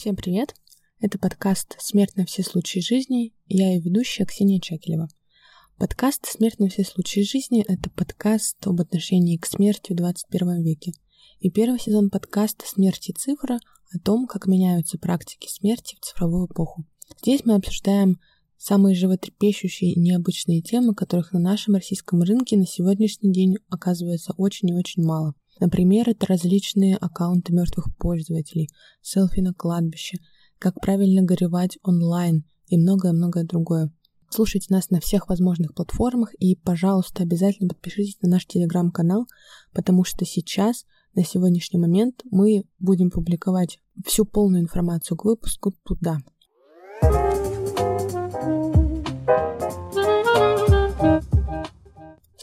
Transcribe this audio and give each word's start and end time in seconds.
Всем 0.00 0.16
привет! 0.16 0.54
Это 1.02 1.18
подкаст 1.18 1.76
«Смерть 1.78 2.16
на 2.16 2.24
все 2.24 2.42
случаи 2.42 2.78
жизни» 2.78 3.34
я 3.48 3.68
ее 3.68 3.80
ведущая 3.82 4.24
Ксения 4.24 4.58
Чакелева. 4.58 5.08
Подкаст 5.76 6.24
«Смерть 6.24 6.58
на 6.58 6.70
все 6.70 6.84
случаи 6.84 7.20
жизни»— 7.20 7.62
это 7.68 7.90
подкаст 7.90 8.66
об 8.66 8.80
отношении 8.80 9.36
к 9.36 9.44
смерти 9.44 9.92
в 9.92 9.96
21 9.96 10.62
веке. 10.62 10.92
И 11.40 11.50
первый 11.50 11.78
сезон 11.78 12.08
подкаста 12.08 12.64
«Смерть 12.66 13.10
и 13.10 13.12
цифра» 13.12 13.60
о 13.94 13.98
том, 13.98 14.26
как 14.26 14.46
меняются 14.46 14.96
практики 14.96 15.50
смерти 15.50 15.98
в 16.00 16.06
цифровую 16.06 16.46
эпоху. 16.46 16.86
Здесь 17.20 17.44
мы 17.44 17.56
обсуждаем 17.56 18.18
самые 18.56 18.94
животрепещущие 18.94 19.92
и 19.92 20.00
необычные 20.00 20.62
темы, 20.62 20.94
которых 20.94 21.34
на 21.34 21.40
нашем 21.40 21.74
российском 21.74 22.22
рынке 22.22 22.56
на 22.56 22.66
сегодняшний 22.66 23.34
день 23.34 23.58
оказывается 23.68 24.32
очень 24.38 24.70
и 24.70 24.74
очень 24.74 25.04
мало. 25.04 25.34
Например, 25.60 26.08
это 26.08 26.26
различные 26.26 26.96
аккаунты 26.96 27.52
мертвых 27.52 27.94
пользователей, 27.98 28.70
селфи 29.02 29.40
на 29.40 29.52
кладбище, 29.52 30.16
как 30.58 30.80
правильно 30.80 31.22
горевать 31.22 31.78
онлайн 31.82 32.44
и 32.66 32.78
многое-многое 32.78 33.44
другое. 33.44 33.92
Слушайте 34.30 34.72
нас 34.72 34.90
на 34.90 35.00
всех 35.00 35.28
возможных 35.28 35.74
платформах 35.74 36.34
и, 36.34 36.54
пожалуйста, 36.54 37.24
обязательно 37.24 37.68
подпишитесь 37.68 38.18
на 38.22 38.28
наш 38.28 38.46
телеграм-канал, 38.46 39.26
потому 39.72 40.04
что 40.04 40.24
сейчас, 40.24 40.86
на 41.14 41.24
сегодняшний 41.24 41.80
момент, 41.80 42.22
мы 42.30 42.64
будем 42.78 43.10
публиковать 43.10 43.80
всю 44.06 44.24
полную 44.24 44.62
информацию 44.62 45.18
к 45.18 45.24
выпуску 45.24 45.72
туда. 45.84 46.18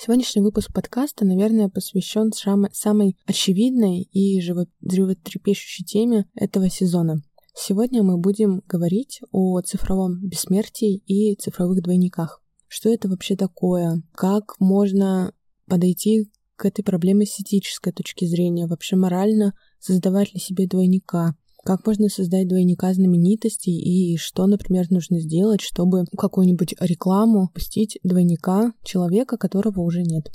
Сегодняшний 0.08 0.42
выпуск 0.42 0.72
подкаста, 0.74 1.26
наверное, 1.26 1.68
посвящен 1.68 2.32
самой 2.32 3.18
очевидной 3.26 4.04
и 4.04 4.40
животрепещущей 4.40 5.84
теме 5.84 6.30
этого 6.34 6.70
сезона. 6.70 7.22
Сегодня 7.54 8.04
мы 8.04 8.18
будем 8.18 8.64
говорить 8.68 9.20
о 9.34 9.60
цифровом 9.60 10.26
бессмертии 10.26 11.04
и 11.08 11.36
цифровых 11.36 11.84
двойниках. 11.84 12.42
Что 12.70 12.88
это 12.90 13.10
вообще 13.10 13.36
такое? 13.36 14.02
Как 14.14 14.58
можно 14.62 15.34
подойти 15.66 16.32
к 16.56 16.64
этой 16.64 16.84
проблеме 16.84 17.26
с 17.26 17.42
этической 17.42 17.92
точки 17.92 18.24
зрения? 18.24 18.66
Вообще 18.66 18.96
морально 18.96 19.56
создавать 19.82 20.34
ли 20.34 20.40
себе 20.40 20.68
двойника? 20.68 21.36
Как 21.68 21.86
можно 21.86 22.08
создать 22.08 22.48
двойника 22.48 22.94
знаменитостей 22.94 23.78
и 23.78 24.16
что, 24.16 24.48
например, 24.48 24.86
нужно 24.90 25.20
сделать, 25.20 25.60
чтобы 25.60 26.06
какую-нибудь 26.18 26.76
рекламу 26.80 27.50
пустить 27.54 28.00
двойника 28.04 28.72
человека, 28.86 29.36
которого 29.36 29.82
уже 29.82 30.04
нет. 30.04 30.32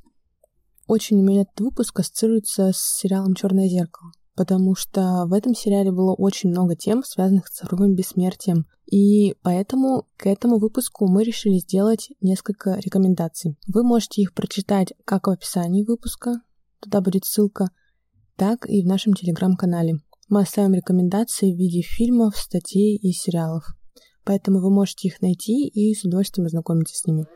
Очень 0.87 1.21
у 1.21 1.23
меня 1.23 1.41
этот 1.41 1.59
выпуск 1.61 2.01
ассоциируется 2.01 2.73
с 2.75 2.99
сериалом 2.99 3.35
Черное 3.35 3.67
зеркало, 3.67 4.13
потому 4.37 4.75
что 4.75 5.25
в 5.25 5.33
этом 5.33 5.55
сериале 5.55 5.91
было 5.91 6.13
очень 6.13 6.51
много 6.51 6.77
тем, 6.77 7.03
связанных 7.03 7.49
с 7.49 7.61
цифровым 7.61 7.95
бессмертием. 7.95 8.67
И 8.85 9.35
поэтому 9.43 10.09
к 10.19 10.27
этому 10.27 10.59
выпуску 10.59 11.11
мы 11.11 11.25
решили 11.25 11.61
сделать 11.61 12.11
несколько 12.21 12.75
рекомендаций. 12.75 13.57
Вы 13.69 13.85
можете 13.85 14.21
их 14.21 14.35
прочитать 14.35 14.93
как 15.07 15.29
в 15.29 15.31
описании 15.31 15.83
выпуска, 15.83 16.43
туда 16.81 17.01
будет 17.01 17.25
ссылка, 17.25 17.71
так 18.37 18.69
и 18.69 18.83
в 18.83 18.87
нашем 18.87 19.15
телеграм-канале. 19.15 19.95
Мы 20.33 20.41
оставим 20.41 20.73
рекомендации 20.73 21.53
в 21.53 21.59
виде 21.59 21.83
фильмов, 21.83 22.39
статей 22.39 22.97
и 22.97 23.13
сериалов. 23.13 23.67
Поэтому 24.25 24.61
вы 24.61 24.71
можете 24.71 25.09
их 25.09 25.21
найти 25.21 25.69
и 25.69 25.95
с 25.95 26.07
удовольствием 26.07 26.47
ознакомиться 26.47 26.97
с 26.97 27.05
ними. 27.05 27.27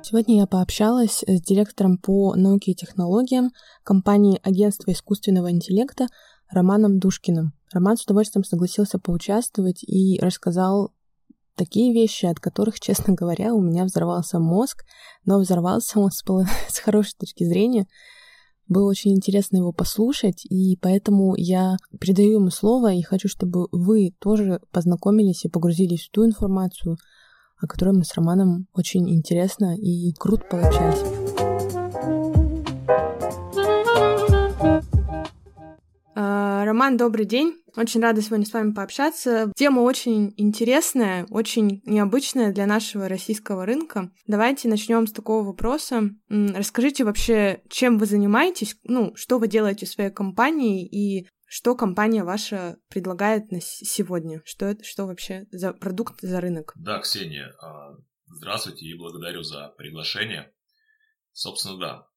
Сегодня 0.00 0.36
я 0.36 0.46
пообщалась 0.46 1.24
с 1.26 1.42
директором 1.42 1.98
по 1.98 2.36
науке 2.36 2.70
и 2.70 2.76
технологиям 2.76 3.50
компании 3.82 4.38
Агентства 4.44 4.92
искусственного 4.92 5.50
интеллекта 5.50 6.06
Романом 6.48 7.00
Душкиным. 7.00 7.52
Роман 7.72 7.96
с 7.96 8.04
удовольствием 8.04 8.44
согласился 8.44 9.00
поучаствовать 9.00 9.82
и 9.82 10.20
рассказал 10.20 10.92
такие 11.56 11.92
вещи, 11.92 12.26
от 12.26 12.38
которых, 12.38 12.78
честно 12.80 13.14
говоря, 13.14 13.54
у 13.54 13.60
меня 13.60 13.84
взорвался 13.84 14.38
мозг, 14.38 14.84
но 15.24 15.38
взорвался 15.38 15.98
он 15.98 16.10
с, 16.10 16.22
с 16.68 16.78
хорошей 16.78 17.14
точки 17.18 17.44
зрения. 17.44 17.86
Было 18.68 18.88
очень 18.88 19.14
интересно 19.14 19.58
его 19.58 19.72
послушать, 19.72 20.44
и 20.44 20.76
поэтому 20.80 21.34
я 21.36 21.76
передаю 22.00 22.40
ему 22.40 22.50
слово 22.50 22.92
и 22.92 23.02
хочу, 23.02 23.28
чтобы 23.28 23.68
вы 23.70 24.12
тоже 24.18 24.60
познакомились 24.72 25.44
и 25.44 25.48
погрузились 25.48 26.06
в 26.06 26.10
ту 26.10 26.26
информацию, 26.26 26.96
о 27.60 27.66
которой 27.66 27.94
мы 27.94 28.04
с 28.04 28.14
Романом 28.14 28.66
очень 28.74 29.08
интересно 29.08 29.76
и 29.76 30.12
круто 30.14 30.44
пообщались. 30.50 31.25
Роман, 36.66 36.96
добрый 36.96 37.26
день. 37.26 37.62
Очень 37.76 38.00
рада 38.00 38.20
сегодня 38.20 38.44
с 38.44 38.52
вами 38.52 38.72
пообщаться. 38.72 39.52
Тема 39.54 39.82
очень 39.82 40.34
интересная, 40.36 41.24
очень 41.30 41.80
необычная 41.84 42.52
для 42.52 42.66
нашего 42.66 43.08
российского 43.08 43.64
рынка. 43.64 44.10
Давайте 44.26 44.66
начнем 44.68 45.06
с 45.06 45.12
такого 45.12 45.44
вопроса. 45.44 46.10
Расскажите 46.28 47.04
вообще, 47.04 47.62
чем 47.70 47.98
вы 47.98 48.06
занимаетесь, 48.06 48.76
ну, 48.82 49.14
что 49.14 49.38
вы 49.38 49.46
делаете 49.46 49.86
в 49.86 49.90
своей 49.90 50.10
компании 50.10 50.84
и 50.84 51.28
что 51.46 51.76
компания 51.76 52.24
ваша 52.24 52.78
предлагает 52.88 53.52
на 53.52 53.60
сегодня? 53.60 54.42
Что 54.44 54.66
это, 54.66 54.82
что 54.82 55.06
вообще 55.06 55.46
за 55.52 55.72
продукт, 55.72 56.20
за 56.20 56.40
рынок? 56.40 56.72
Да, 56.74 56.98
Ксения, 56.98 57.54
а, 57.62 57.94
здравствуйте 58.26 58.86
и 58.86 58.98
благодарю 58.98 59.44
за 59.44 59.68
приглашение. 59.78 60.52
Собственно, 61.30 61.78
да, 61.78 62.08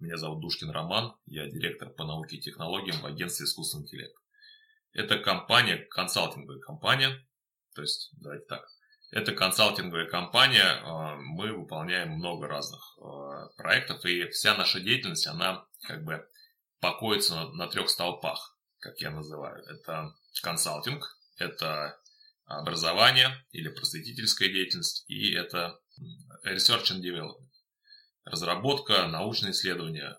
меня 0.00 0.16
зовут 0.16 0.40
Душкин 0.40 0.70
Роман, 0.70 1.14
я 1.26 1.46
директор 1.46 1.90
по 1.90 2.04
науке 2.04 2.36
и 2.36 2.40
технологиям 2.40 3.00
в 3.00 3.06
агентстве 3.06 3.44
искусственного 3.44 3.86
интеллекта. 3.86 4.20
Это 4.92 5.18
компания, 5.18 5.76
консалтинговая 5.76 6.60
компания, 6.60 7.26
то 7.74 7.82
есть, 7.82 8.10
давайте 8.20 8.46
так, 8.46 8.66
это 9.10 9.32
консалтинговая 9.32 10.06
компания, 10.06 10.80
а, 10.82 11.16
мы 11.16 11.52
выполняем 11.52 12.12
много 12.12 12.48
разных 12.48 12.96
а, 12.98 13.48
проектов, 13.56 14.04
и 14.04 14.28
вся 14.28 14.56
наша 14.56 14.80
деятельность, 14.80 15.26
она 15.26 15.66
как 15.82 16.04
бы 16.04 16.26
покоится 16.80 17.48
на 17.50 17.66
трех 17.66 17.90
столпах, 17.90 18.56
как 18.78 18.98
я 19.00 19.10
называю. 19.10 19.64
Это 19.66 20.14
консалтинг, 20.42 21.18
это 21.36 21.98
образование 22.46 23.44
или 23.52 23.68
просветительская 23.68 24.48
деятельность, 24.48 25.04
и 25.08 25.32
это 25.32 25.78
research 26.44 26.92
and 26.92 27.02
development 27.02 27.53
разработка, 28.24 29.06
научные 29.06 29.52
исследования, 29.52 30.18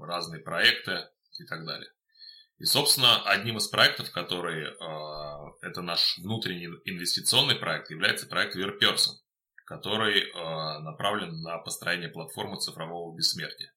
разные 0.00 0.42
проекты 0.42 1.08
и 1.38 1.44
так 1.44 1.64
далее. 1.64 1.90
И, 2.58 2.64
собственно, 2.64 3.22
одним 3.24 3.58
из 3.58 3.68
проектов, 3.68 4.10
который 4.12 4.64
э, 4.64 5.52
это 5.60 5.82
наш 5.82 6.16
внутренний 6.18 6.68
инвестиционный 6.86 7.56
проект, 7.56 7.90
является 7.90 8.26
проект 8.26 8.56
VerPerson, 8.56 9.12
который 9.66 10.20
э, 10.22 10.78
направлен 10.80 11.42
на 11.42 11.58
построение 11.58 12.08
платформы 12.08 12.58
цифрового 12.58 13.14
бессмертия. 13.14 13.72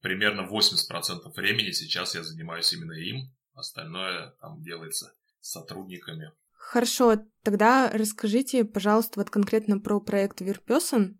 Примерно 0.00 0.42
80% 0.42 1.32
времени 1.34 1.70
сейчас 1.70 2.14
я 2.16 2.24
занимаюсь 2.24 2.72
именно 2.72 2.94
им, 2.94 3.32
остальное 3.54 4.30
там 4.40 4.60
делается 4.62 5.14
сотрудниками 5.40 6.32
Хорошо, 6.66 7.18
тогда 7.44 7.88
расскажите, 7.92 8.64
пожалуйста, 8.64 9.20
вот 9.20 9.30
конкретно 9.30 9.78
про 9.78 10.00
проект 10.00 10.40
Верпесон. 10.40 11.16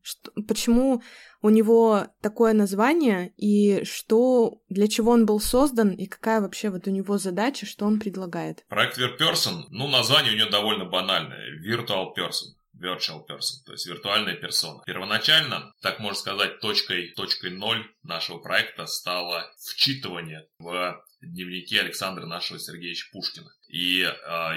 Почему 0.49 1.05
у 1.41 1.51
него 1.51 2.09
такое 2.21 2.53
название 2.53 3.33
и 3.37 3.85
что, 3.85 4.61
для 4.69 4.89
чего 4.89 5.13
он 5.13 5.25
был 5.25 5.39
создан 5.39 5.91
и 5.91 6.07
какая 6.07 6.41
вообще 6.41 6.71
вот 6.71 6.89
у 6.89 6.91
него 6.91 7.17
задача, 7.17 7.65
что 7.65 7.87
он 7.87 8.01
предлагает? 8.01 8.65
Проект 8.69 8.99
Верпесон, 8.99 9.69
ну, 9.71 9.87
название 9.87 10.33
у 10.33 10.37
него 10.37 10.51
довольно 10.51 10.85
банальное. 10.87 11.47
Virtual 11.65 12.07
Person 12.17 12.57
virtual 12.79 13.27
person, 13.27 13.65
то 13.65 13.73
есть 13.73 13.87
виртуальная 13.87 14.35
персона. 14.35 14.83
Первоначально, 14.85 15.73
так 15.81 15.99
можно 15.99 16.19
сказать, 16.19 16.61
точкой, 16.61 17.15
точкой 17.17 17.51
ноль 17.51 17.91
нашего 18.03 18.39
проекта 18.39 18.87
стало 18.87 19.51
вчитывание 19.59 20.47
в 20.59 21.03
дневники 21.33 21.77
Александра 21.77 22.27
нашего 22.27 22.59
Сергеевича 22.59 23.09
Пушкина 23.13 23.51
и 23.69 24.03
э, 24.03 24.09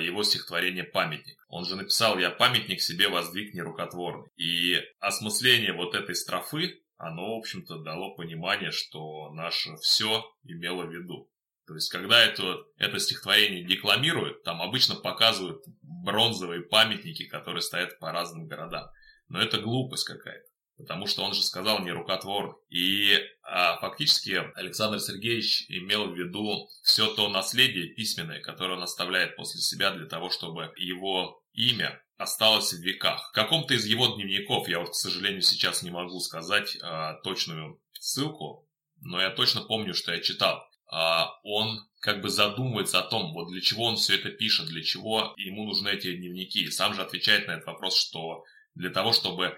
его 0.04 0.24
стихотворение 0.24 0.84
«Памятник». 0.84 1.38
Он 1.48 1.66
же 1.66 1.76
написал 1.76 2.18
«Я 2.20 2.30
памятник 2.30 2.82
себе 2.82 3.10
воздвиг 3.10 3.54
нерукотворный». 3.54 4.30
И 4.38 4.82
осмысление 5.00 5.74
вот 5.74 5.96
этой 5.96 6.16
строфы, 6.16 6.82
оно, 6.98 7.36
в 7.36 7.40
общем-то, 7.40 7.80
дало 7.80 8.16
понимание, 8.16 8.72
что 8.72 9.32
наше 9.34 9.76
все 9.78 10.26
имело 10.44 10.86
в 10.86 10.94
виду. 10.94 11.30
То 11.66 11.76
есть, 11.76 11.92
когда 11.92 12.24
это, 12.24 12.64
это 12.78 13.00
стихотворение 13.00 13.64
декламируют, 13.64 14.44
там 14.44 14.62
обычно 14.62 14.96
показывают 14.96 15.62
бронзовые 15.82 16.62
памятники, 16.62 17.28
которые 17.28 17.62
стоят 17.62 18.00
по 18.00 18.12
разным 18.12 18.48
городам. 18.48 18.88
Но 19.28 19.40
это 19.40 19.60
глупость 19.60 20.06
какая-то 20.06 20.50
потому 20.80 21.08
что 21.08 21.24
он 21.24 21.34
же 21.34 21.44
сказал 21.44 21.80
не 21.80 21.92
рукотвор. 21.92 22.60
И 22.70 23.20
а, 23.44 23.78
фактически 23.78 24.42
Александр 24.56 25.00
Сергеевич 25.00 25.66
имел 25.68 26.08
в 26.10 26.18
виду 26.18 26.70
все 26.84 27.14
то 27.14 27.28
наследие 27.30 27.94
письменное, 27.94 28.40
которое 28.40 28.78
он 28.78 28.84
оставляет 28.84 29.36
после 29.36 29.60
себя 29.60 29.92
для 29.92 30.08
того, 30.08 30.30
чтобы 30.30 30.74
его 30.78 31.44
имя 31.54 32.02
осталось 32.18 32.74
в 32.74 32.82
веках. 32.82 33.30
В 33.30 33.34
каком-то 33.34 33.74
из 33.74 33.86
его 33.86 34.08
дневников, 34.08 34.68
я 34.70 34.80
вот, 34.80 34.92
к 34.92 34.96
сожалению, 34.96 35.42
сейчас 35.42 35.84
не 35.84 35.92
могу 35.92 36.20
сказать 36.22 36.78
а, 36.82 37.16
точную 37.24 37.82
ссылку, 38.00 38.66
но 39.02 39.22
я 39.22 39.30
точно 39.30 39.62
помню, 39.62 39.94
что 39.94 40.14
я 40.14 40.22
читал. 40.22 40.66
а, 40.92 41.40
он 41.44 41.86
как 42.00 42.22
бы 42.22 42.30
задумывается 42.30 43.00
о 43.00 43.04
том, 43.04 43.34
вот 43.34 43.50
для 43.50 43.60
чего 43.60 43.84
он 43.84 43.98
все 43.98 44.16
это 44.16 44.30
пишет, 44.30 44.68
для 44.68 44.82
чего 44.82 45.34
ему 45.36 45.66
нужны 45.66 45.90
эти 45.90 46.16
дневники. 46.16 46.64
И 46.64 46.72
сам 46.72 46.94
же 46.94 47.02
отвечает 47.02 47.48
на 47.48 47.52
этот 47.52 47.68
вопрос, 47.68 48.00
что 48.00 48.46
для 48.76 48.90
того, 48.90 49.12
чтобы 49.12 49.58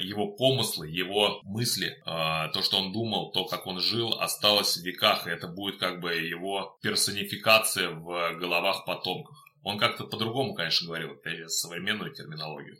его 0.00 0.28
помыслы, 0.28 0.88
его 0.88 1.40
мысли, 1.44 2.00
а, 2.06 2.48
то, 2.48 2.62
что 2.62 2.78
он 2.78 2.92
думал, 2.92 3.32
то, 3.32 3.44
как 3.44 3.66
он 3.66 3.80
жил, 3.80 4.14
осталось 4.18 4.76
в 4.76 4.82
веках, 4.82 5.26
и 5.26 5.30
это 5.30 5.46
будет 5.46 5.78
как 5.78 6.00
бы 6.00 6.14
его 6.14 6.78
персонификация 6.82 7.90
в 7.90 8.34
головах 8.38 8.86
потомков. 8.86 9.36
Он 9.62 9.78
как-то 9.78 10.04
по-другому, 10.04 10.54
конечно, 10.54 10.86
говорил, 10.86 11.14
это 11.22 11.48
современную 11.48 12.14
терминологию 12.14 12.78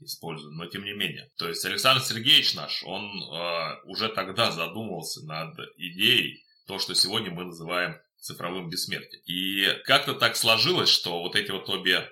использую, 0.00 0.52
но 0.54 0.66
тем 0.66 0.84
не 0.84 0.92
менее. 0.92 1.30
То 1.38 1.48
есть 1.48 1.64
Александр 1.64 2.02
Сергеевич 2.02 2.54
наш, 2.54 2.82
он 2.84 3.06
э, 3.06 3.80
уже 3.84 4.10
тогда 4.10 4.50
задумывался 4.50 5.24
над 5.24 5.56
идеей, 5.78 6.44
то, 6.66 6.78
что 6.78 6.94
сегодня 6.94 7.30
мы 7.30 7.44
называем 7.44 7.96
цифровым 8.18 8.68
бессмертием. 8.68 9.22
И 9.24 9.82
как-то 9.84 10.12
так 10.12 10.36
сложилось, 10.36 10.90
что 10.90 11.22
вот 11.22 11.34
эти 11.34 11.50
вот 11.50 11.68
обе 11.70 12.10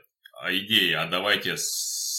идеи, 0.48 0.92
а 0.92 1.06
давайте 1.06 1.56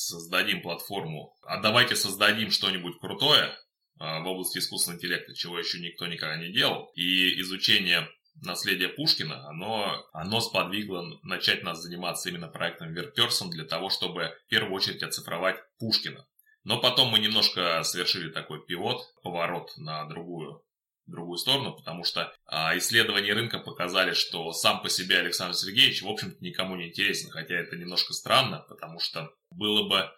создадим 0.07 0.61
платформу, 0.61 1.35
а 1.43 1.57
давайте 1.57 1.95
создадим 1.95 2.51
что-нибудь 2.51 2.99
крутое 2.99 3.57
а, 3.99 4.19
в 4.21 4.27
области 4.27 4.59
искусственного 4.59 4.97
интеллекта, 4.97 5.35
чего 5.35 5.57
еще 5.57 5.79
никто 5.79 6.05
никогда 6.07 6.37
не 6.37 6.51
делал, 6.51 6.91
и 6.95 7.39
изучение 7.41 8.07
наследия 8.41 8.89
Пушкина, 8.89 9.47
оно, 9.47 10.05
оно 10.13 10.41
сподвигло 10.41 11.19
начать 11.23 11.63
нас 11.63 11.81
заниматься 11.81 12.29
именно 12.29 12.47
проектом 12.47 12.93
Верперсон 12.93 13.49
для 13.49 13.65
того, 13.65 13.89
чтобы 13.89 14.35
в 14.45 14.49
первую 14.49 14.73
очередь 14.73 15.03
оцифровать 15.03 15.57
Пушкина. 15.79 16.25
Но 16.63 16.79
потом 16.81 17.09
мы 17.09 17.19
немножко 17.19 17.83
совершили 17.83 18.29
такой 18.31 18.65
пивот, 18.65 19.01
поворот 19.21 19.71
на 19.77 20.05
другую 20.05 20.64
другую 21.11 21.37
сторону, 21.37 21.73
потому 21.73 22.03
что 22.03 22.33
а, 22.45 22.77
исследования 22.77 23.33
рынка 23.33 23.59
показали, 23.59 24.13
что 24.13 24.51
сам 24.53 24.81
по 24.81 24.89
себе 24.89 25.19
Александр 25.19 25.55
Сергеевич, 25.55 26.01
в 26.01 26.09
общем-то, 26.09 26.43
никому 26.43 26.75
не 26.75 26.89
интересен, 26.89 27.29
хотя 27.29 27.55
это 27.55 27.75
немножко 27.75 28.13
странно, 28.13 28.65
потому 28.67 28.99
что 28.99 29.31
было 29.51 29.87
бы, 29.87 30.09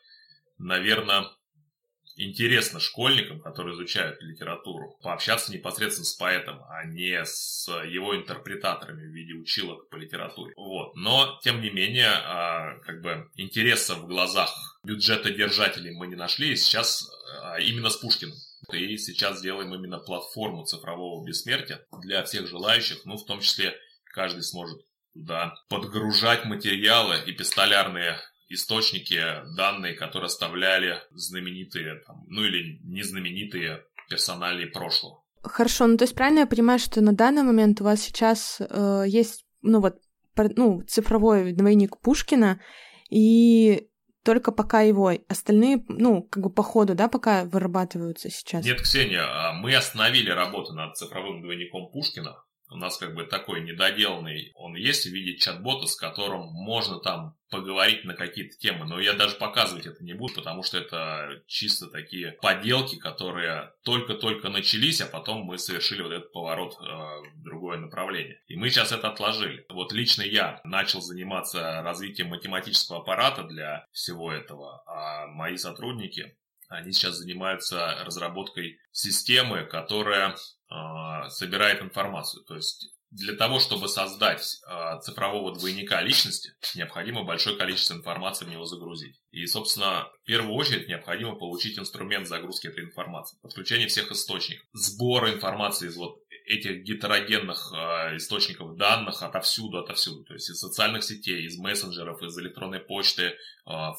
наверное, 0.58 1.26
интересно 2.18 2.80
школьникам, 2.80 3.40
которые 3.40 3.76
изучают 3.76 4.22
литературу, 4.22 4.98
пообщаться 5.02 5.54
непосредственно 5.54 6.06
с 6.06 6.14
поэтом, 6.14 6.64
а 6.70 6.84
не 6.86 7.24
с 7.24 7.70
его 7.86 8.16
интерпретаторами 8.16 9.06
в 9.06 9.14
виде 9.14 9.34
училок 9.34 9.90
по 9.90 9.96
литературе. 9.98 10.54
Вот. 10.58 10.96
Но, 10.96 11.40
тем 11.44 11.62
не 11.62 11.70
менее, 11.70 12.10
а, 12.10 12.80
как 12.80 13.02
бы 13.02 13.30
интереса 13.36 13.96
в 13.96 14.08
глазах 14.08 14.52
бюджета 14.84 15.32
держателей 15.32 15.92
мы 15.96 16.08
не 16.08 16.16
нашли, 16.16 16.54
и 16.54 16.56
сейчас 16.56 17.08
а, 17.42 17.60
именно 17.60 17.90
с 17.90 17.98
Пушкиным 17.98 18.36
и 18.72 18.98
сейчас 18.98 19.42
делаем 19.42 19.74
именно 19.74 20.00
платформу 20.00 20.66
цифрового 20.66 21.26
бессмертия 21.26 21.86
для 22.02 22.24
всех 22.24 22.48
желающих, 22.48 23.06
ну, 23.06 23.18
в 23.18 23.26
том 23.26 23.40
числе 23.40 23.74
каждый 24.14 24.44
сможет 24.44 24.82
туда 25.14 25.54
подгружать 25.70 26.46
материалы 26.46 27.16
и 27.26 27.32
пистолярные 27.32 28.18
источники, 28.50 29.22
данные, 29.56 29.94
которые 29.94 30.28
оставляли 30.28 31.02
знаменитые, 31.12 32.02
там, 32.06 32.24
ну 32.28 32.44
или 32.44 32.80
не 32.84 33.04
знаменитые 33.04 33.84
персонали 34.10 34.66
прошлого. 34.66 35.24
Хорошо, 35.44 35.88
ну 35.88 35.98
то 35.98 36.04
есть 36.04 36.16
правильно 36.16 36.40
я 36.40 36.48
понимаю, 36.48 36.80
что 36.80 37.02
на 37.02 37.14
данный 37.14 37.44
момент 37.44 37.82
у 37.82 37.84
вас 37.84 38.02
сейчас 38.02 38.60
э, 38.60 39.04
есть, 39.08 39.46
ну 39.62 39.82
вот, 39.82 39.98
ну, 40.36 40.82
цифровой 40.84 41.52
двойник 41.54 42.00
Пушкина, 42.00 42.62
и 43.10 43.90
только 44.28 44.52
пока 44.52 44.82
его. 44.82 45.14
Остальные, 45.30 45.86
ну, 45.88 46.22
как 46.22 46.44
бы 46.44 46.50
по 46.50 46.62
ходу, 46.62 46.96
да, 46.96 47.08
пока 47.08 47.46
вырабатываются 47.46 48.30
сейчас. 48.30 48.66
Нет, 48.66 48.82
Ксения, 48.82 49.24
а 49.24 49.54
мы 49.54 49.74
остановили 49.74 50.30
работу 50.30 50.74
над 50.74 50.98
цифровым 50.98 51.42
двойником 51.42 51.90
Пушкина 51.94 52.36
у 52.70 52.76
нас 52.76 52.98
как 52.98 53.14
бы 53.16 53.24
такой 53.24 53.62
недоделанный, 53.62 54.52
он 54.56 54.76
есть 54.76 55.06
в 55.06 55.12
виде 55.12 55.38
чат-бота, 55.38 55.88
с 55.88 55.96
которым 55.96 56.48
можно 56.52 57.00
там 57.00 57.38
поговорить 57.50 58.04
на 58.04 58.14
какие-то 58.14 58.58
темы, 58.58 58.86
но 58.86 59.00
я 59.00 59.14
даже 59.14 59.36
показывать 59.36 59.86
это 59.86 60.04
не 60.04 60.14
буду, 60.14 60.36
потому 60.36 60.64
что 60.64 60.78
это 60.78 61.42
чисто 61.48 61.88
такие 61.88 62.34
поделки, 62.42 62.98
которые 62.98 63.72
только-только 63.84 64.50
начались, 64.50 65.00
а 65.02 65.06
потом 65.06 65.44
мы 65.44 65.58
совершили 65.58 66.02
вот 66.02 66.12
этот 66.12 66.32
поворот 66.34 66.78
э, 66.80 66.84
в 66.84 67.44
другое 67.44 67.78
направление. 67.78 68.42
И 68.48 68.58
мы 68.58 68.70
сейчас 68.70 68.92
это 68.92 69.10
отложили. 69.10 69.66
Вот 69.70 69.94
лично 69.94 70.24
я 70.24 70.60
начал 70.66 71.00
заниматься 71.00 71.82
развитием 71.84 72.28
математического 72.28 73.00
аппарата 73.00 73.44
для 73.44 73.88
всего 73.92 74.32
этого, 74.32 74.84
а 74.86 75.28
мои 75.28 75.56
сотрудники 75.56 76.36
они 76.70 76.92
сейчас 76.92 77.16
занимаются 77.16 78.04
разработкой 78.04 78.80
системы, 78.92 79.64
которая 79.64 80.36
собирает 81.30 81.82
информацию. 81.82 82.44
То 82.44 82.56
есть 82.56 82.92
для 83.10 83.36
того, 83.36 83.60
чтобы 83.60 83.88
создать 83.88 84.62
э, 84.68 85.00
цифрового 85.02 85.58
двойника 85.58 86.02
личности, 86.02 86.52
необходимо 86.76 87.24
большое 87.24 87.56
количество 87.56 87.94
информации 87.94 88.46
в 88.46 88.50
него 88.50 88.66
загрузить. 88.66 89.22
И, 89.32 89.46
собственно, 89.46 90.10
в 90.24 90.26
первую 90.26 90.54
очередь 90.56 90.90
необходимо 90.90 91.36
получить 91.36 91.80
инструмент 91.80 92.28
загрузки 92.28 92.68
этой 92.68 92.84
информации, 92.84 93.38
подключение 93.42 93.88
всех 93.88 94.12
источников, 94.12 94.68
сбора 94.74 95.34
информации 95.34 95.88
из 95.88 95.96
вот 95.96 96.20
этих 96.46 96.84
гетерогенных 96.84 97.72
э, 97.74 98.18
источников 98.18 98.76
данных 98.76 99.24
отовсюду, 99.24 99.78
отовсюду. 99.78 100.26
То 100.26 100.34
есть 100.34 100.50
из 100.50 100.60
социальных 100.60 101.04
сетей, 101.04 101.46
из 101.46 101.58
мессенджеров, 101.58 102.22
из 102.22 102.38
электронной 102.38 102.80
почты, 102.80 103.38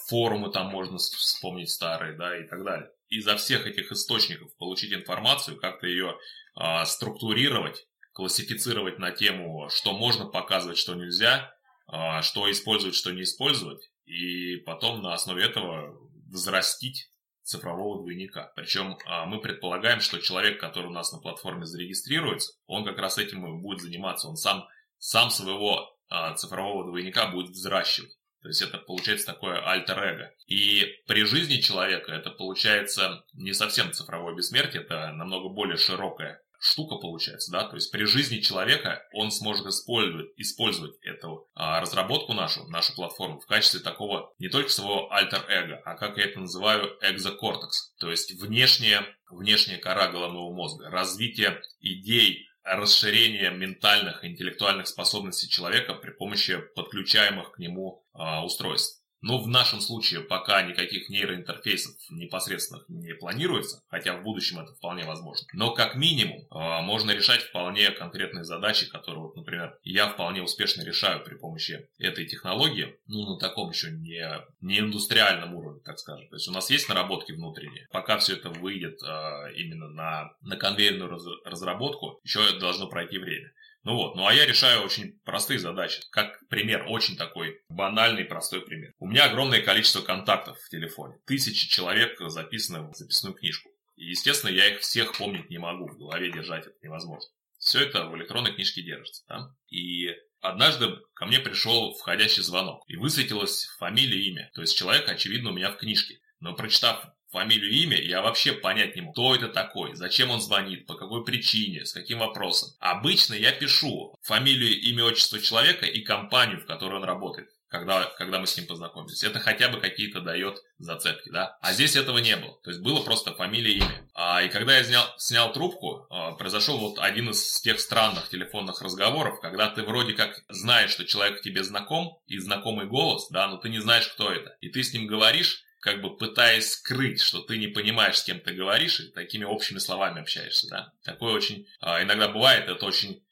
форумы 0.09 0.51
там 0.51 0.69
можно 0.69 0.97
вспомнить 0.97 1.71
старые, 1.71 2.17
да, 2.17 2.39
и 2.39 2.47
так 2.47 2.65
далее. 2.65 2.91
Изо 3.09 3.37
всех 3.37 3.67
этих 3.67 3.91
источников 3.93 4.57
получить 4.57 4.93
информацию, 4.93 5.59
как-то 5.59 5.87
ее 5.87 6.17
э, 6.61 6.85
структурировать, 6.85 7.87
классифицировать 8.13 8.99
на 8.99 9.11
тему, 9.11 9.69
что 9.71 9.93
можно 9.93 10.27
показывать, 10.27 10.79
что 10.79 10.95
нельзя, 10.95 11.55
э, 11.93 12.23
что 12.23 12.51
использовать, 12.51 12.95
что 12.95 13.13
не 13.13 13.23
использовать, 13.23 13.91
и 14.05 14.57
потом 14.57 15.03
на 15.03 15.15
основе 15.15 15.45
этого 15.45 15.99
взрастить 16.31 17.11
цифрового 17.49 18.03
двойника. 18.03 18.53
Причем 18.55 18.99
а, 19.07 19.25
мы 19.25 19.41
предполагаем, 19.41 20.01
что 20.01 20.21
человек, 20.21 20.61
который 20.61 20.87
у 20.87 20.93
нас 20.93 21.13
на 21.13 21.19
платформе 21.19 21.65
зарегистрируется, 21.65 22.53
он 22.67 22.85
как 22.85 22.99
раз 22.99 23.17
этим 23.19 23.47
и 23.47 23.61
будет 23.61 23.81
заниматься. 23.81 24.29
Он 24.29 24.37
сам, 24.37 24.69
сам 24.99 25.31
своего 25.31 25.97
а, 26.09 26.35
цифрового 26.35 26.85
двойника 26.85 27.27
будет 27.29 27.51
взращивать. 27.51 28.18
То 28.43 28.49
есть 28.49 28.63
это 28.63 28.79
получается 28.79 29.27
такое 29.27 29.61
альтер-эго. 29.61 30.33
И 30.47 30.87
при 31.07 31.25
жизни 31.25 31.61
человека 31.61 32.13
это 32.13 32.31
получается 32.31 33.25
не 33.33 33.53
совсем 33.53 33.93
цифровое 33.93 34.35
бессмертие, 34.35 34.83
это 34.83 35.13
намного 35.13 35.49
более 35.49 35.77
широкое 35.77 36.41
штука 36.59 36.97
получается, 36.97 37.53
да, 37.53 37.65
то 37.65 37.77
есть 37.77 37.91
при 37.93 38.05
жизни 38.05 38.41
человека 38.41 39.03
он 39.13 39.31
сможет 39.31 39.67
использовать, 39.67 40.29
использовать 40.37 40.97
эту 41.03 41.49
а, 41.55 41.81
разработку 41.81 42.33
нашу, 42.33 42.67
нашу 42.69 42.95
платформу 42.95 43.39
в 43.39 43.47
качестве 43.47 43.81
такого 43.81 44.33
не 44.39 44.49
только 44.49 44.69
своего 44.69 45.13
альтер-эго, 45.13 45.81
а 45.85 45.95
как 45.95 46.19
я 46.19 46.25
это 46.25 46.41
называю 46.41 46.97
экзокортекс, 47.01 47.95
то 47.99 48.11
есть 48.11 48.33
внешняя, 48.41 49.07
внешняя 49.31 49.79
кора 49.79 50.09
головного 50.09 50.53
мозга, 50.53 50.91
развитие 50.91 51.63
идей, 51.81 52.48
расширение 52.77 53.51
ментальных 53.51 54.25
и 54.25 54.29
интеллектуальных 54.29 54.87
способностей 54.87 55.49
человека 55.49 55.95
при 55.95 56.11
помощи 56.11 56.59
подключаемых 56.75 57.53
к 57.53 57.59
нему 57.59 58.05
а, 58.13 58.45
устройств. 58.45 58.98
Но 59.21 59.43
в 59.43 59.49
нашем 59.49 59.81
случае 59.81 60.21
пока 60.21 60.63
никаких 60.63 61.09
нейроинтерфейсов 61.09 61.95
непосредственно 62.11 62.83
не 62.89 63.15
планируется, 63.15 63.83
хотя 63.89 64.17
в 64.17 64.23
будущем 64.23 64.61
это 64.61 64.75
вполне 64.75 65.05
возможно. 65.05 65.47
Но 65.53 65.73
как 65.73 65.97
минимум 65.97 66.41
э, 66.41 66.83
можно 66.83 67.11
решать 67.11 67.43
вполне 67.43 67.91
конкретные 67.91 68.45
задачи, 68.45 68.89
которые, 68.89 69.23
вот, 69.23 69.37
например, 69.37 69.77
я 69.83 70.09
вполне 70.09 70.43
успешно 70.43 70.83
решаю 70.83 71.23
при 71.25 71.35
помощи 71.35 71.89
этой 71.99 72.27
технологии, 72.27 72.97
ну, 73.07 73.35
на 73.35 73.39
таком 73.39 73.71
еще 73.71 73.91
не, 73.91 74.25
не 74.61 74.79
индустриальном 74.81 75.55
уровне, 75.55 75.81
так 75.85 75.99
скажем. 75.99 76.29
То 76.29 76.37
есть 76.37 76.49
у 76.49 76.53
нас 76.53 76.71
есть 76.71 76.89
наработки 76.89 77.33
внутренние. 77.33 77.89
Пока 77.91 78.19
все 78.19 78.35
это 78.35 78.51
выйдет 78.51 79.03
э, 79.03 79.53
именно 79.57 79.89
на, 79.89 80.31
на 80.43 80.57
конвейерную 80.57 81.11
раз, 81.11 81.25
разработку, 81.45 82.21
еще 82.23 82.59
должно 82.59 82.89
пройти 82.89 83.19
время. 83.19 83.53
Ну 83.85 83.95
вот, 83.95 84.17
ну 84.17 84.27
а 84.27 84.35
я 84.35 84.45
решаю 84.45 84.83
очень 84.83 85.19
простые 85.25 85.59
задачи. 85.59 86.03
Как 86.11 86.47
пример, 86.49 86.87
очень 86.89 87.17
такой 87.17 87.61
банальный, 87.69 88.25
простой 88.25 88.61
пример. 88.61 88.88
Меня 89.09 89.25
огромное 89.25 89.63
количество 89.63 90.03
контактов 90.03 90.59
в 90.61 90.69
телефоне. 90.69 91.19
Тысячи 91.27 91.67
человек 91.67 92.21
записаны 92.21 92.91
в 92.91 92.95
записную 92.95 93.35
книжку. 93.35 93.71
И, 93.97 94.05
естественно, 94.05 94.51
я 94.51 94.69
их 94.69 94.81
всех 94.81 95.17
помнить 95.17 95.49
не 95.49 95.57
могу, 95.57 95.89
в 95.89 95.97
голове 95.97 96.31
держать 96.31 96.67
это 96.67 96.77
невозможно. 96.83 97.27
Все 97.59 97.81
это 97.81 98.05
в 98.05 98.15
электронной 98.17 98.53
книжке 98.53 98.83
держится. 98.83 99.25
Да? 99.27 99.55
И 99.71 100.15
однажды 100.43 100.99
ко 101.15 101.25
мне 101.25 101.41
пришел 101.41 101.95
входящий 101.95 102.43
звонок, 102.43 102.85
и 102.87 102.97
высветилась 102.97 103.65
фамилия 103.79 104.21
и 104.21 104.29
имя. 104.29 104.51
То 104.55 104.61
есть 104.61 104.77
человек, 104.77 105.09
очевидно, 105.09 105.51
у 105.51 105.55
меня 105.55 105.71
в 105.71 105.79
книжке. 105.79 106.21
Но 106.41 106.55
прочитав 106.55 107.03
фамилию, 107.31 107.73
имя, 107.73 107.99
я 107.99 108.21
вообще 108.21 108.53
понять 108.53 108.95
не 108.95 109.01
могу, 109.01 109.13
кто 109.13 109.35
это 109.35 109.49
такой, 109.49 109.95
зачем 109.95 110.31
он 110.31 110.43
звонит, 110.43 110.87
по 110.87 110.95
какой 110.95 111.25
причине, 111.25 111.87
с 111.87 111.95
каким 111.95 112.19
вопросом. 112.19 112.71
Обычно 112.79 113.33
я 113.33 113.53
пишу 113.53 114.15
фамилию, 114.23 114.79
имя, 114.81 115.05
отчество 115.05 115.41
человека 115.41 115.87
и 115.87 116.03
компанию, 116.03 116.61
в 116.61 116.67
которой 116.67 116.97
он 116.97 117.05
работает. 117.05 117.49
Когда, 117.69 118.05
когда 118.17 118.39
мы 118.39 118.47
с 118.47 118.57
ним 118.57 118.67
познакомились. 118.67 119.23
Это 119.23 119.41
хотя 119.41 119.69
бы 119.69 119.81
какие-то 119.81 120.21
дает 120.21 120.59
зацепки, 120.79 121.29
да. 121.31 121.59
А 121.61 121.73
здесь 121.73 121.97
этого 121.97 122.19
не 122.19 122.37
было. 122.37 122.59
То 122.63 122.71
есть 122.71 122.83
было 122.83 123.01
просто 123.03 123.35
фамилия, 123.35 123.75
имя. 123.75 124.09
А, 124.15 124.43
и 124.43 124.49
когда 124.49 124.77
я 124.77 124.85
снял, 124.85 125.05
снял 125.19 125.53
трубку, 125.53 126.07
а, 126.11 126.33
произошел 126.33 126.79
вот 126.79 126.99
один 126.99 127.31
из 127.31 127.61
тех 127.61 127.79
странных 127.81 128.29
телефонных 128.29 128.81
разговоров, 128.81 129.41
когда 129.41 129.69
ты 129.69 129.83
вроде 129.83 130.15
как 130.15 130.43
знаешь, 130.49 130.91
что 130.91 131.05
человек 131.05 131.43
тебе 131.43 131.63
знаком, 131.63 132.19
и 132.27 132.39
знакомый 132.39 132.87
голос, 132.87 133.29
да, 133.31 133.49
но 133.49 133.59
ты 133.59 133.69
не 133.69 133.81
знаешь, 133.81 134.09
кто 134.09 134.33
это. 134.33 134.57
И 134.61 134.69
ты 134.69 134.83
с 134.83 134.93
ним 134.93 135.07
говоришь, 135.07 135.65
как 135.81 136.01
бы 136.01 136.17
пытаясь 136.17 136.73
скрыть, 136.73 137.21
что 137.21 137.41
ты 137.41 137.59
не 137.59 137.69
понимаешь, 137.69 138.19
с 138.19 138.25
кем 138.25 138.41
ты 138.41 138.53
говоришь, 138.53 139.01
и 139.01 139.11
такими 139.11 139.45
общими 139.45 139.79
словами 139.79 140.21
общаешься, 140.21 140.69
да. 140.69 140.93
Такое 141.05 141.33
очень 141.33 141.67
а, 141.81 142.03
иногда 142.03 142.29
бывает, 142.29 142.69
это 142.69 142.85
очень 142.87 143.23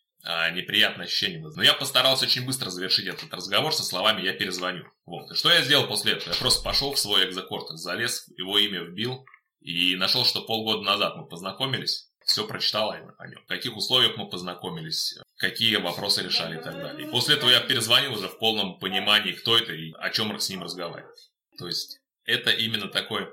неприятное 0.52 1.06
ощущение. 1.06 1.40
Но 1.40 1.62
я 1.62 1.74
постарался 1.74 2.24
очень 2.24 2.44
быстро 2.44 2.70
завершить 2.70 3.06
этот 3.06 3.32
разговор 3.32 3.72
со 3.72 3.84
словами 3.84 4.22
«я 4.22 4.32
перезвоню». 4.32 4.84
Вот. 5.04 5.30
И 5.30 5.34
что 5.34 5.50
я 5.50 5.62
сделал 5.62 5.86
после 5.86 6.12
этого? 6.12 6.32
Я 6.32 6.38
просто 6.38 6.62
пошел 6.62 6.92
в 6.92 6.98
свой 6.98 7.28
экзокортекс, 7.28 7.80
залез, 7.80 8.28
его 8.36 8.58
имя 8.58 8.80
вбил 8.82 9.24
и 9.60 9.96
нашел, 9.96 10.24
что 10.24 10.42
полгода 10.42 10.82
назад 10.82 11.16
мы 11.16 11.26
познакомились, 11.26 12.10
все 12.24 12.46
прочитал 12.46 12.90
о 12.90 12.98
нем, 12.98 13.12
в 13.44 13.46
каких 13.46 13.76
условиях 13.76 14.16
мы 14.16 14.28
познакомились, 14.28 15.16
какие 15.36 15.76
вопросы 15.76 16.22
решали 16.22 16.58
и 16.58 16.62
так 16.62 16.74
далее. 16.74 17.06
И 17.06 17.10
после 17.10 17.36
этого 17.36 17.50
я 17.50 17.60
перезвонил 17.60 18.12
уже 18.12 18.28
в 18.28 18.38
полном 18.38 18.78
понимании, 18.78 19.32
кто 19.32 19.56
это 19.56 19.72
и 19.72 19.92
о 19.92 20.10
чем 20.10 20.38
с 20.38 20.48
ним 20.48 20.62
разговаривать. 20.62 21.30
То 21.58 21.66
есть 21.66 22.00
это 22.24 22.50
именно 22.50 22.88
такой 22.88 23.28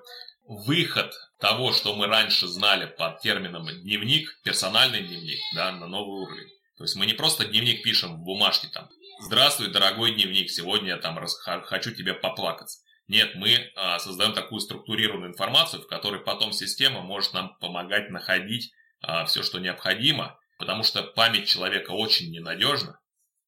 выход 0.45 1.11
того, 1.39 1.71
что 1.71 1.95
мы 1.95 2.07
раньше 2.07 2.47
знали 2.47 2.85
под 2.85 3.19
термином 3.19 3.67
дневник, 3.81 4.29
персональный 4.43 5.01
дневник, 5.01 5.39
да, 5.55 5.71
на 5.71 5.87
новый 5.87 6.21
уровень. 6.21 6.49
То 6.83 6.85
есть 6.85 6.97
мы 6.97 7.05
не 7.05 7.13
просто 7.13 7.45
дневник 7.45 7.81
пишем 7.81 8.17
в 8.17 8.25
бумажке 8.25 8.67
там, 8.67 8.89
здравствуй, 9.21 9.69
дорогой 9.69 10.15
дневник, 10.15 10.49
сегодня 10.49 10.89
я 10.89 10.97
там 10.97 11.17
рас... 11.17 11.33
хочу 11.39 11.95
тебе 11.95 12.13
поплакаться. 12.13 12.83
Нет, 13.07 13.35
мы 13.35 13.71
а, 13.77 13.99
создаем 13.99 14.33
такую 14.33 14.59
структурированную 14.59 15.31
информацию, 15.31 15.81
в 15.81 15.87
которой 15.87 16.19
потом 16.19 16.51
система 16.51 16.99
может 16.99 17.31
нам 17.31 17.55
помогать 17.61 18.09
находить 18.09 18.73
а, 18.99 19.23
все, 19.23 19.43
что 19.43 19.59
необходимо, 19.59 20.37
потому 20.57 20.83
что 20.83 21.03
память 21.03 21.47
человека 21.47 21.91
очень 21.91 22.31
ненадежна, 22.31 22.99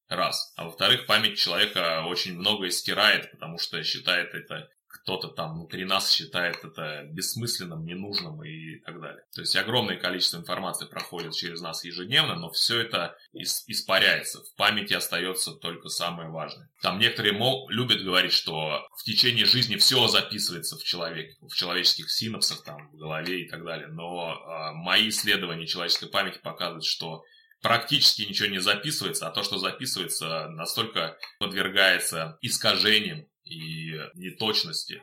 раз. 0.08 0.54
А 0.56 0.64
во-вторых, 0.64 1.04
память 1.04 1.38
человека 1.38 2.04
очень 2.06 2.38
многое 2.38 2.70
стирает, 2.70 3.30
потому 3.32 3.58
что 3.58 3.84
считает 3.84 4.32
это 4.32 4.70
кто-то 5.02 5.28
там 5.28 5.54
внутри 5.54 5.84
нас 5.84 6.10
считает 6.10 6.64
это 6.64 7.04
бессмысленным, 7.12 7.84
ненужным 7.84 8.42
и 8.44 8.78
так 8.80 9.00
далее. 9.00 9.22
То 9.34 9.40
есть 9.40 9.56
огромное 9.56 9.96
количество 9.96 10.38
информации 10.38 10.86
проходит 10.86 11.34
через 11.34 11.60
нас 11.60 11.84
ежедневно, 11.84 12.36
но 12.36 12.50
все 12.50 12.80
это 12.80 13.16
испаряется. 13.32 14.42
В 14.42 14.56
памяти 14.56 14.94
остается 14.94 15.52
только 15.52 15.88
самое 15.88 16.28
важное. 16.30 16.68
Там 16.82 16.98
некоторые 16.98 17.32
мол, 17.32 17.68
любят 17.68 18.02
говорить, 18.02 18.32
что 18.32 18.86
в 18.98 19.04
течение 19.04 19.44
жизни 19.44 19.76
все 19.76 20.06
записывается 20.08 20.76
в 20.76 20.84
человеке, 20.84 21.36
в 21.40 21.54
человеческих 21.54 22.10
синапсах, 22.10 22.62
там, 22.64 22.88
в 22.92 22.96
голове 22.96 23.42
и 23.42 23.48
так 23.48 23.64
далее. 23.64 23.88
Но 23.88 24.32
э, 24.32 24.72
мои 24.74 25.08
исследования 25.08 25.66
человеческой 25.66 26.08
памяти 26.08 26.38
показывают, 26.42 26.84
что 26.84 27.22
практически 27.62 28.22
ничего 28.22 28.48
не 28.48 28.60
записывается, 28.60 29.26
а 29.26 29.30
то, 29.30 29.42
что 29.42 29.58
записывается, 29.58 30.48
настолько 30.50 31.16
подвергается 31.38 32.38
искажениям 32.40 33.26
и 33.46 33.98
неточности. 34.14 35.02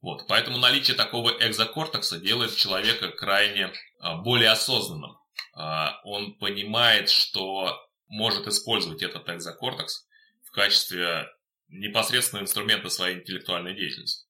Вот. 0.00 0.26
Поэтому 0.28 0.58
наличие 0.58 0.96
такого 0.96 1.30
экзокортекса 1.40 2.20
делает 2.20 2.54
человека 2.54 3.10
крайне 3.10 3.72
а, 3.98 4.18
более 4.18 4.50
осознанным. 4.50 5.18
А, 5.54 6.00
он 6.04 6.34
понимает, 6.38 7.10
что 7.10 7.76
может 8.06 8.46
использовать 8.46 9.02
этот 9.02 9.28
экзокортекс 9.28 10.06
в 10.44 10.52
качестве 10.52 11.26
непосредственного 11.68 12.44
инструмента 12.44 12.88
своей 12.88 13.18
интеллектуальной 13.18 13.74
деятельности. 13.74 14.26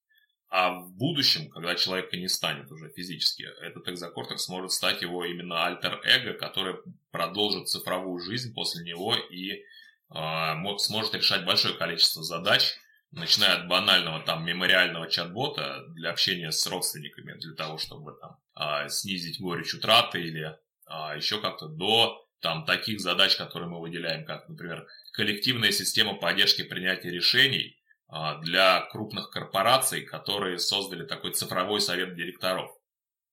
А 0.50 0.70
в 0.70 0.90
будущем, 0.92 1.50
когда 1.50 1.74
человека 1.74 2.16
не 2.16 2.28
станет 2.28 2.70
уже 2.72 2.88
физически, 2.90 3.46
этот 3.60 3.86
экзокортекс 3.86 4.48
может 4.48 4.72
стать 4.72 5.02
его 5.02 5.24
именно 5.26 5.66
альтер-эго, 5.66 6.32
который 6.32 6.76
продолжит 7.10 7.68
цифровую 7.68 8.18
жизнь 8.20 8.54
после 8.54 8.82
него 8.82 9.14
и 9.14 9.52
э, 9.52 10.78
сможет 10.78 11.14
решать 11.14 11.44
большое 11.44 11.74
количество 11.74 12.22
задач, 12.22 12.78
начиная 13.10 13.60
от 13.60 13.68
банального 13.68 14.20
там 14.20 14.44
мемориального 14.44 15.08
чат-бота 15.08 15.84
для 15.94 16.10
общения 16.10 16.52
с 16.52 16.66
родственниками, 16.66 17.38
для 17.38 17.54
того, 17.54 17.78
чтобы 17.78 18.12
там 18.20 18.36
а, 18.54 18.88
снизить 18.88 19.40
горечь 19.40 19.74
утраты 19.74 20.20
или 20.20 20.56
а, 20.86 21.16
еще 21.16 21.40
как-то 21.40 21.68
до 21.68 22.24
там 22.40 22.64
таких 22.64 23.00
задач, 23.00 23.36
которые 23.36 23.68
мы 23.68 23.80
выделяем, 23.80 24.24
как, 24.24 24.48
например, 24.48 24.86
коллективная 25.12 25.72
система 25.72 26.14
поддержки 26.14 26.62
принятия 26.62 27.10
решений 27.10 27.78
а, 28.08 28.38
для 28.38 28.82
крупных 28.90 29.30
корпораций, 29.30 30.02
которые 30.02 30.58
создали 30.58 31.04
такой 31.04 31.32
цифровой 31.32 31.80
совет 31.80 32.14
директоров. 32.14 32.70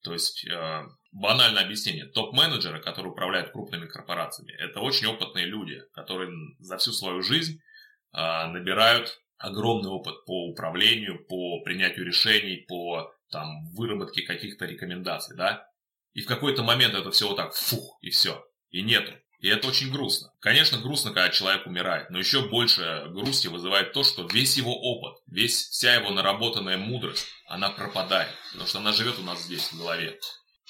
То 0.04 0.14
есть, 0.14 0.48
а, 0.50 0.86
банальное 1.12 1.64
объяснение, 1.64 2.06
топ-менеджеры, 2.06 2.82
которые 2.82 3.12
управляют 3.12 3.52
крупными 3.52 3.88
корпорациями, 3.88 4.54
это 4.54 4.80
очень 4.80 5.08
опытные 5.08 5.46
люди, 5.46 5.82
которые 5.94 6.32
за 6.60 6.78
всю 6.78 6.92
свою 6.92 7.22
жизнь 7.22 7.60
набирают 8.12 9.20
огромный 9.38 9.90
опыт 9.90 10.26
по 10.26 10.48
управлению, 10.50 11.26
по 11.26 11.62
принятию 11.62 12.06
решений, 12.06 12.66
по 12.68 13.14
там, 13.30 13.70
выработке 13.74 14.24
каких-то 14.24 14.66
рекомендаций, 14.66 15.36
да, 15.36 15.68
и 16.14 16.22
в 16.22 16.28
какой-то 16.28 16.64
момент 16.64 16.94
это 16.94 17.12
все 17.12 17.28
вот 17.28 17.38
так 17.38 17.54
фух, 17.54 17.98
и 18.02 18.10
все, 18.10 18.46
и 18.70 18.82
нету. 18.82 19.12
И 19.40 19.50
это 19.50 19.68
очень 19.68 19.92
грустно. 19.92 20.32
Конечно, 20.40 20.80
грустно, 20.80 21.12
когда 21.12 21.30
человек 21.30 21.68
умирает, 21.68 22.10
но 22.10 22.18
еще 22.18 22.48
больше 22.48 23.06
грусти 23.10 23.48
вызывает 23.48 23.94
то, 23.94 24.04
что 24.04 24.26
весь 24.32 24.58
его 24.58 24.74
опыт, 24.74 25.22
весь, 25.28 25.68
вся 25.68 25.96
его 25.96 26.10
наработанная 26.12 26.78
мудрость, 26.78 27.28
она 27.46 27.70
пропадает, 27.70 28.32
потому 28.52 28.68
что 28.68 28.80
она 28.80 28.94
живет 28.94 29.20
у 29.20 29.24
нас 29.24 29.44
здесь, 29.44 29.72
в 29.72 29.78
голове. 29.78 30.18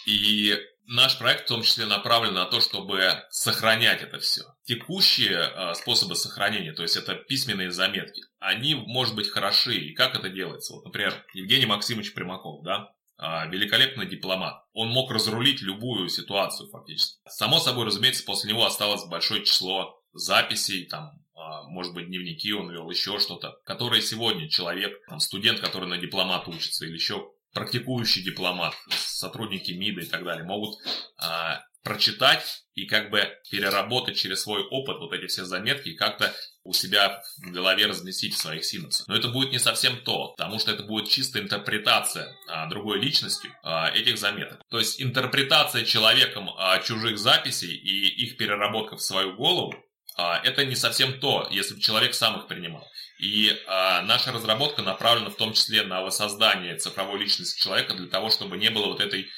И 0.08 0.58
Наш 0.88 1.18
проект 1.18 1.46
в 1.46 1.48
том 1.48 1.64
числе 1.64 1.86
направлен 1.86 2.34
на 2.34 2.46
то, 2.46 2.62
чтобы 2.62 3.24
сохранять 3.30 4.04
это 4.04 4.20
все. 4.20 4.44
Текущие 4.66 5.38
э, 5.38 5.74
способы 5.76 6.16
сохранения, 6.16 6.74
то 6.74 6.82
есть 6.82 6.98
это 6.98 7.14
письменные 7.14 7.72
заметки, 7.72 8.24
они, 8.40 8.74
может 8.74 9.16
быть, 9.16 9.30
хороши. 9.30 9.76
И 9.76 9.94
как 9.94 10.16
это 10.16 10.30
делается? 10.30 10.74
Вот, 10.74 10.86
например, 10.86 11.14
Евгений 11.34 11.68
Максимович 11.68 12.14
Примаков, 12.14 12.64
да, 12.64 12.92
э, 13.20 13.50
великолепный 13.50 14.08
дипломат. 14.08 14.64
Он 14.74 14.90
мог 14.90 15.12
разрулить 15.12 15.62
любую 15.62 16.10
ситуацию 16.10 16.70
фактически. 16.70 17.20
Само 17.28 17.60
собой, 17.60 17.86
разумеется, 17.86 18.26
после 18.26 18.52
него 18.52 18.66
осталось 18.66 19.06
большое 19.06 19.46
число 19.46 20.02
записей, 20.14 20.86
там, 20.86 21.12
э, 21.36 21.40
может 21.68 21.94
быть, 21.94 22.08
дневники 22.08 22.52
он 22.52 22.72
вел, 22.72 22.90
еще 22.90 23.20
что-то, 23.20 23.60
которые 23.66 24.02
сегодня 24.02 24.50
человек, 24.50 25.00
там, 25.08 25.20
студент, 25.20 25.60
который 25.60 25.88
на 25.88 25.98
дипломат 25.98 26.48
учится, 26.48 26.86
или 26.86 26.94
еще 26.94 27.32
практикующий 27.54 28.22
дипломат, 28.22 28.74
сотрудники 28.90 29.72
МИДа 29.72 30.02
и 30.02 30.06
так 30.06 30.24
далее, 30.24 30.44
могут 30.44 30.78
а, 31.18 31.64
прочитать 31.86 32.64
и 32.74 32.86
как 32.86 33.10
бы 33.12 33.32
переработать 33.50 34.18
через 34.18 34.42
свой 34.42 34.64
опыт 34.64 34.98
вот 34.98 35.14
эти 35.14 35.28
все 35.28 35.46
заметки 35.46 35.90
и 35.90 35.96
как-то 35.96 36.34
у 36.64 36.74
себя 36.74 37.22
в 37.38 37.52
голове 37.52 37.86
разместить 37.86 38.34
в 38.34 38.40
своих 38.40 38.66
синапсах. 38.66 39.08
Но 39.08 39.16
это 39.16 39.30
будет 39.30 39.52
не 39.52 39.60
совсем 39.60 39.98
то, 40.04 40.34
потому 40.36 40.60
что 40.60 40.72
это 40.72 40.84
будет 40.84 41.08
чисто 41.08 41.40
интерпретация 41.40 42.36
а, 42.48 42.68
другой 42.68 43.00
личностью 43.00 43.52
а, 43.64 43.92
этих 43.92 44.18
заметок. 44.18 44.60
То 44.70 44.80
есть 44.80 45.00
интерпретация 45.00 45.86
человеком 45.86 46.50
а, 46.58 46.80
чужих 46.80 47.20
записей 47.20 47.74
и 47.74 48.26
их 48.26 48.36
переработка 48.38 48.98
в 48.98 49.02
свою 49.02 49.36
голову, 49.36 49.74
это 50.18 50.66
не 50.66 50.76
совсем 50.76 51.20
то, 51.20 51.46
если 51.52 51.76
бы 51.76 51.82
человек 51.82 52.14
сам 52.14 52.40
их 52.40 52.48
принимал. 52.48 52.88
И 53.20 53.52
наша 53.68 54.32
разработка 54.32 54.82
направлена 54.82 55.30
в 55.30 55.36
том 55.36 55.52
числе 55.52 55.84
на 55.84 56.04
воссоздание 56.04 56.78
цифровой 56.78 57.20
личности 57.20 57.62
человека 57.62 57.96
для 57.96 58.08
того, 58.08 58.30
чтобы 58.30 58.56
не 58.56 58.70
было 58.70 58.86
вот 58.86 59.02
этой 59.02 59.30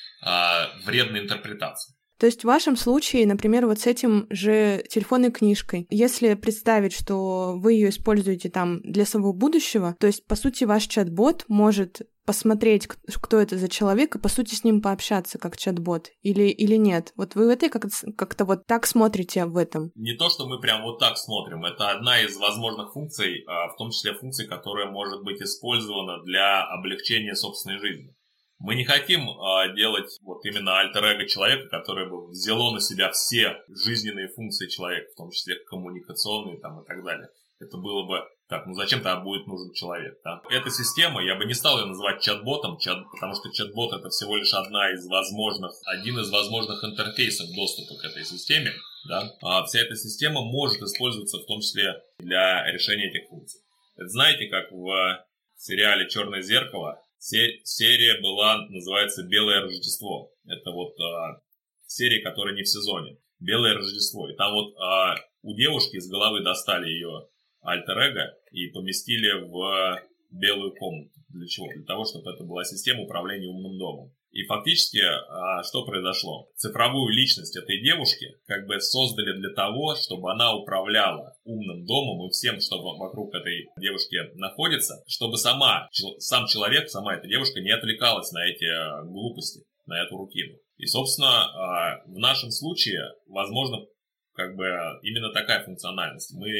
вредной 0.83 1.21
интерпретации. 1.21 1.96
То 2.19 2.25
есть 2.25 2.41
в 2.41 2.47
вашем 2.47 2.75
случае, 2.75 3.27
например, 3.27 3.67
вот 3.67 3.79
с 3.79 3.87
этим 3.87 4.27
же 4.29 4.83
телефонной 4.89 5.31
книжкой, 5.31 5.87
если 5.89 6.33
представить, 6.33 6.93
что 6.93 7.55
вы 7.57 7.73
ее 7.73 7.89
используете 7.89 8.49
там 8.49 8.81
для 8.81 9.05
своего 9.05 9.33
будущего, 9.33 9.95
то 9.99 10.07
есть, 10.07 10.25
по 10.25 10.35
сути, 10.35 10.63
ваш 10.63 10.87
чат-бот 10.87 11.45
может 11.47 12.01
посмотреть, 12.27 12.87
кто 12.87 13.39
это 13.39 13.57
за 13.57 13.69
человек, 13.69 14.15
и, 14.15 14.19
по 14.19 14.27
сути, 14.27 14.53
с 14.53 14.65
ним 14.65 14.81
пообщаться 14.81 15.39
как 15.39 15.55
чат-бот, 15.55 16.11
или, 16.21 16.49
или 16.49 16.75
нет? 16.75 17.13
Вот 17.15 17.35
вы 17.35 17.53
это 17.53 17.69
как- 17.69 17.85
как-то 18.17 18.43
вот 18.43 18.67
так 18.67 18.85
смотрите 18.85 19.45
в 19.45 19.55
этом? 19.55 19.91
Не 19.95 20.13
то, 20.17 20.29
что 20.29 20.45
мы 20.45 20.59
прям 20.59 20.83
вот 20.83 20.99
так 20.99 21.17
смотрим, 21.17 21.63
это 21.63 21.89
одна 21.89 22.21
из 22.21 22.35
возможных 22.35 22.91
функций, 22.91 23.45
а, 23.47 23.69
в 23.69 23.77
том 23.77 23.91
числе 23.91 24.13
функций, 24.13 24.45
которая 24.45 24.91
может 24.91 25.23
быть 25.23 25.41
использована 25.41 26.21
для 26.23 26.63
облегчения 26.63 27.33
собственной 27.33 27.79
жизни. 27.79 28.13
Мы 28.59 28.75
не 28.75 28.85
хотим 28.85 29.29
а, 29.29 29.67
делать 29.69 30.17
вот 30.23 30.43
именно 30.45 30.79
альтер-эго 30.79 31.27
человека, 31.27 31.69
который 31.69 32.09
бы 32.09 32.27
взяло 32.27 32.73
на 32.73 32.79
себя 32.79 33.11
все 33.11 33.61
жизненные 33.67 34.29
функции 34.29 34.67
человека, 34.67 35.11
в 35.11 35.17
том 35.17 35.31
числе 35.31 35.55
коммуникационные 35.65 36.59
там 36.59 36.81
и 36.81 36.85
так 36.85 37.03
далее. 37.03 37.29
Это 37.59 37.77
было 37.77 38.03
бы 38.03 38.23
так, 38.49 38.65
ну 38.65 38.73
зачем 38.73 39.01
тогда 39.01 39.19
будет 39.19 39.45
нужен 39.45 39.73
человек, 39.73 40.19
да? 40.23 40.41
Эта 40.49 40.69
система, 40.69 41.23
я 41.23 41.35
бы 41.35 41.45
не 41.45 41.53
стал 41.53 41.79
ее 41.79 41.85
называть 41.85 42.21
чат-ботом, 42.21 42.77
чат, 42.77 42.99
потому 43.11 43.35
что 43.35 43.51
чат-бот 43.51 43.93
это 43.93 44.09
всего 44.09 44.37
лишь 44.37 44.53
одна 44.53 44.91
из 44.91 45.05
возможных, 45.07 45.71
один 45.85 46.19
из 46.19 46.31
возможных 46.31 46.83
интерфейсов 46.83 47.47
доступа 47.55 47.99
к 47.99 48.05
этой 48.05 48.23
системе, 48.25 48.71
да? 49.07 49.33
А 49.41 49.65
вся 49.65 49.79
эта 49.79 49.95
система 49.95 50.41
может 50.41 50.81
использоваться 50.81 51.37
в 51.37 51.45
том 51.45 51.61
числе 51.61 52.01
для 52.19 52.65
решения 52.71 53.09
этих 53.09 53.27
функций. 53.29 53.61
Это 53.97 54.07
знаете, 54.07 54.47
как 54.47 54.71
в 54.71 55.25
сериале 55.57 56.07
«Черное 56.07 56.41
зеркало» 56.41 57.01
серия 57.27 58.21
была, 58.21 58.67
называется 58.69 59.23
«Белое 59.23 59.61
Рождество». 59.61 60.31
Это 60.45 60.71
вот 60.71 60.99
а, 60.99 61.41
серия, 61.85 62.21
которая 62.21 62.55
не 62.55 62.63
в 62.63 62.67
сезоне. 62.67 63.17
«Белое 63.39 63.75
Рождество». 63.75 64.29
И 64.29 64.35
там 64.35 64.53
вот 64.53 64.75
а, 64.77 65.15
у 65.41 65.53
девушки 65.55 65.99
с 65.99 66.09
головы 66.09 66.41
достали 66.41 66.89
ее 66.89 67.27
альтер-эго 67.61 68.33
и 68.51 68.67
поместили 68.67 69.31
в 69.41 70.01
белую 70.31 70.73
комнату. 70.75 71.11
Для 71.29 71.47
чего? 71.47 71.67
Для 71.73 71.83
того, 71.83 72.05
чтобы 72.05 72.31
это 72.31 72.43
была 72.43 72.63
система 72.63 73.03
управления 73.03 73.47
умным 73.47 73.77
домом. 73.77 74.13
И 74.31 74.43
фактически, 74.43 75.01
а, 75.01 75.63
что 75.63 75.85
произошло? 75.85 76.49
Цифровую 76.55 77.13
личность 77.13 77.55
этой 77.55 77.81
девушки 77.81 78.35
как 78.45 78.67
бы 78.67 78.79
создали 78.79 79.37
для 79.39 79.49
того, 79.53 79.95
чтобы 79.95 80.31
она 80.31 80.53
управляла 80.53 81.35
умным 81.43 81.85
домом 81.85 82.27
и 82.27 82.31
всем, 82.31 82.59
что 82.59 82.81
вокруг 82.81 83.33
этой 83.33 83.69
девушки 83.77 84.17
находится, 84.35 85.03
чтобы 85.07 85.37
сама, 85.37 85.89
сам 86.19 86.45
человек, 86.47 86.89
сама 86.89 87.15
эта 87.15 87.27
девушка 87.27 87.61
не 87.61 87.71
отвлекалась 87.71 88.31
на 88.31 88.45
эти 88.45 88.65
а, 88.65 89.03
глупости, 89.03 89.63
на 89.85 90.03
эту 90.03 90.17
рутину. 90.17 90.57
И, 90.77 90.85
собственно, 90.85 91.45
а, 91.45 92.03
в 92.05 92.19
нашем 92.19 92.51
случае, 92.51 93.01
возможно, 93.27 93.85
как 94.33 94.55
бы 94.55 94.69
именно 95.01 95.33
такая 95.33 95.63
функциональность. 95.63 96.31
Мы 96.35 96.51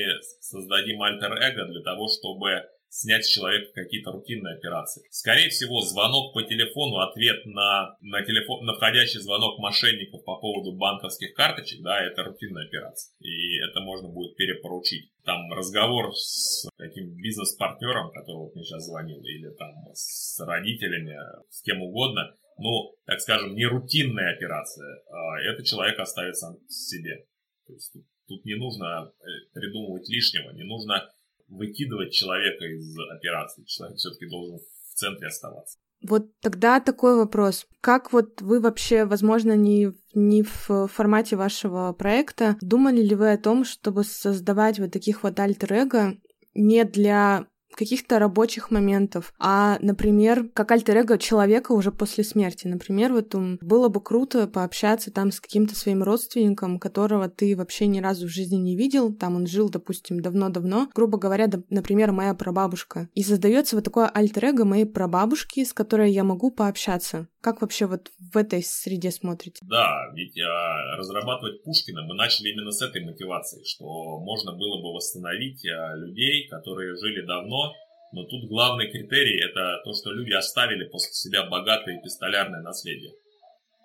создадим 0.41 1.01
альтер-эго 1.03 1.65
для 1.65 1.81
того, 1.83 2.07
чтобы 2.07 2.63
снять 2.89 3.25
с 3.25 3.29
человека 3.29 3.71
какие-то 3.73 4.11
рутинные 4.11 4.55
операции. 4.55 5.03
Скорее 5.11 5.49
всего, 5.49 5.81
звонок 5.81 6.33
по 6.33 6.43
телефону, 6.43 6.99
ответ 6.99 7.45
на, 7.45 7.95
на, 8.01 8.23
телефон, 8.23 8.65
на 8.65 8.73
входящий 8.73 9.19
звонок 9.19 9.59
мошенников 9.59 10.23
по 10.23 10.37
поводу 10.37 10.77
банковских 10.77 11.33
карточек, 11.33 11.81
да, 11.81 12.03
это 12.03 12.23
рутинная 12.23 12.65
операция. 12.65 13.13
И 13.19 13.57
это 13.59 13.81
можно 13.81 14.09
будет 14.09 14.35
перепоручить. 14.35 15.11
Там 15.23 15.51
разговор 15.51 16.15
с 16.15 16.67
каким 16.77 17.15
бизнес-партнером, 17.15 18.11
который 18.11 18.37
вот 18.37 18.55
мне 18.55 18.63
сейчас 18.63 18.85
звонил, 18.85 19.21
или 19.23 19.49
там 19.55 19.73
с 19.93 20.39
родителями, 20.39 21.17
с 21.49 21.61
кем 21.61 21.81
угодно, 21.81 22.33
ну, 22.57 22.95
так 23.05 23.19
скажем, 23.19 23.53
не 23.53 23.65
рутинная 23.65 24.33
операция, 24.33 25.01
а 25.11 25.39
этот 25.41 25.65
человек 25.65 25.99
оставит 25.99 26.37
сам 26.37 26.57
себе. 26.67 27.25
То 27.67 27.73
есть 27.73 27.93
тут, 27.93 28.03
тут 28.27 28.45
не 28.45 28.55
нужно 28.55 29.11
э, 29.19 29.25
придумывать 29.53 30.09
лишнего, 30.09 30.51
не 30.51 30.63
нужно 30.63 31.11
выкидывать 31.47 32.13
человека 32.13 32.65
из 32.65 32.95
операции. 33.15 33.63
Человек 33.65 33.97
все-таки 33.97 34.27
должен 34.29 34.57
в 34.57 34.93
центре 34.95 35.27
оставаться. 35.27 35.77
Вот 36.01 36.27
тогда 36.41 36.79
такой 36.79 37.15
вопрос. 37.15 37.65
Как 37.81 38.13
вот 38.13 38.41
вы 38.41 38.59
вообще, 38.59 39.05
возможно, 39.05 39.55
не, 39.55 39.93
не 40.13 40.43
в 40.43 40.87
формате 40.87 41.35
вашего 41.35 41.91
проекта, 41.93 42.55
думали 42.61 43.01
ли 43.01 43.15
вы 43.15 43.31
о 43.31 43.37
том, 43.37 43.63
чтобы 43.63 44.03
создавать 44.03 44.79
вот 44.79 44.91
таких 44.91 45.23
вот 45.23 45.39
альтер-эго 45.39 46.17
не 46.53 46.83
для 46.83 47.47
каких-то 47.77 48.19
рабочих 48.19 48.71
моментов, 48.71 49.33
а, 49.39 49.77
например, 49.81 50.49
как 50.53 50.71
альтер 50.71 50.97
человека 51.19 51.73
уже 51.73 51.91
после 51.91 52.23
смерти. 52.23 52.67
Например, 52.67 53.13
вот 53.13 53.35
было 53.35 53.87
бы 53.87 54.01
круто 54.01 54.47
пообщаться 54.47 55.11
там 55.11 55.31
с 55.31 55.39
каким-то 55.39 55.75
своим 55.75 56.01
родственником, 56.01 56.79
которого 56.79 57.29
ты 57.29 57.55
вообще 57.55 57.85
ни 57.87 57.99
разу 57.99 58.25
в 58.27 58.31
жизни 58.31 58.55
не 58.55 58.75
видел, 58.75 59.13
там 59.13 59.35
он 59.35 59.45
жил, 59.45 59.69
допустим, 59.69 60.21
давно-давно, 60.21 60.89
грубо 60.95 61.19
говоря, 61.19 61.47
например, 61.69 62.11
моя 62.11 62.33
прабабушка. 62.33 63.09
И 63.13 63.23
создается 63.23 63.75
вот 63.75 63.85
такое 63.85 64.07
альтер 64.07 64.47
моей 64.65 64.85
прабабушки, 64.85 65.63
с 65.63 65.73
которой 65.73 66.11
я 66.11 66.23
могу 66.23 66.51
пообщаться. 66.51 67.27
Как 67.41 67.61
вообще 67.61 67.85
вот 67.85 68.11
в 68.17 68.37
этой 68.37 68.63
среде 68.63 69.11
смотрите? 69.11 69.59
Да, 69.69 70.11
ведь 70.13 70.37
а, 70.39 70.97
разрабатывать 70.97 71.63
Пушкина 71.63 72.03
мы 72.03 72.15
начали 72.15 72.49
именно 72.49 72.71
с 72.71 72.81
этой 72.81 73.05
мотивации, 73.05 73.63
что 73.63 74.19
можно 74.19 74.53
было 74.53 74.81
бы 74.81 74.93
восстановить 74.93 75.65
а, 75.65 75.95
людей, 75.95 76.47
которые 76.49 76.95
жили 76.95 77.25
давно, 77.25 77.66
но 78.11 78.23
тут 78.23 78.47
главный 78.47 78.89
критерий 78.89 79.39
это 79.43 79.81
то, 79.83 79.93
что 79.93 80.11
люди 80.11 80.33
оставили 80.33 80.87
после 80.87 81.11
себя 81.13 81.43
богатое 81.45 81.99
эпистолярное 81.99 82.61
наследие. 82.61 83.13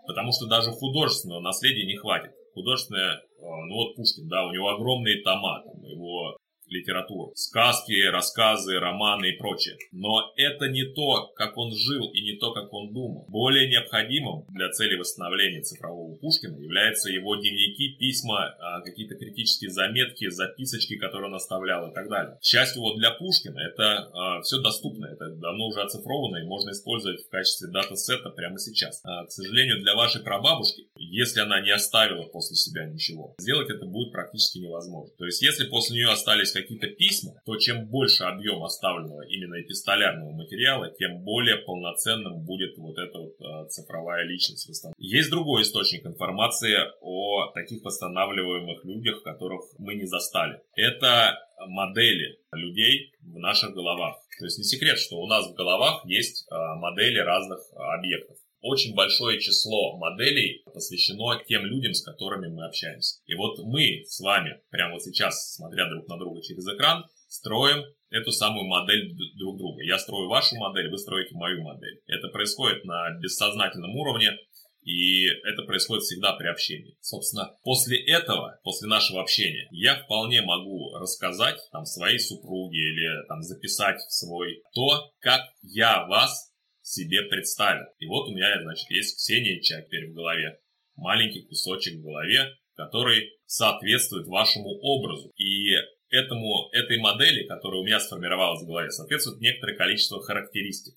Потому 0.07 0.33
что 0.33 0.47
даже 0.47 0.71
художественного 0.71 1.41
наследия 1.41 1.87
не 1.87 1.97
хватит. 1.97 2.33
Художественное, 2.55 3.23
а, 3.41 3.65
ну 3.67 3.75
вот 3.75 3.95
Пушкин, 3.97 4.29
да, 4.29 4.45
у 4.47 4.53
него 4.53 4.69
огромные 4.69 5.23
тома, 5.23 5.63
там, 5.65 5.83
его 5.85 6.37
литературу. 6.73 7.33
Сказки, 7.35 8.03
рассказы, 8.09 8.79
романы 8.79 9.31
и 9.31 9.37
прочее. 9.37 9.77
Но 9.93 10.33
это 10.37 10.69
не 10.69 10.85
то, 10.85 11.29
как 11.35 11.57
он 11.57 11.75
жил 11.75 12.11
и 12.11 12.23
не 12.23 12.39
то, 12.39 12.53
как 12.53 12.73
он 12.73 12.93
думал. 12.93 13.27
Более 13.29 13.69
необходимым 13.69 14.45
для 14.49 14.71
цели 14.71 14.97
восстановления 14.97 15.63
цифрового 15.63 16.17
Пушкина 16.17 16.57
являются 16.59 17.11
его 17.11 17.37
дневники, 17.37 17.97
письма, 17.99 18.55
а, 18.59 18.81
какие-то 18.81 19.15
критические 19.17 19.71
заметки, 19.71 20.29
записочки, 20.31 20.97
которые 20.97 21.29
он 21.29 21.35
оставлял 21.35 21.91
и 21.91 21.95
так 21.95 22.09
далее. 22.09 22.39
К 22.41 22.45
счастью, 22.45 22.83
вот 22.83 22.97
для 22.97 23.11
Пушкина 23.11 23.61
это 23.61 24.11
а, 24.13 24.43
все 24.43 24.61
доступно, 24.61 25.07
это 25.07 25.31
давно 25.31 25.67
уже 25.67 25.83
оцифровано 25.83 26.39
и 26.39 26.47
можно 26.47 26.71
использовать 26.71 27.23
в 27.23 27.29
качестве 27.29 27.69
дата-сета 27.69 28.31
прямо 28.31 28.59
сейчас. 28.59 29.01
А, 29.05 29.27
к 29.27 29.31
сожалению, 29.31 29.81
для 29.81 29.95
вашей 29.95 30.23
прабабушки, 30.23 30.89
если 30.97 31.41
она 31.41 31.61
не 31.61 31.71
оставила 31.71 32.25
после 32.25 32.57
себя 32.57 32.87
ничего, 32.87 33.35
сделать 33.39 33.71
это 33.71 33.87
будет 33.87 34.13
практически 34.13 34.59
невозможно. 34.59 35.15
То 35.19 35.27
есть, 35.27 35.43
если 35.43 35.65
после 35.65 35.97
нее 35.97 36.11
остались 36.11 36.53
какие-то 36.53 36.62
письма, 36.69 37.41
то 37.45 37.57
чем 37.57 37.87
больше 37.87 38.25
объем 38.25 38.63
оставленного 38.63 39.23
именно 39.23 39.61
эпистолярного 39.61 40.33
материала, 40.33 40.91
тем 40.91 41.23
более 41.23 41.57
полноценным 41.59 42.45
будет 42.45 42.77
вот 42.79 42.99
эта 42.99 43.19
вот 43.19 43.35
э, 43.41 43.69
цифровая 43.69 44.25
личность 44.25 44.69
Есть 44.99 45.31
другой 45.31 45.63
источник 45.63 46.07
информации 46.07 46.77
о 47.01 47.51
таких 47.53 47.83
восстанавливаемых 47.83 48.85
людях, 48.85 49.23
которых 49.23 49.63
мы 49.79 49.95
не 49.95 50.07
застали. 50.07 50.61
Это 50.75 51.39
модели 51.67 52.39
людей 52.53 53.13
в 53.23 53.39
наших 53.39 53.75
головах. 53.75 54.17
То 54.39 54.47
есть 54.47 54.59
не 54.59 54.65
секрет, 54.65 54.99
что 54.99 55.17
у 55.17 55.27
нас 55.27 55.47
в 55.49 55.55
головах 55.55 56.05
есть 56.05 56.47
э, 56.51 56.55
модели 56.77 57.19
разных 57.19 57.61
объектов 57.75 58.37
очень 58.63 58.95
большое 58.95 59.41
число 59.41 59.99
моделей 59.99 60.63
посвящено 60.73 61.43
тем 61.47 61.67
людям, 61.67 61.95
с 61.95 62.03
которыми 62.03 62.49
мы 62.49 62.67
общаемся. 62.67 63.21
И 63.27 63.35
вот 63.35 63.59
мы 63.65 64.05
с 64.07 64.21
вами, 64.21 64.61
прямо 64.71 64.95
вот 64.95 65.03
сейчас, 65.03 65.55
смотря 65.55 65.89
друг 65.91 66.09
на 66.09 66.17
друга 66.17 66.41
через 66.43 66.67
экран, 66.67 67.05
строим 67.29 67.85
эту 68.11 68.31
самую 68.31 68.67
модель 68.67 69.15
друг 69.39 69.59
друга. 69.59 69.83
Я 69.83 69.99
строю 69.99 70.29
вашу 70.29 70.57
модель, 70.57 70.91
вы 70.91 70.99
строите 70.99 71.35
мою 71.35 71.63
модель. 71.63 72.01
Это 72.07 72.29
происходит 72.29 72.85
на 72.85 73.11
бессознательном 73.19 73.97
уровне, 73.97 74.37
и 74.85 75.27
это 75.27 75.63
происходит 75.63 76.05
всегда 76.05 76.35
при 76.35 76.49
общении. 76.49 76.97
Собственно, 77.01 77.57
после 77.63 77.99
этого, 78.05 78.59
после 78.65 78.89
нашего 78.89 79.21
общения, 79.21 79.69
я 79.71 79.97
вполне 79.97 80.43
могу 80.43 80.95
рассказать 80.97 81.59
там 81.71 81.85
своей 81.85 82.19
супруге 82.19 82.79
или 82.79 83.27
там 83.29 83.43
записать 83.43 84.01
в 84.01 84.13
свой 84.13 84.63
то, 84.75 85.13
как 85.21 85.41
я 85.63 86.07
вас 86.07 86.52
себе 86.83 87.23
представил. 87.23 87.87
И 87.99 88.07
вот 88.07 88.29
у 88.29 88.33
меня, 88.33 88.61
значит, 88.63 88.91
есть 88.91 89.17
Ксения 89.17 89.61
теперь 89.61 90.11
в 90.11 90.15
голове. 90.15 90.59
Маленький 90.97 91.43
кусочек 91.43 91.95
в 91.95 92.03
голове, 92.03 92.55
который 92.75 93.31
соответствует 93.47 94.27
вашему 94.27 94.71
образу. 94.81 95.33
И 95.37 95.75
этому, 96.11 96.69
этой 96.73 96.99
модели, 96.99 97.47
которая 97.47 97.81
у 97.81 97.85
меня 97.85 98.01
сформировалась 98.01 98.63
в 98.63 98.67
голове, 98.67 98.91
соответствует 98.91 99.41
некоторое 99.41 99.77
количество 99.77 100.23
характеристик. 100.23 100.95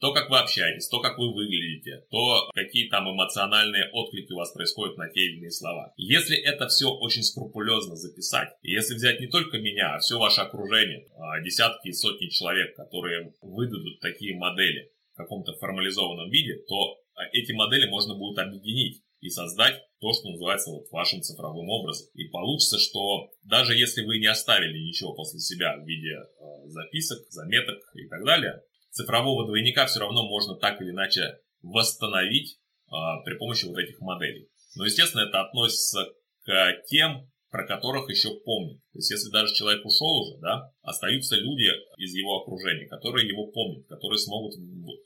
То, 0.00 0.12
как 0.12 0.30
вы 0.30 0.38
общаетесь, 0.38 0.86
то, 0.88 1.00
как 1.00 1.18
вы 1.18 1.34
выглядите, 1.34 2.04
то, 2.10 2.48
какие 2.54 2.88
там 2.88 3.10
эмоциональные 3.10 3.90
отклики 3.92 4.32
у 4.32 4.36
вас 4.36 4.52
происходят 4.52 4.96
на 4.96 5.08
те 5.08 5.22
или 5.22 5.38
иные 5.38 5.50
слова. 5.50 5.92
Если 5.96 6.36
это 6.36 6.68
все 6.68 6.86
очень 6.86 7.24
скрупулезно 7.24 7.96
записать, 7.96 8.50
если 8.62 8.94
взять 8.94 9.18
не 9.18 9.26
только 9.26 9.58
меня, 9.58 9.96
а 9.96 9.98
все 9.98 10.16
ваше 10.16 10.42
окружение, 10.42 11.04
а, 11.16 11.40
десятки 11.40 11.88
и 11.88 11.92
сотни 11.92 12.28
человек, 12.28 12.76
которые 12.76 13.34
выдадут 13.42 13.98
такие 13.98 14.36
модели, 14.36 14.92
каком-то 15.18 15.52
формализованном 15.54 16.30
виде, 16.30 16.54
то 16.66 16.96
а, 17.14 17.24
эти 17.32 17.52
модели 17.52 17.90
можно 17.90 18.14
будет 18.14 18.38
объединить 18.38 19.02
и 19.20 19.28
создать 19.28 19.82
то, 20.00 20.12
что 20.12 20.30
называется 20.30 20.70
вот 20.70 20.90
вашим 20.92 21.20
цифровым 21.22 21.68
образом. 21.68 22.06
И 22.14 22.28
получится, 22.28 22.78
что 22.78 23.30
даже 23.42 23.74
если 23.74 24.04
вы 24.04 24.18
не 24.18 24.26
оставили 24.26 24.78
ничего 24.78 25.12
после 25.14 25.40
себя 25.40 25.76
в 25.76 25.84
виде 25.84 26.14
э, 26.14 26.68
записок, 26.68 27.18
заметок 27.30 27.78
и 27.94 28.06
так 28.08 28.24
далее, 28.24 28.62
цифрового 28.90 29.44
двойника 29.44 29.86
все 29.86 29.98
равно 30.00 30.22
можно 30.28 30.54
так 30.54 30.80
или 30.80 30.90
иначе 30.90 31.40
восстановить 31.62 32.60
э, 32.86 32.94
при 33.24 33.36
помощи 33.36 33.64
вот 33.64 33.78
этих 33.78 34.00
моделей. 34.00 34.48
Но, 34.76 34.84
естественно, 34.84 35.22
это 35.22 35.40
относится 35.40 36.06
к 36.44 36.82
тем 36.86 37.28
про 37.50 37.66
которых 37.66 38.10
еще 38.10 38.30
помнят. 38.44 38.78
То 38.92 38.98
есть, 38.98 39.10
если 39.10 39.30
даже 39.30 39.54
человек 39.54 39.84
ушел 39.84 40.22
уже, 40.22 40.38
да, 40.40 40.72
остаются 40.82 41.36
люди 41.36 41.70
из 41.96 42.14
его 42.14 42.42
окружения, 42.42 42.86
которые 42.86 43.28
его 43.28 43.46
помнят, 43.46 43.86
которые 43.86 44.18
смогут 44.18 44.54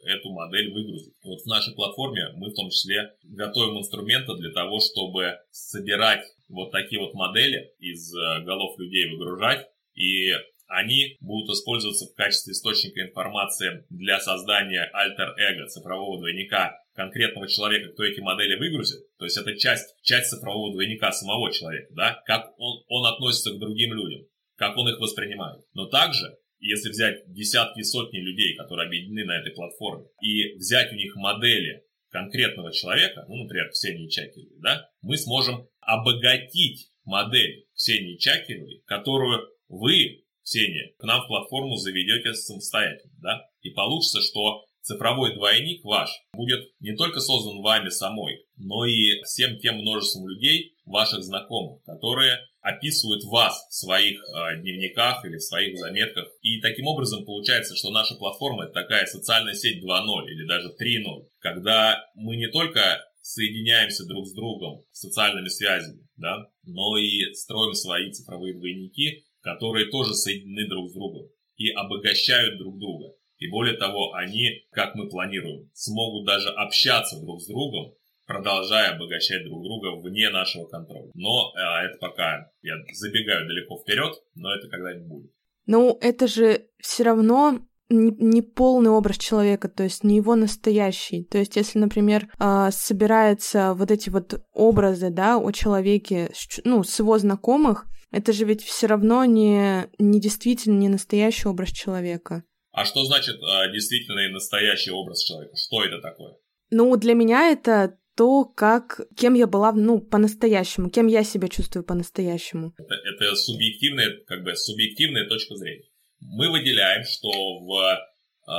эту 0.04 0.30
модель 0.30 0.72
выгрузить. 0.72 1.14
И 1.22 1.28
вот 1.28 1.40
в 1.40 1.46
нашей 1.46 1.74
платформе 1.74 2.30
мы 2.36 2.50
в 2.50 2.54
том 2.54 2.70
числе 2.70 3.12
готовим 3.24 3.78
инструменты 3.78 4.34
для 4.36 4.50
того, 4.50 4.80
чтобы 4.80 5.38
собирать 5.50 6.24
вот 6.48 6.70
такие 6.72 7.00
вот 7.00 7.14
модели 7.14 7.72
из 7.78 8.14
э, 8.14 8.42
голов 8.44 8.78
людей, 8.78 9.08
выгружать 9.08 9.68
и 9.94 10.32
они 10.72 11.16
будут 11.20 11.54
использоваться 11.54 12.06
в 12.06 12.14
качестве 12.14 12.52
источника 12.52 13.02
информации 13.02 13.84
для 13.90 14.18
создания 14.20 14.88
альтер-эго, 14.92 15.66
цифрового 15.66 16.18
двойника 16.18 16.81
конкретного 16.94 17.48
человека, 17.48 17.90
кто 17.92 18.04
эти 18.04 18.20
модели 18.20 18.56
выгрузит. 18.56 19.00
То 19.18 19.24
есть 19.24 19.36
это 19.36 19.56
часть, 19.56 19.94
часть 20.02 20.30
цифрового 20.30 20.72
двойника 20.72 21.12
самого 21.12 21.52
человека, 21.52 21.92
да, 21.94 22.22
как 22.26 22.52
он, 22.58 22.82
он 22.88 23.06
относится 23.06 23.52
к 23.52 23.58
другим 23.58 23.94
людям, 23.94 24.26
как 24.56 24.76
он 24.76 24.88
их 24.88 24.98
воспринимает. 25.00 25.62
Но 25.74 25.86
также 25.86 26.36
если 26.62 26.90
взять 26.90 27.24
десятки, 27.26 27.82
сотни 27.82 28.18
людей, 28.18 28.54
которые 28.54 28.86
объединены 28.86 29.24
на 29.24 29.40
этой 29.40 29.52
платформе, 29.52 30.06
и 30.22 30.54
взять 30.54 30.92
у 30.92 30.96
них 30.96 31.14
модели 31.16 31.82
конкретного 32.10 32.72
человека, 32.72 33.24
ну, 33.28 33.42
например, 33.42 33.68
Ксении 33.70 34.08
Чакиревой, 34.08 34.60
да, 34.60 34.88
мы 35.02 35.18
сможем 35.18 35.68
обогатить 35.80 36.90
модель 37.04 37.66
Ксении 37.74 38.16
Чакиревой, 38.16 38.82
которую 38.86 39.48
вы, 39.68 40.24
Ксения, 40.44 40.94
к 40.98 41.02
нам 41.02 41.22
в 41.22 41.26
платформу 41.26 41.76
заведете 41.76 42.32
самостоятельно, 42.34 43.14
да, 43.20 43.48
и 43.60 43.70
получится, 43.70 44.20
что 44.20 44.64
цифровой 44.82 45.34
двойник 45.34 45.84
ваш 45.84 46.10
будет 46.32 46.60
не 46.80 46.94
только 46.94 47.20
создан 47.20 47.62
вами 47.62 47.88
самой, 47.88 48.44
но 48.56 48.84
и 48.84 49.22
всем 49.22 49.58
тем 49.58 49.76
множеством 49.76 50.28
людей, 50.28 50.74
ваших 50.84 51.22
знакомых, 51.22 51.82
которые 51.84 52.38
описывают 52.60 53.24
вас 53.24 53.66
в 53.68 53.74
своих 53.74 54.20
э, 54.20 54.60
дневниках 54.60 55.24
или 55.24 55.36
в 55.36 55.42
своих 55.42 55.78
заметках. 55.78 56.28
И 56.42 56.60
таким 56.60 56.86
образом 56.86 57.24
получается, 57.24 57.74
что 57.76 57.90
наша 57.90 58.14
платформа 58.14 58.64
это 58.64 58.74
такая 58.74 59.06
социальная 59.06 59.54
сеть 59.54 59.82
2.0 59.82 60.26
или 60.28 60.46
даже 60.46 60.68
3.0, 60.68 61.28
когда 61.38 62.04
мы 62.14 62.36
не 62.36 62.48
только 62.48 63.04
соединяемся 63.20 64.04
друг 64.06 64.26
с 64.26 64.34
другом 64.34 64.84
социальными 64.90 65.48
связями, 65.48 66.06
да, 66.16 66.48
но 66.64 66.96
и 66.96 67.32
строим 67.34 67.74
свои 67.74 68.10
цифровые 68.10 68.54
двойники, 68.54 69.24
которые 69.40 69.86
тоже 69.90 70.14
соединены 70.14 70.68
друг 70.68 70.90
с 70.90 70.92
другом 70.92 71.28
и 71.56 71.70
обогащают 71.70 72.58
друг 72.58 72.78
друга. 72.78 73.14
И 73.42 73.50
более 73.50 73.76
того, 73.76 74.12
они, 74.14 74.66
как 74.70 74.94
мы 74.94 75.08
планируем, 75.08 75.68
смогут 75.74 76.26
даже 76.26 76.48
общаться 76.50 77.20
друг 77.20 77.40
с 77.40 77.46
другом, 77.48 77.92
продолжая 78.24 78.94
обогащать 78.94 79.44
друг 79.44 79.64
друга 79.64 80.00
вне 80.00 80.30
нашего 80.30 80.66
контроля. 80.66 81.10
Но 81.14 81.52
а, 81.56 81.82
это 81.84 81.98
пока 81.98 82.50
я 82.62 82.74
забегаю 82.92 83.48
далеко 83.48 83.80
вперед, 83.80 84.14
но 84.36 84.54
это 84.54 84.68
когда-нибудь 84.68 85.08
будет. 85.08 85.32
Ну, 85.66 85.98
это 86.00 86.28
же 86.28 86.66
все 86.80 87.02
равно 87.02 87.58
не 87.88 88.42
полный 88.42 88.90
образ 88.90 89.18
человека, 89.18 89.68
то 89.68 89.82
есть 89.82 90.04
не 90.04 90.16
его 90.16 90.36
настоящий. 90.36 91.24
То 91.24 91.38
есть, 91.38 91.56
если, 91.56 91.80
например, 91.80 92.28
а, 92.38 92.70
собираются 92.70 93.74
вот 93.74 93.90
эти 93.90 94.08
вот 94.08 94.40
образы, 94.52 95.10
да, 95.10 95.36
о 95.36 95.50
человеке, 95.50 96.30
ну, 96.64 96.84
с 96.84 96.96
его 97.00 97.18
знакомых, 97.18 97.86
это 98.12 98.32
же 98.32 98.44
ведь 98.44 98.62
все 98.62 98.86
равно 98.86 99.24
не, 99.24 99.88
не 99.98 100.20
действительно 100.20 100.78
не 100.78 100.88
настоящий 100.88 101.48
образ 101.48 101.70
человека. 101.70 102.44
А 102.72 102.84
что 102.84 103.04
значит 103.04 103.36
э, 103.36 103.72
действительно 103.72 104.28
настоящий 104.30 104.90
образ 104.90 105.22
человека? 105.24 105.54
Что 105.56 105.84
это 105.84 106.00
такое? 106.00 106.36
Ну, 106.70 106.96
для 106.96 107.14
меня 107.14 107.50
это 107.52 107.98
то, 108.16 108.44
как, 108.44 109.00
кем 109.16 109.34
я 109.34 109.46
была, 109.46 109.72
ну, 109.72 110.00
по-настоящему, 110.00 110.90
кем 110.90 111.06
я 111.06 111.22
себя 111.22 111.48
чувствую 111.48 111.84
по-настоящему. 111.84 112.74
Это, 112.78 112.94
это 112.94 113.36
субъективная, 113.36 114.18
как 114.26 114.42
бы, 114.42 114.54
субъективная 114.56 115.28
точка 115.28 115.54
зрения. 115.56 115.84
Мы 116.20 116.50
выделяем, 116.50 117.04
что 117.04 117.28
в, 117.60 117.74
э, 117.78 118.52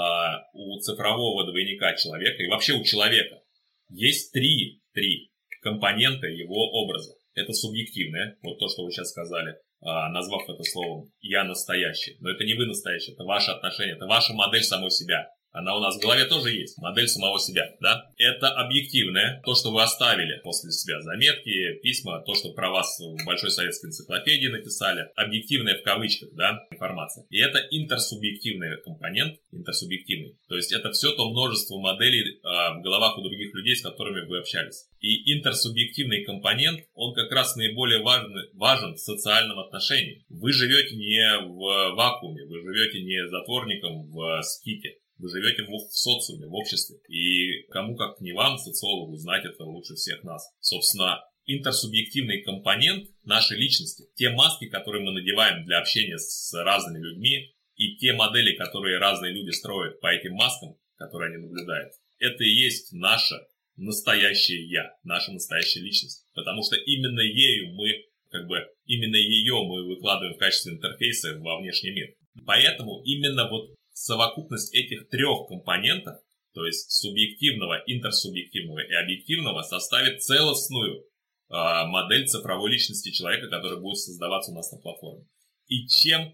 у 0.54 0.80
цифрового 0.80 1.46
двойника 1.50 1.96
человека 1.96 2.44
и 2.44 2.48
вообще 2.48 2.74
у 2.74 2.84
человека 2.84 3.42
есть 3.90 4.32
три, 4.32 4.82
три 4.94 5.32
компонента 5.62 6.28
его 6.28 6.70
образа. 6.72 7.14
Это 7.34 7.52
субъективное, 7.54 8.38
вот 8.44 8.60
то, 8.60 8.68
что 8.68 8.84
вы 8.84 8.92
сейчас 8.92 9.10
сказали. 9.10 9.56
А, 9.86 10.10
назвав 10.10 10.48
это 10.50 10.64
словом 10.64 11.12
«я 11.20 11.44
настоящий». 11.44 12.18
Но 12.22 12.30
это 12.30 12.46
не 12.46 12.54
вы 12.54 12.66
настоящий, 12.66 13.12
это 13.12 13.24
ваше 13.24 13.52
отношение, 13.52 13.96
это 13.96 14.06
ваша 14.06 14.34
модель 14.34 14.64
самой 14.64 14.92
себя. 14.92 15.28
Она 15.54 15.76
у 15.78 15.80
нас 15.80 15.98
в 15.98 16.02
голове 16.02 16.26
тоже 16.26 16.50
есть, 16.50 16.80
модель 16.80 17.08
самого 17.08 17.40
себя, 17.40 17.76
да? 17.80 18.12
Это 18.18 18.50
объективное, 18.50 19.40
то, 19.46 19.54
что 19.54 19.72
вы 19.72 19.84
оставили 19.84 20.42
после 20.44 20.72
себя, 20.72 21.00
заметки, 21.02 21.76
письма, 21.84 22.24
то, 22.26 22.34
что 22.34 22.54
про 22.54 22.72
вас 22.72 23.00
в 23.00 23.24
Большой 23.24 23.52
советской 23.52 23.88
энциклопедии 23.88 24.48
написали, 24.48 25.10
объективная 25.16 25.78
в 25.78 25.84
кавычках, 25.84 26.30
да, 26.34 26.66
информация. 26.72 27.26
И 27.30 27.38
это 27.38 27.60
интерсубъективный 27.70 28.82
компонент, 28.84 29.40
интерсубъективный. 29.52 30.36
То 30.50 30.56
есть 30.56 30.72
это 30.72 30.92
все 30.92 31.12
то 31.12 31.30
множество 31.30 31.78
моделей 31.78 32.24
э, 32.24 32.40
в 32.42 32.82
головах 32.82 33.20
у 33.20 33.22
других 33.22 33.54
людей, 33.54 33.76
с 33.76 33.84
которыми 33.84 34.26
вы 34.26 34.40
общались. 34.40 34.88
И 35.02 35.38
интерсубъективный 35.38 36.24
компонент, 36.24 36.80
он 36.96 37.14
как 37.14 37.32
раз 37.32 37.56
наиболее 37.56 38.02
важен, 38.02 38.34
важен 38.54 38.96
в 38.96 39.00
социальном 39.00 39.60
отношении. 39.60 40.26
Вы 40.30 40.52
живете 40.52 40.96
не 40.96 41.40
в 41.46 41.96
вакууме, 41.96 42.44
вы 42.46 42.62
живете 42.62 43.04
не 43.04 43.28
затворником 43.28 44.10
в 44.10 44.42
ските 44.42 44.98
вы 45.24 45.30
живете 45.30 45.64
в, 45.64 45.70
в 45.70 45.98
социуме, 45.98 46.48
в 46.48 46.54
обществе. 46.54 46.98
И 47.08 47.64
кому 47.72 47.96
как 47.96 48.20
не 48.20 48.34
вам, 48.34 48.58
социологу, 48.58 49.16
знать 49.16 49.46
это 49.46 49.64
лучше 49.64 49.96
всех 49.96 50.22
нас. 50.24 50.44
Собственно, 50.60 51.24
интерсубъективный 51.46 52.42
компонент 52.42 53.10
нашей 53.24 53.58
личности, 53.58 54.06
те 54.16 54.30
маски, 54.30 54.68
которые 54.68 55.04
мы 55.04 55.12
надеваем 55.12 55.64
для 55.64 55.80
общения 55.80 56.18
с 56.18 56.54
разными 56.54 57.02
людьми, 57.02 57.56
и 57.76 57.96
те 57.96 58.14
модели, 58.14 58.56
которые 58.56 59.00
разные 59.00 59.34
люди 59.34 59.52
строят 59.52 60.00
по 60.00 60.08
этим 60.08 60.34
маскам, 60.34 60.76
которые 60.98 61.34
они 61.34 61.44
наблюдают, 61.44 61.94
это 62.20 62.44
и 62.44 62.50
есть 62.50 62.92
наше 62.92 63.36
настоящее 63.76 64.68
я, 64.70 64.94
наша 65.04 65.32
настоящая 65.32 65.80
личность. 65.82 66.28
Потому 66.34 66.64
что 66.64 66.76
именно 66.76 67.22
ею 67.22 67.74
мы, 67.74 68.06
как 68.30 68.46
бы, 68.48 68.60
именно 68.86 69.16
ее 69.16 69.56
мы 69.64 69.88
выкладываем 69.88 70.36
в 70.36 70.40
качестве 70.40 70.74
интерфейса 70.74 71.40
во 71.40 71.60
внешний 71.60 71.92
мир. 71.92 72.14
Поэтому 72.46 73.02
именно 73.04 73.50
вот 73.50 73.74
совокупность 73.94 74.74
этих 74.74 75.10
трех 75.10 75.48
компонентов, 75.48 76.18
то 76.54 76.66
есть 76.66 76.92
субъективного, 76.92 77.82
интерсубъективного 77.88 78.80
и 78.80 78.94
объективного, 78.94 79.62
составит 79.62 80.22
целостную 80.22 81.00
э, 81.00 81.04
модель 81.50 82.28
цифровой 82.28 82.72
личности 82.72 83.12
человека, 83.12 83.50
которая 83.50 83.80
будет 83.80 83.98
создаваться 83.98 84.52
у 84.52 84.56
нас 84.56 84.72
на 84.72 84.80
платформе. 84.80 85.26
И 85.68 85.88
чем 85.88 86.22
э, 86.22 86.34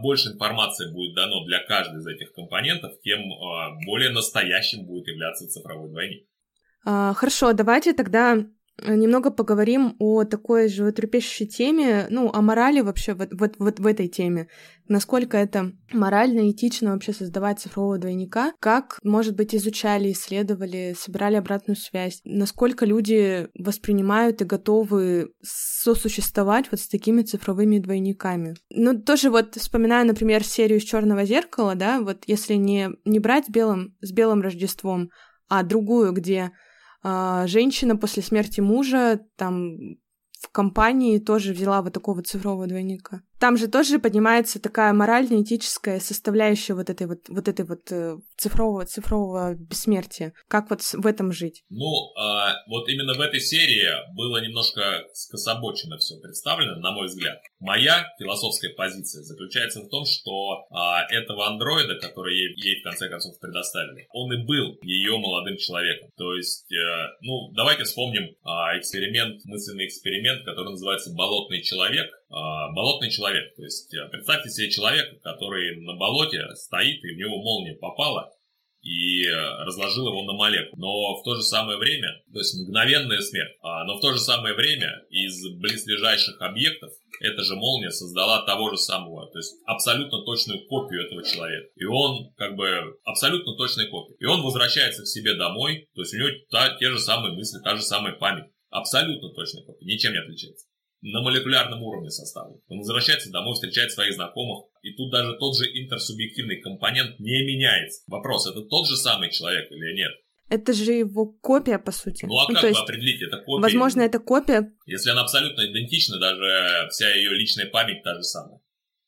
больше 0.00 0.30
информации 0.30 0.92
будет 0.92 1.14
дано 1.14 1.44
для 1.44 1.62
каждой 1.64 2.00
из 2.00 2.06
этих 2.06 2.32
компонентов, 2.32 3.00
тем 3.02 3.20
э, 3.20 3.84
более 3.84 4.10
настоящим 4.10 4.86
будет 4.86 5.06
являться 5.08 5.48
цифровой 5.48 5.90
двойник. 5.90 6.26
Хорошо, 6.84 7.52
давайте 7.52 7.92
тогда 7.92 8.44
немного 8.86 9.30
поговорим 9.30 9.96
о 9.98 10.24
такой 10.24 10.68
животрепещущей 10.68 11.46
теме, 11.46 12.06
ну, 12.10 12.30
о 12.32 12.40
морали 12.42 12.80
вообще 12.80 13.14
вот, 13.14 13.28
вот, 13.32 13.54
вот 13.58 13.80
в 13.80 13.86
этой 13.86 14.08
теме. 14.08 14.48
Насколько 14.88 15.36
это 15.38 15.72
морально, 15.92 16.50
этично 16.50 16.92
вообще 16.92 17.12
создавать 17.12 17.60
цифрового 17.60 17.98
двойника, 17.98 18.52
как, 18.60 18.98
может 19.02 19.36
быть, 19.36 19.54
изучали, 19.54 20.12
исследовали, 20.12 20.94
собирали 20.98 21.36
обратную 21.36 21.76
связь, 21.76 22.20
насколько 22.24 22.84
люди 22.84 23.48
воспринимают 23.58 24.42
и 24.42 24.44
готовы 24.44 25.32
сосуществовать 25.42 26.66
вот 26.70 26.80
с 26.80 26.88
такими 26.88 27.22
цифровыми 27.22 27.78
двойниками. 27.78 28.54
Ну, 28.70 29.00
тоже 29.00 29.30
вот 29.30 29.54
вспоминаю, 29.54 30.06
например, 30.06 30.44
серию 30.44 30.78
из 30.78 30.84
Черного 30.84 31.24
зеркала, 31.24 31.74
да, 31.74 32.00
вот 32.00 32.24
если 32.26 32.54
не, 32.54 32.90
не 33.04 33.18
брать 33.18 33.48
белым, 33.48 33.96
с 34.00 34.12
белым 34.12 34.42
Рождеством, 34.42 35.10
а 35.48 35.62
другую, 35.62 36.12
где 36.12 36.50
женщина 37.04 37.96
после 37.96 38.22
смерти 38.22 38.60
мужа 38.60 39.20
там 39.36 39.96
в 40.40 40.48
компании 40.50 41.18
тоже 41.18 41.52
взяла 41.52 41.82
вот 41.82 41.92
такого 41.92 42.22
цифрового 42.22 42.66
двойника. 42.66 43.22
Там 43.42 43.56
же 43.56 43.66
тоже 43.66 43.98
поднимается 43.98 44.60
такая 44.60 44.92
морально-этическая 44.92 45.98
составляющая 45.98 46.74
вот 46.74 46.88
этой 46.88 47.08
вот, 47.08 47.28
вот 47.28 47.48
этой 47.48 47.64
вот 47.64 47.90
э, 47.90 48.18
цифрового, 48.36 48.86
цифрового 48.86 49.54
бессмертия. 49.56 50.32
Как 50.46 50.70
вот 50.70 50.80
в 50.82 51.04
этом 51.04 51.32
жить? 51.32 51.64
Ну, 51.68 51.82
э, 51.82 52.52
вот 52.68 52.88
именно 52.88 53.14
в 53.14 53.20
этой 53.20 53.40
серии 53.40 53.90
было 54.14 54.40
немножко 54.40 55.02
скособочено 55.12 55.98
все 55.98 56.20
представлено, 56.20 56.76
на 56.76 56.92
мой 56.92 57.08
взгляд. 57.08 57.40
Моя 57.58 58.06
философская 58.16 58.74
позиция 58.76 59.24
заключается 59.24 59.80
в 59.80 59.88
том, 59.88 60.04
что 60.04 60.66
э, 60.70 61.12
этого 61.12 61.48
андроида, 61.48 61.96
который 61.96 62.36
ей, 62.36 62.54
ей 62.62 62.80
в 62.80 62.84
конце 62.84 63.08
концов 63.08 63.40
предоставили, 63.40 64.06
он 64.12 64.32
и 64.32 64.46
был 64.46 64.78
ее 64.82 65.18
молодым 65.18 65.56
человеком. 65.56 66.10
То 66.16 66.32
есть, 66.36 66.70
э, 66.70 66.76
ну, 67.22 67.50
давайте 67.56 67.82
вспомним 67.82 68.22
э, 68.22 68.78
эксперимент, 68.78 69.44
мысленный 69.46 69.86
эксперимент, 69.86 70.44
который 70.44 70.70
называется 70.70 71.12
«Болотный 71.12 71.60
человек», 71.62 72.08
болотный 72.32 73.10
человек. 73.10 73.54
То 73.56 73.62
есть 73.62 73.92
э, 73.94 74.08
представьте 74.08 74.50
себе 74.50 74.70
человека, 74.70 75.16
который 75.22 75.76
на 75.80 75.94
болоте 75.94 76.42
стоит, 76.54 77.04
и 77.04 77.14
в 77.14 77.18
него 77.18 77.42
молния 77.42 77.74
попала, 77.74 78.32
и 78.80 79.24
э, 79.24 79.64
разложил 79.64 80.08
его 80.08 80.24
на 80.24 80.32
молекулы. 80.32 80.80
Но 80.80 81.20
в 81.20 81.22
то 81.24 81.34
же 81.34 81.42
самое 81.42 81.78
время, 81.78 82.22
то 82.32 82.38
есть 82.38 82.54
мгновенная 82.54 83.20
смерть, 83.20 83.52
а, 83.60 83.84
но 83.84 83.98
в 83.98 84.00
то 84.00 84.12
же 84.12 84.18
самое 84.18 84.54
время 84.54 85.04
из 85.10 85.46
близлежащих 85.58 86.40
объектов 86.40 86.90
эта 87.20 87.42
же 87.42 87.54
молния 87.54 87.90
создала 87.90 88.44
того 88.44 88.70
же 88.70 88.78
самого, 88.78 89.30
то 89.30 89.38
есть 89.38 89.54
абсолютно 89.66 90.24
точную 90.24 90.66
копию 90.66 91.04
этого 91.04 91.22
человека. 91.22 91.68
И 91.76 91.84
он 91.84 92.32
как 92.36 92.56
бы 92.56 92.98
абсолютно 93.04 93.54
точная 93.56 93.88
копия. 93.88 94.16
И 94.18 94.24
он 94.24 94.42
возвращается 94.42 95.02
к 95.02 95.06
себе 95.06 95.34
домой, 95.34 95.88
то 95.94 96.00
есть 96.00 96.14
у 96.14 96.16
него 96.16 96.28
та, 96.50 96.76
те 96.76 96.90
же 96.90 96.98
самые 96.98 97.34
мысли, 97.34 97.60
та 97.62 97.76
же 97.76 97.82
самая 97.82 98.14
память. 98.14 98.50
Абсолютно 98.70 99.28
точная 99.34 99.64
копия, 99.64 99.84
ничем 99.84 100.12
не 100.12 100.18
отличается 100.18 100.66
на 101.02 101.20
молекулярном 101.20 101.82
уровне 101.82 102.10
состава. 102.10 102.58
Он 102.68 102.78
возвращается 102.78 103.30
домой, 103.30 103.54
встречает 103.54 103.92
своих 103.92 104.14
знакомых, 104.14 104.66
и 104.82 104.92
тут 104.94 105.10
даже 105.10 105.36
тот 105.36 105.56
же 105.56 105.64
интерсубъективный 105.66 106.60
компонент 106.60 107.18
не 107.18 107.44
меняется. 107.44 108.02
Вопрос, 108.06 108.46
это 108.46 108.62
тот 108.62 108.88
же 108.88 108.96
самый 108.96 109.30
человек 109.30 109.70
или 109.70 109.94
нет? 109.94 110.12
Это 110.48 110.72
же 110.74 110.92
его 110.92 111.26
копия, 111.26 111.78
по 111.78 111.92
сути. 111.92 112.26
Ну 112.26 112.38
а 112.38 112.46
ну, 112.48 112.54
как 112.54 112.62
вы 112.62 112.68
есть, 112.68 112.80
определите, 112.80 113.26
это 113.26 113.38
копия? 113.38 113.62
Возможно, 113.62 114.02
это 114.02 114.18
копия. 114.18 114.72
Если 114.86 115.10
она 115.10 115.22
абсолютно 115.22 115.62
идентична, 115.62 116.18
даже 116.18 116.88
вся 116.90 117.12
ее 117.14 117.30
личная 117.30 117.66
память 117.66 118.02
та 118.02 118.14
же 118.14 118.22
самая. 118.22 118.60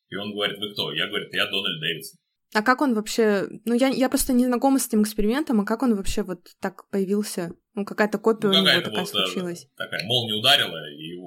И 0.08 0.16
он 0.16 0.32
говорит, 0.32 0.58
вы 0.58 0.72
кто? 0.72 0.92
Я 0.92 1.06
говорю, 1.06 1.28
я 1.32 1.46
Дональд 1.46 1.80
Дэвидсон. 1.80 2.18
А 2.54 2.62
как 2.62 2.80
он 2.80 2.94
вообще... 2.94 3.48
Ну, 3.64 3.74
я, 3.74 3.88
я 3.88 4.08
просто 4.08 4.32
не 4.32 4.46
знакома 4.46 4.78
с 4.78 4.86
этим 4.86 5.02
экспериментом, 5.02 5.60
а 5.60 5.64
как 5.64 5.82
он 5.82 5.96
вообще 5.96 6.22
вот 6.22 6.48
так 6.60 6.88
появился? 6.88 7.50
Ну, 7.74 7.84
какая-то 7.84 8.18
копия 8.18 8.48
ну, 8.48 8.60
у 8.60 8.62
него 8.62 8.80
такая 8.80 9.00
вот, 9.00 9.08
случилась. 9.08 9.66
Такая 9.76 10.04
молния 10.06 10.34
ударила, 10.34 10.90
и 10.90 11.18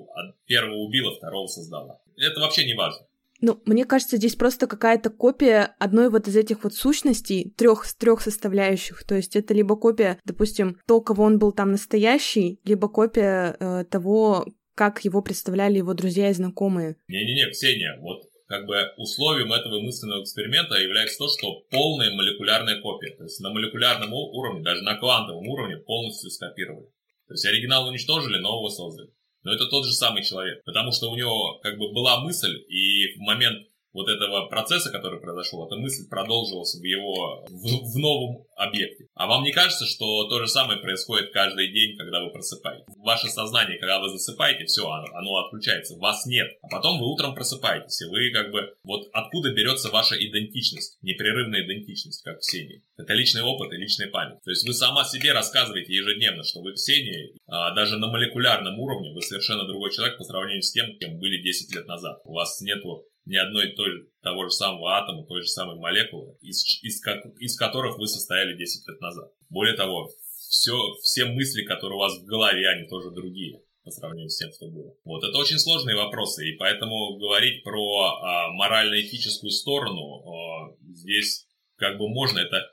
первого 0.46 0.78
убила, 0.78 1.14
второго 1.14 1.48
создала. 1.48 2.00
Это 2.16 2.40
вообще 2.40 2.66
не 2.66 2.74
важно. 2.74 3.06
Ну, 3.40 3.62
мне 3.66 3.86
кажется, 3.86 4.18
здесь 4.18 4.36
просто 4.36 4.66
какая-то 4.66 5.10
копия 5.10 5.76
одной 5.78 6.10
вот 6.10 6.28
из 6.28 6.36
этих 6.36 6.64
вот 6.64 6.74
сущностей, 6.74 7.54
трех 7.56 7.86
трех 7.94 8.22
составляющих. 8.22 9.04
То 9.04 9.16
есть 9.16 9.36
это 9.36 9.54
либо 9.54 9.76
копия, 9.76 10.20
допустим, 10.26 10.80
то, 10.88 11.02
кого 11.02 11.24
он 11.24 11.38
был 11.38 11.52
там 11.52 11.72
настоящий, 11.72 12.60
либо 12.64 12.88
копия 12.88 13.56
э, 13.60 13.86
того, 13.86 14.48
как 14.74 15.06
его 15.06 15.22
представляли 15.22 15.78
его 15.78 15.94
друзья 15.94 16.30
и 16.30 16.34
знакомые. 16.34 16.96
Не-не-не, 17.08 17.52
Ксения, 17.52 17.98
вот 18.00 18.24
как 18.48 18.66
бы 18.66 18.94
условием 18.98 19.52
этого 19.52 19.82
мысленного 19.82 20.24
эксперимента 20.24 20.76
является 20.76 21.18
то, 21.18 21.28
что 21.28 21.62
полная 21.70 22.12
молекулярная 22.12 22.82
копия. 22.82 23.16
То 23.16 23.24
есть 23.24 23.40
на 23.42 23.50
молекулярном 23.52 24.14
уровне, 24.14 24.64
даже 24.64 24.82
на 24.84 24.96
квантовом 24.98 25.48
уровне 25.48 25.78
полностью 25.78 26.32
скопировали. 26.32 26.88
То 27.28 27.34
есть 27.34 27.46
оригинал 27.46 27.88
уничтожили, 27.88 28.40
нового 28.40 28.70
создали. 28.70 29.10
Но 29.44 29.54
это 29.54 29.68
тот 29.68 29.86
же 29.86 29.92
самый 29.92 30.24
человек, 30.24 30.64
потому 30.66 30.92
что 30.92 31.12
у 31.12 31.16
него 31.16 31.60
как 31.60 31.78
бы 31.78 31.92
была 31.94 32.22
мысль, 32.22 32.56
и 32.68 33.14
в 33.16 33.20
момент 33.20 33.67
вот 33.98 34.10
этого 34.10 34.46
процесса, 34.46 34.92
который 34.92 35.20
произошел, 35.20 35.66
эта 35.66 35.76
мысль 35.76 36.08
продолжилась 36.08 36.76
в 36.76 36.84
его, 36.84 37.44
в, 37.50 37.94
в 37.94 37.98
новом 37.98 38.46
объекте. 38.56 39.08
А 39.16 39.26
вам 39.26 39.44
не 39.44 39.52
кажется, 39.52 39.88
что 39.88 40.28
то 40.30 40.40
же 40.40 40.48
самое 40.48 40.80
происходит 40.80 41.34
каждый 41.34 41.72
день, 41.72 41.98
когда 41.98 42.22
вы 42.24 42.30
просыпаетесь? 42.30 42.86
Ваше 42.98 43.28
сознание, 43.30 43.80
когда 43.80 44.00
вы 44.00 44.10
засыпаете, 44.10 44.66
все, 44.66 44.88
оно, 44.88 45.08
оно 45.16 45.38
отключается, 45.38 45.98
вас 45.98 46.28
нет. 46.28 46.48
А 46.62 46.68
потом 46.68 47.00
вы 47.00 47.12
утром 47.12 47.34
просыпаетесь, 47.34 48.00
и 48.04 48.06
вы 48.06 48.30
как 48.30 48.52
бы, 48.52 48.72
вот 48.84 49.10
откуда 49.14 49.52
берется 49.52 49.90
ваша 49.90 50.16
идентичность, 50.16 51.00
непрерывная 51.02 51.66
идентичность, 51.66 52.22
как 52.24 52.40
Ксении? 52.40 52.84
Это 52.98 53.14
личный 53.14 53.42
опыт 53.42 53.74
и 53.74 53.78
личная 53.78 54.10
память. 54.10 54.44
То 54.44 54.52
есть 54.52 54.68
вы 54.68 54.74
сама 54.74 55.06
себе 55.06 55.32
рассказываете 55.34 55.92
ежедневно, 55.92 56.44
что 56.44 56.62
вы 56.62 56.74
Ксения, 56.74 57.32
а 57.48 57.74
даже 57.74 57.98
на 57.98 58.08
молекулярном 58.08 58.80
уровне 58.80 59.12
вы 59.12 59.22
совершенно 59.22 59.66
другой 59.66 59.92
человек 59.92 60.20
по 60.20 60.24
сравнению 60.24 60.62
с 60.62 60.72
тем, 60.72 60.98
кем 61.00 61.18
были 61.18 61.42
10 61.42 61.76
лет 61.76 61.88
назад. 61.88 62.22
У 62.26 62.34
вас 62.34 62.62
нету 62.62 63.08
ни 63.28 63.36
одной 63.36 63.74
той, 63.76 64.10
того 64.22 64.46
же 64.46 64.52
самого 64.52 64.98
атома, 64.98 65.26
той 65.26 65.42
же 65.42 65.48
самой 65.48 65.78
молекулы, 65.78 66.38
из, 66.42 66.64
из, 66.82 67.02
из 67.40 67.58
которых 67.58 67.98
вы 67.98 68.08
состояли 68.08 68.58
10 68.58 68.88
лет 68.88 69.02
назад. 69.02 69.32
Более 69.50 69.76
того, 69.76 70.10
все, 70.50 70.74
все 71.02 71.26
мысли, 71.26 71.64
которые 71.64 71.98
у 71.98 72.00
вас 72.00 72.18
в 72.18 72.26
голове, 72.26 72.68
они 72.70 72.88
тоже 72.88 73.12
другие 73.12 73.62
по 73.84 73.92
сравнению 73.92 74.30
с 74.30 74.38
тем, 74.38 74.52
что 74.52 74.68
было. 74.68 74.94
Вот, 75.04 75.24
это 75.24 75.38
очень 75.38 75.60
сложные 75.60 75.96
вопросы, 75.96 76.48
и 76.48 76.58
поэтому 76.58 77.18
говорить 77.18 77.64
про 77.64 78.06
а, 78.06 78.52
морально-этическую 78.52 79.50
сторону 79.50 80.24
а, 80.26 80.76
здесь 80.94 81.48
как 81.76 81.98
бы 81.98 82.08
можно, 82.10 82.40
это, 82.40 82.70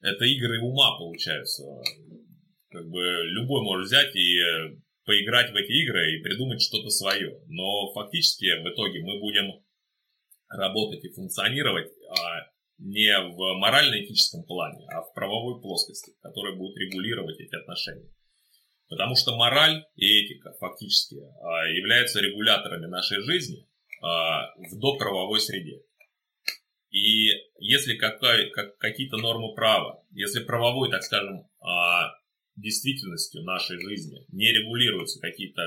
это 0.00 0.24
игры 0.24 0.60
ума 0.60 0.96
получаются. 0.98 1.64
Как 2.70 2.88
бы 2.88 3.00
любой 3.00 3.62
может 3.62 3.86
взять 3.86 4.14
и 4.16 4.38
поиграть 5.04 5.52
в 5.52 5.56
эти 5.56 5.72
игры 5.82 6.14
и 6.14 6.22
придумать 6.22 6.62
что-то 6.62 6.90
свое. 6.90 7.40
Но 7.46 7.92
фактически 7.92 8.46
в 8.62 8.72
итоге 8.72 9.00
мы 9.00 9.20
будем 9.20 9.63
работать 10.48 11.04
и 11.04 11.12
функционировать 11.12 11.90
а, 12.08 12.54
не 12.78 13.16
в 13.18 13.58
морально-этическом 13.58 14.44
плане, 14.44 14.86
а 14.92 15.02
в 15.02 15.14
правовой 15.14 15.60
плоскости, 15.60 16.12
которая 16.20 16.54
будет 16.54 16.76
регулировать 16.76 17.38
эти 17.40 17.54
отношения. 17.54 18.10
Потому 18.88 19.16
что 19.16 19.36
мораль 19.36 19.84
и 19.96 20.24
этика 20.24 20.52
фактически 20.60 21.16
а, 21.16 21.66
являются 21.68 22.20
регуляторами 22.20 22.86
нашей 22.86 23.22
жизни 23.22 23.66
а, 24.02 24.54
в 24.56 24.78
доправовой 24.78 25.40
среде. 25.40 25.82
И 26.90 27.32
если 27.58 27.96
какая, 27.96 28.50
как, 28.50 28.76
какие-то 28.78 29.16
нормы 29.16 29.54
права, 29.54 30.04
если 30.12 30.44
правовой, 30.44 30.90
так 30.90 31.02
скажем, 31.02 31.48
действительностью 32.56 33.42
нашей 33.42 33.80
жизни 33.80 34.24
не 34.32 34.52
регулируются 34.52 35.20
какие-то 35.20 35.62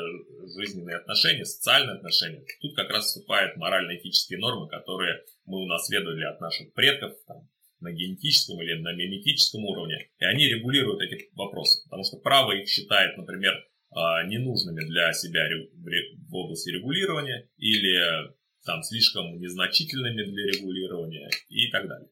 жизненные 0.55 0.97
отношения, 0.97 1.45
социальные 1.45 1.97
отношения, 1.97 2.45
тут 2.61 2.75
как 2.75 2.89
раз 2.89 3.05
вступают 3.05 3.57
морально-этические 3.57 4.39
нормы, 4.39 4.69
которые 4.69 5.23
мы 5.45 5.61
унаследовали 5.61 6.23
от 6.23 6.39
наших 6.39 6.73
предков 6.73 7.13
там, 7.27 7.49
на 7.79 7.91
генетическом 7.91 8.61
или 8.61 8.73
на 8.79 8.93
миметическом 8.93 9.65
уровне, 9.65 10.09
и 10.17 10.25
они 10.25 10.47
регулируют 10.47 11.01
эти 11.01 11.29
вопросы, 11.33 11.83
потому 11.83 12.03
что 12.03 12.17
право 12.17 12.53
их 12.53 12.67
считает, 12.67 13.17
например, 13.17 13.53
а, 13.91 14.23
ненужными 14.23 14.81
для 14.81 15.13
себя 15.13 15.47
в 15.75 16.35
области 16.35 16.69
регулирования 16.69 17.49
или 17.57 18.31
там 18.65 18.83
слишком 18.83 19.39
незначительными 19.39 20.23
для 20.23 20.45
регулирования 20.45 21.29
и 21.49 21.69
так 21.69 21.87
далее. 21.87 22.09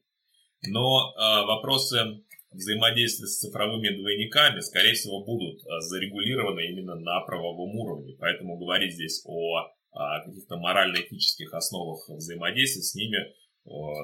Но 0.68 1.12
э, 1.14 1.46
вопросы 1.46 2.24
взаимодействия 2.56 3.26
с 3.26 3.38
цифровыми 3.38 3.96
двойниками, 3.96 4.60
скорее 4.60 4.94
всего, 4.94 5.24
будут 5.24 5.64
а, 5.66 5.80
зарегулированы 5.80 6.66
именно 6.66 6.96
на 6.96 7.20
правовом 7.20 7.76
уровне. 7.76 8.16
Поэтому 8.18 8.58
говорить 8.58 8.94
здесь 8.94 9.22
о, 9.24 9.68
о 9.92 10.24
каких-то 10.24 10.56
морально-этических 10.56 11.52
основах 11.54 12.08
взаимодействия 12.08 12.82
с 12.82 12.94
ними, 12.94 13.18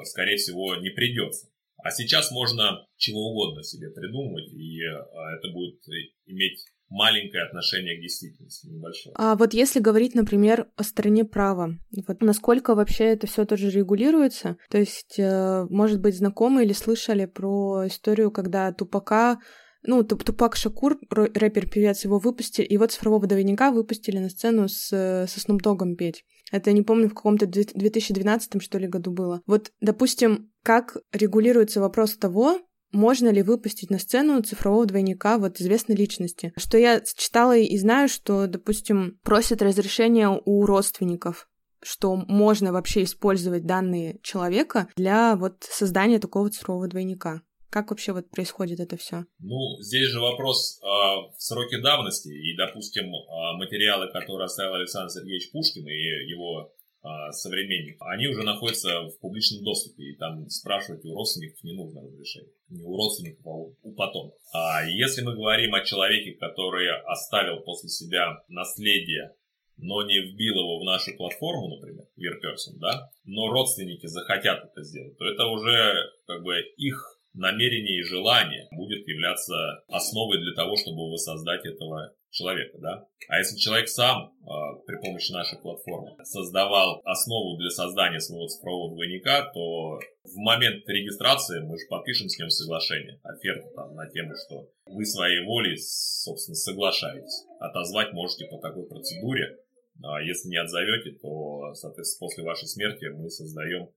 скорее 0.05 0.37
всего, 0.37 0.77
не 0.77 0.91
придется. 0.91 1.49
А 1.83 1.91
сейчас 1.91 2.31
можно 2.31 2.87
чего 2.97 3.31
угодно 3.31 3.63
себе 3.65 3.91
придумывать, 3.91 4.53
и 4.53 4.83
а, 4.85 5.37
это 5.37 5.49
будет 5.49 5.81
иметь 6.27 6.65
маленькое 6.93 7.45
отношение 7.45 7.97
к 7.97 8.03
действительности, 8.03 8.67
небольшое. 8.67 9.15
А 9.19 9.35
вот 9.35 9.55
если 9.55 9.81
говорить, 9.81 10.15
например, 10.15 10.69
о 10.77 10.83
стороне 10.83 11.25
права, 11.25 11.79
вот 12.07 12.23
насколько 12.23 12.75
вообще 12.75 13.05
это 13.05 13.27
все 13.27 13.45
тоже 13.47 13.71
регулируется? 13.71 14.57
То 14.71 14.79
есть, 14.79 15.19
э, 15.19 15.67
может 15.71 16.01
быть, 16.01 16.17
знакомы 16.17 16.65
или 16.65 16.73
слышали 16.73 17.25
про 17.25 17.87
историю, 17.87 18.31
когда 18.31 18.73
Тупака 18.73 19.39
ну, 19.85 20.05
Тупак 20.05 20.55
Шакур, 20.55 20.97
рэпер-певец, 21.11 22.05
его 22.05 22.21
выпустили, 22.21 22.73
его 22.73 22.87
цифрового 22.87 23.27
двойника 23.27 23.73
выпустили 23.73 24.19
на 24.19 24.29
сцену 24.29 24.69
с, 24.69 24.89
со 24.89 25.41
Снуп 25.41 25.61
Догом 25.61 25.97
петь. 25.97 26.25
Это, 26.53 26.71
не 26.73 26.83
помню, 26.83 27.09
в 27.09 27.15
каком-то 27.15 27.47
2012 27.47 28.63
что 28.63 28.79
ли 28.79 28.87
году 28.87 29.11
было. 29.11 29.43
Вот, 29.47 29.73
допустим, 29.81 30.53
как 30.63 30.99
регулируется 31.13 31.81
вопрос 31.81 32.17
того, 32.17 32.61
можно 32.93 33.29
ли 33.31 33.43
выпустить 33.43 33.91
на 33.91 33.99
сцену 33.99 34.43
цифрового 34.43 34.87
двойника 34.87 35.39
вот 35.39 35.61
известной 35.61 35.97
личности. 35.97 36.53
Что 36.57 36.79
я 36.79 37.01
читала 37.01 37.57
и 37.57 37.77
знаю, 37.79 38.09
что, 38.09 38.47
допустим, 38.47 39.19
просят 39.23 39.63
разрешения 39.63 40.29
у 40.29 40.67
родственников 40.67 41.49
что 41.85 42.15
можно 42.15 42.73
вообще 42.73 43.03
использовать 43.03 43.67
данные 43.67 44.21
человека 44.23 44.89
для 44.95 45.35
вот 45.35 45.65
создания 45.65 46.21
такого 46.21 46.49
цифрового 46.49 46.87
двойника. 46.87 47.43
Как 47.71 47.89
вообще 47.91 48.13
вот 48.13 48.31
происходит 48.31 48.81
это 48.81 48.99
все? 48.99 49.25
Ну, 49.39 49.81
здесь 49.81 50.09
же 50.11 50.21
вопрос 50.21 50.79
э, 50.83 50.87
сроке 51.39 51.79
давности. 51.81 52.29
И, 52.29 52.55
допустим, 52.55 53.07
э, 53.07 53.57
материалы, 53.57 54.13
которые 54.13 54.45
оставил 54.45 54.75
Александр 54.75 55.11
Сергеевич 55.11 55.51
Пушкин 55.53 55.89
и 55.89 56.31
его 56.31 56.75
современник, 57.33 57.97
они 58.01 58.29
уже 58.29 58.43
находятся 58.43 59.03
в 59.03 59.19
публичном 59.21 59.65
доступе, 59.65 60.05
и 60.05 60.17
там 60.17 60.49
спрашивать 60.49 61.05
у 61.05 61.15
родственников 61.15 61.63
не 61.65 61.73
нужно 61.73 62.03
разрешение. 62.03 62.53
Не 62.69 62.85
у 62.85 62.97
родственников, 62.97 63.47
а 63.47 63.51
у, 63.51 63.77
у 63.83 63.93
потомков. 63.95 64.39
А 64.53 64.85
если 64.85 65.23
мы 65.23 65.35
говорим 65.35 65.75
о 65.75 65.85
человеке, 65.85 66.33
который 66.33 66.89
оставил 67.07 67.61
после 67.61 67.89
себя 67.89 68.43
наследие, 68.49 69.35
но 69.77 70.07
не 70.07 70.21
вбил 70.21 70.55
его 70.55 70.79
в 70.79 70.85
нашу 70.85 71.17
платформу, 71.17 71.69
например, 71.69 72.07
Weirperson, 72.17 72.79
да, 72.79 73.11
но 73.25 73.49
родственники 73.49 74.07
захотят 74.07 74.65
это 74.65 74.83
сделать, 74.83 75.19
то 75.19 75.27
это 75.27 75.47
уже 75.47 75.95
как 76.27 76.43
бы 76.43 76.61
их 76.77 77.19
намерение 77.35 77.99
и 77.99 78.03
желание 78.03 78.69
будет 78.73 79.07
являться 79.09 79.55
основой 79.89 80.39
для 80.39 80.55
того, 80.55 80.77
чтобы 80.77 81.11
воссоздать 81.11 81.65
этого 81.65 82.15
человека, 82.33 82.79
да. 82.79 83.07
А 83.29 83.39
если 83.39 83.57
человек 83.57 83.89
сам 83.89 84.33
э, 84.41 84.45
при 84.87 84.97
помощи 84.97 85.31
нашей 85.33 85.59
платформы 85.61 86.17
создавал 86.25 87.01
основу 87.05 87.59
для 87.59 87.71
создания 87.71 88.21
своего 88.21 88.49
цифрового 88.49 88.95
двойника, 88.95 89.51
то 89.53 89.99
в 90.25 90.37
момент 90.37 90.89
регистрации 90.89 91.61
мы 91.61 91.79
же 91.79 91.87
подпишем 91.89 92.29
с 92.29 92.39
ним 92.39 92.49
соглашение, 92.49 93.21
оферту 93.23 93.69
там 93.77 93.95
на 93.95 94.09
тему, 94.09 94.33
что 94.47 94.69
вы 94.87 95.05
своей 95.05 95.45
волей, 95.45 95.77
собственно, 95.77 96.57
соглашаетесь. 96.57 97.45
Отозвать 97.61 98.13
можете 98.13 98.47
по 98.47 98.59
такой 98.59 98.89
процедуре. 98.89 99.59
А 100.03 100.21
если 100.23 100.49
не 100.49 100.57
отзовете, 100.57 101.19
то, 101.21 101.75
соответственно, 101.75 102.27
после 102.27 102.45
вашей 102.45 102.67
смерти 102.67 103.05
мы 103.07 103.29
создаем 103.31 103.91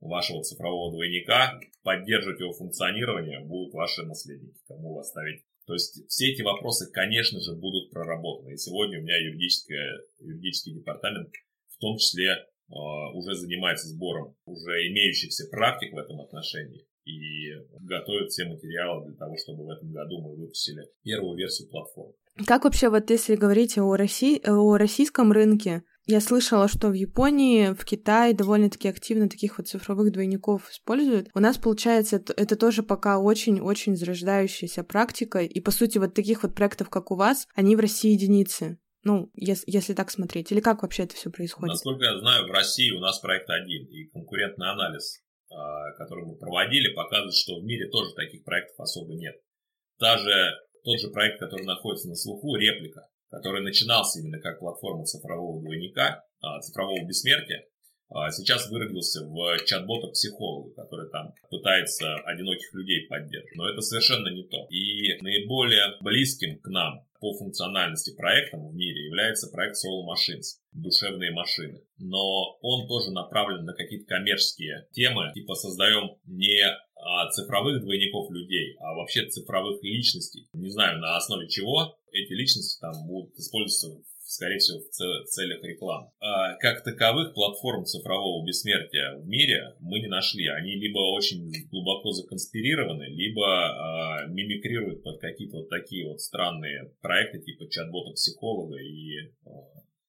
вашего 0.00 0.42
цифрового 0.42 0.92
двойника, 0.92 1.58
поддерживать 1.82 2.40
его 2.40 2.52
функционирование 2.52 3.40
будут 3.40 3.74
ваши 3.74 4.02
наследники, 4.04 4.58
кому 4.68 4.98
оставить. 4.98 5.42
То 5.68 5.74
есть 5.74 6.00
все 6.08 6.32
эти 6.32 6.40
вопросы, 6.40 6.90
конечно 6.90 7.38
же, 7.40 7.52
будут 7.52 7.90
проработаны. 7.90 8.54
И 8.54 8.56
сегодня 8.56 8.98
у 8.98 9.02
меня 9.02 9.16
юридический 9.18 10.72
департамент 10.72 11.28
в 11.68 11.78
том 11.78 11.98
числе 11.98 12.30
э, 12.32 12.74
уже 13.12 13.34
занимается 13.34 13.86
сбором 13.88 14.34
уже 14.46 14.88
имеющихся 14.88 15.44
практик 15.50 15.92
в 15.92 15.98
этом 15.98 16.22
отношении 16.22 16.86
и 17.04 17.52
готовит 17.82 18.30
все 18.30 18.46
материалы 18.46 19.08
для 19.08 19.16
того, 19.16 19.36
чтобы 19.36 19.66
в 19.66 19.70
этом 19.70 19.92
году 19.92 20.22
мы 20.22 20.36
выпустили 20.36 20.88
первую 21.02 21.36
версию 21.36 21.68
платформы. 21.68 22.14
Как 22.46 22.64
вообще, 22.64 22.88
вот 22.88 23.10
если 23.10 23.36
говорить 23.36 23.76
о, 23.76 23.94
России, 23.94 24.40
о 24.48 24.78
российском 24.78 25.32
рынке, 25.32 25.82
Я 26.10 26.22
слышала, 26.22 26.68
что 26.68 26.88
в 26.88 26.94
Японии, 26.94 27.74
в 27.74 27.84
Китае 27.84 28.32
довольно-таки 28.32 28.88
активно 28.88 29.28
таких 29.28 29.58
вот 29.58 29.68
цифровых 29.68 30.10
двойников 30.10 30.70
используют. 30.70 31.28
У 31.34 31.38
нас, 31.38 31.58
получается, 31.58 32.16
это, 32.16 32.56
тоже 32.56 32.82
пока 32.82 33.18
очень-очень 33.18 33.94
зарождающаяся 33.94 34.84
практика, 34.84 35.40
и, 35.40 35.60
по 35.60 35.70
сути, 35.70 35.98
вот 35.98 36.14
таких 36.14 36.44
вот 36.44 36.54
проектов, 36.54 36.88
как 36.88 37.10
у 37.10 37.14
вас, 37.14 37.46
они 37.54 37.76
в 37.76 37.80
России 37.80 38.12
единицы. 38.12 38.78
Ну, 39.04 39.30
если, 39.34 39.70
если 39.70 39.92
так 39.92 40.10
смотреть. 40.10 40.50
Или 40.50 40.60
как 40.60 40.80
вообще 40.80 41.02
это 41.02 41.14
все 41.14 41.30
происходит? 41.30 41.74
Насколько 41.74 42.04
я 42.06 42.18
знаю, 42.18 42.48
в 42.48 42.52
России 42.52 42.90
у 42.90 43.00
нас 43.00 43.18
проект 43.18 43.50
один, 43.50 43.84
и 43.84 44.06
конкурентный 44.06 44.70
анализ, 44.70 45.22
а, 45.50 45.92
который 45.98 46.24
мы 46.24 46.36
проводили, 46.36 46.94
показывает, 46.94 47.34
что 47.34 47.60
в 47.60 47.64
мире 47.64 47.86
тоже 47.90 48.14
таких 48.14 48.44
проектов 48.44 48.80
особо 48.80 49.12
нет. 49.12 49.36
Даже 50.00 50.56
тот 50.84 51.00
же 51.00 51.10
проект, 51.10 51.38
который 51.38 51.66
находится 51.66 52.08
на 52.08 52.14
слуху, 52.14 52.56
реплика, 52.56 53.08
который 53.30 53.62
начинался 53.62 54.20
именно 54.20 54.40
как 54.40 54.60
платформа 54.60 55.04
цифрового 55.04 55.60
двойника, 55.60 56.24
а, 56.40 56.60
цифрового 56.60 57.04
бессмертия, 57.06 57.66
а, 58.10 58.30
сейчас 58.30 58.70
выродился 58.70 59.26
в 59.26 59.58
чат-бота 59.66 60.08
психолога, 60.08 60.74
который 60.74 61.10
там 61.10 61.34
пытается 61.50 62.14
одиноких 62.24 62.72
людей 62.72 63.06
поддерживать. 63.06 63.54
Но 63.54 63.68
это 63.68 63.82
совершенно 63.82 64.28
не 64.28 64.44
то. 64.44 64.66
И 64.70 65.20
наиболее 65.20 65.98
близким 66.00 66.58
к 66.58 66.68
нам 66.68 67.06
по 67.20 67.34
функциональности 67.34 68.14
проектом 68.16 68.68
в 68.68 68.74
мире 68.74 69.06
является 69.06 69.50
проект 69.50 69.76
Soul 69.76 70.06
Machines 70.06 70.60
душевные 70.72 71.32
машины. 71.32 71.82
Но 71.98 72.56
он 72.62 72.86
тоже 72.86 73.10
направлен 73.10 73.64
на 73.64 73.74
какие-то 73.74 74.06
коммерческие 74.06 74.86
темы, 74.92 75.30
типа 75.34 75.54
создаем 75.54 76.16
не 76.24 76.62
цифровых 77.30 77.80
двойников 77.82 78.30
людей, 78.30 78.76
а 78.80 78.94
вообще 78.94 79.26
цифровых 79.26 79.82
личностей. 79.82 80.48
Не 80.52 80.70
знаю, 80.70 80.98
на 80.98 81.16
основе 81.16 81.48
чего 81.48 81.98
эти 82.12 82.32
личности 82.32 82.80
там 82.80 82.92
будут 83.06 83.34
использоваться 83.36 84.02
скорее 84.28 84.58
всего, 84.58 84.78
в 84.80 85.24
целях 85.24 85.62
рекламы. 85.64 86.10
А 86.20 86.54
как 86.56 86.84
таковых 86.84 87.32
платформ 87.32 87.84
цифрового 87.86 88.44
бессмертия 88.46 89.16
в 89.16 89.26
мире 89.26 89.74
мы 89.80 90.00
не 90.00 90.06
нашли. 90.06 90.46
Они 90.48 90.74
либо 90.74 90.98
очень 91.16 91.50
глубоко 91.70 92.12
законспирированы, 92.12 93.04
либо 93.04 93.46
а, 93.46 94.26
мимикрируют 94.26 95.02
под 95.02 95.18
какие-то 95.20 95.58
вот 95.58 95.70
такие 95.70 96.06
вот 96.06 96.20
странные 96.20 96.92
проекты, 97.00 97.40
типа 97.40 97.68
чат-бота 97.70 98.12
психолога 98.12 98.76
и 98.76 99.32
а, 99.46 99.50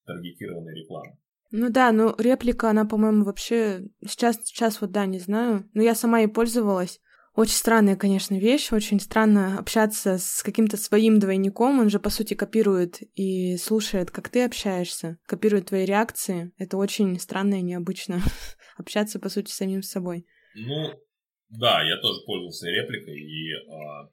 таргетированной 0.06 0.76
рекламы. 0.76 1.18
Ну 1.52 1.70
да, 1.72 1.92
ну 1.92 2.16
реплика, 2.18 2.70
она, 2.70 2.86
по-моему, 2.86 3.24
вообще 3.24 3.88
сейчас, 4.06 4.40
сейчас 4.44 4.82
вот 4.82 4.92
да, 4.92 5.06
не 5.06 5.20
знаю. 5.20 5.68
Но 5.74 5.82
я 5.82 5.96
сама 5.96 6.20
ей 6.20 6.28
пользовалась. 6.28 7.00
Очень 7.36 7.56
странная, 7.56 7.96
конечно, 7.96 8.38
вещь, 8.38 8.72
очень 8.72 9.00
странно 9.00 9.58
общаться 9.58 10.18
с 10.18 10.44
каким-то 10.44 10.78
своим 10.78 11.20
двойником, 11.20 11.80
он 11.80 11.90
же, 11.90 12.00
по 12.00 12.10
сути, 12.10 12.34
копирует 12.34 12.98
и 13.16 13.56
слушает, 13.58 14.12
как 14.12 14.30
ты 14.30 14.44
общаешься, 14.44 15.20
копирует 15.26 15.68
твои 15.68 15.86
реакции. 15.86 16.52
Это 16.58 16.76
очень 16.78 17.18
странно 17.20 17.56
и 17.56 17.62
необычно 17.62 18.20
общаться, 18.78 19.20
по 19.20 19.30
сути, 19.30 19.52
самим 19.52 19.84
собой. 19.84 20.26
Ну, 20.54 20.92
да, 21.50 21.82
я 21.84 21.98
тоже 22.02 22.20
пользовался 22.26 22.68
репликой 22.68 23.20
и 23.20 23.54
э, 23.54 24.10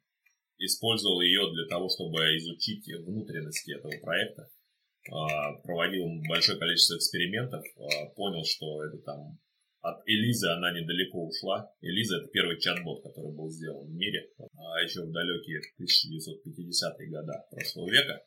использовал 0.59 1.21
ее 1.21 1.51
для 1.53 1.67
того, 1.69 1.89
чтобы 1.89 2.19
изучить 2.37 2.87
внутренности 3.05 3.77
этого 3.77 3.93
проекта. 4.03 4.49
Э, 5.09 5.63
проводил 5.63 6.07
большое 6.29 6.59
количество 6.59 6.97
экспериментов, 6.97 7.65
э, 7.65 8.15
понял, 8.15 8.45
что 8.45 8.85
это 8.85 8.99
там 8.99 9.39
от 9.87 10.03
Элизы 10.07 10.49
она 10.49 10.73
недалеко 10.73 11.29
ушла. 11.29 11.71
Элиза 11.81 12.17
это 12.17 12.27
первый 12.29 12.59
чат-бот, 12.59 13.05
который 13.05 13.33
был 13.33 13.49
сделан 13.51 13.87
в 13.87 13.95
мире, 13.95 14.29
а 14.39 14.83
еще 14.83 15.03
в 15.03 15.13
далекие 15.13 15.61
1950-е 15.81 17.09
годы 17.09 17.33
прошлого 17.51 17.89
века. 17.89 18.21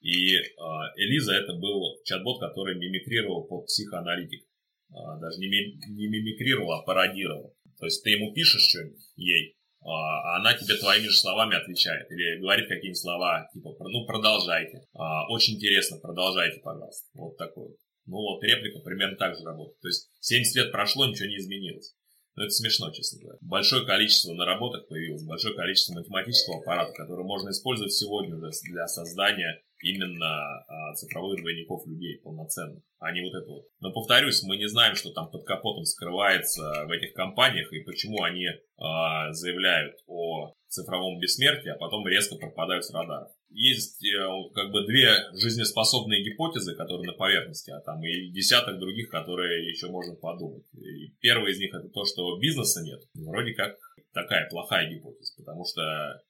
И 0.00 0.34
а, 0.58 0.92
Элиза 0.96 1.34
это 1.34 1.54
был 1.54 2.02
чат-бот, 2.04 2.40
который 2.40 2.74
мимикрировал 2.76 3.44
под 3.44 3.66
психоаналитик. 3.66 4.44
А, 4.92 5.18
даже 5.20 5.38
не, 5.38 5.48
мимикрировал, 5.48 6.72
а 6.72 6.82
пародировал. 6.82 7.56
То 7.78 7.86
есть 7.86 8.02
ты 8.02 8.10
ему 8.10 8.32
пишешь 8.34 8.68
что-нибудь 8.70 9.04
ей, 9.14 9.53
а 9.53 9.53
она 9.84 10.54
тебе 10.54 10.76
твоими 10.76 11.08
же 11.08 11.16
словами 11.16 11.56
отвечает. 11.56 12.10
Или 12.10 12.40
говорит 12.40 12.68
какие-нибудь 12.68 13.00
слова, 13.00 13.48
типа, 13.52 13.74
ну, 13.80 14.06
продолжайте. 14.06 14.86
Очень 15.28 15.56
интересно, 15.56 15.98
продолжайте, 15.98 16.60
пожалуйста. 16.60 17.06
Вот 17.14 17.36
такой. 17.36 17.76
Ну 18.06 18.16
вот, 18.16 18.42
реплика 18.42 18.80
примерно 18.80 19.16
так 19.16 19.36
же 19.36 19.44
работает. 19.44 19.80
То 19.80 19.88
есть 19.88 20.10
70 20.20 20.56
лет 20.56 20.72
прошло, 20.72 21.06
ничего 21.06 21.28
не 21.28 21.36
изменилось. 21.36 21.94
Но 22.36 22.42
это 22.42 22.50
смешно, 22.50 22.90
честно 22.90 23.20
говоря. 23.20 23.38
Большое 23.42 23.86
количество 23.86 24.32
наработок 24.34 24.88
появилось, 24.88 25.22
большое 25.24 25.54
количество 25.54 25.94
математического 25.94 26.58
аппарата, 26.58 26.92
который 26.92 27.24
можно 27.24 27.50
использовать 27.50 27.92
сегодня 27.92 28.36
уже 28.36 28.50
для 28.70 28.88
создания 28.88 29.62
именно 29.80 30.64
а, 30.66 30.94
цифровых 30.94 31.40
двойников 31.40 31.86
людей 31.86 32.18
полноценно, 32.18 32.80
а 32.98 33.12
не 33.12 33.22
вот 33.22 33.34
это 33.34 33.50
вот. 33.50 33.64
Но 33.80 33.92
повторюсь, 33.92 34.42
мы 34.42 34.56
не 34.56 34.68
знаем, 34.68 34.94
что 34.94 35.12
там 35.12 35.30
под 35.30 35.44
капотом 35.44 35.84
скрывается 35.84 36.84
в 36.86 36.90
этих 36.90 37.12
компаниях 37.14 37.72
и 37.72 37.84
почему 37.84 38.22
они 38.22 38.46
а, 38.76 39.32
заявляют 39.32 39.96
о 40.06 40.54
цифровом 40.74 41.20
бессмертии, 41.20 41.70
а 41.70 41.76
потом 41.76 42.06
резко 42.06 42.36
пропадают 42.36 42.84
с 42.84 42.92
радаров. 42.92 43.30
Есть 43.50 44.04
э, 44.04 44.18
как 44.52 44.72
бы 44.72 44.84
две 44.84 45.14
жизнеспособные 45.32 46.24
гипотезы, 46.24 46.74
которые 46.74 47.06
на 47.06 47.16
поверхности, 47.16 47.70
а 47.70 47.80
там 47.80 48.04
и 48.04 48.30
десяток 48.30 48.80
других, 48.80 49.08
которые 49.08 49.70
еще 49.70 49.88
можно 49.88 50.16
подумать. 50.16 50.64
И 50.74 51.14
первая 51.20 51.52
из 51.52 51.60
них 51.60 51.72
это 51.72 51.88
то, 51.88 52.04
что 52.04 52.36
бизнеса 52.40 52.82
нет. 52.82 53.00
Вроде 53.14 53.54
как 53.54 53.76
такая 54.12 54.48
плохая 54.50 54.90
гипотеза, 54.90 55.34
потому 55.36 55.64
что 55.64 56.20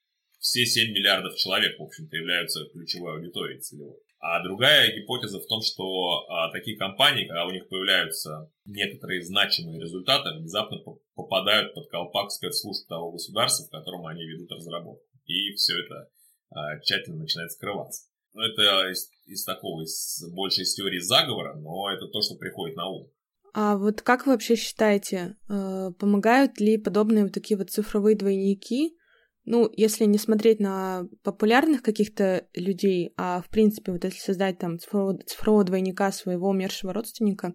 все 0.45 0.63
7 0.63 0.93
миллиардов 0.93 1.35
человек, 1.35 1.79
в 1.79 1.83
общем-то, 1.83 2.15
являются 2.15 2.65
ключевой 2.71 3.17
аудиторией 3.17 3.59
целевой. 3.59 3.97
А 4.19 4.43
другая 4.43 4.95
гипотеза 4.95 5.39
в 5.39 5.47
том, 5.47 5.61
что 5.61 6.25
а, 6.29 6.51
такие 6.51 6.77
компании, 6.77 7.25
когда 7.25 7.45
у 7.45 7.51
них 7.51 7.67
появляются 7.67 8.51
некоторые 8.65 9.23
значимые 9.23 9.81
результаты, 9.81 10.37
внезапно 10.37 10.77
попадают 11.15 11.73
под 11.73 11.89
колпак 11.89 12.31
спецслужб 12.31 12.87
того 12.87 13.11
государства, 13.11 13.65
в 13.65 13.71
котором 13.71 14.05
они 14.05 14.23
ведут 14.23 14.51
разработку. 14.51 15.03
И 15.25 15.53
все 15.53 15.73
это 15.79 16.09
а, 16.51 16.79
тщательно 16.79 17.17
начинает 17.17 17.51
скрываться. 17.51 18.07
Ну, 18.33 18.41
это 18.41 18.89
из, 18.91 19.09
из 19.25 19.43
такого, 19.45 19.81
из, 19.81 20.23
больше 20.31 20.61
из 20.61 20.75
теории 20.75 20.99
заговора, 20.99 21.55
но 21.55 21.89
это 21.91 22.07
то, 22.07 22.21
что 22.21 22.35
приходит 22.35 22.75
на 22.75 22.87
ум. 22.87 23.11
А 23.53 23.77
вот 23.77 24.01
как 24.01 24.25
вы 24.25 24.33
вообще 24.33 24.55
считаете, 24.55 25.37
э, 25.47 25.91
помогают 25.97 26.59
ли 26.59 26.77
подобные 26.77 27.23
вот 27.23 27.33
такие 27.33 27.57
вот 27.57 27.69
цифровые 27.69 28.17
двойники 28.17 28.97
ну, 29.45 29.69
если 29.75 30.05
не 30.05 30.17
смотреть 30.17 30.59
на 30.59 31.03
популярных 31.23 31.83
каких-то 31.83 32.47
людей, 32.55 33.13
а 33.15 33.41
в 33.41 33.49
принципе, 33.49 33.91
вот 33.91 34.03
если 34.03 34.19
создать 34.19 34.57
там 34.57 34.79
цифрового, 34.79 35.19
цифрового 35.19 35.63
двойника 35.63 36.11
своего 36.11 36.49
умершего 36.49 36.93
родственника, 36.93 37.53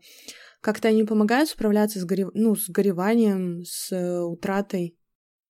как-то 0.61 0.88
они 0.88 1.05
помогают 1.05 1.48
справляться 1.48 1.98
с, 1.98 2.05
горе... 2.05 2.29
ну, 2.35 2.55
с 2.55 2.68
гореванием, 2.68 3.64
с 3.64 3.90
утратой? 4.24 4.96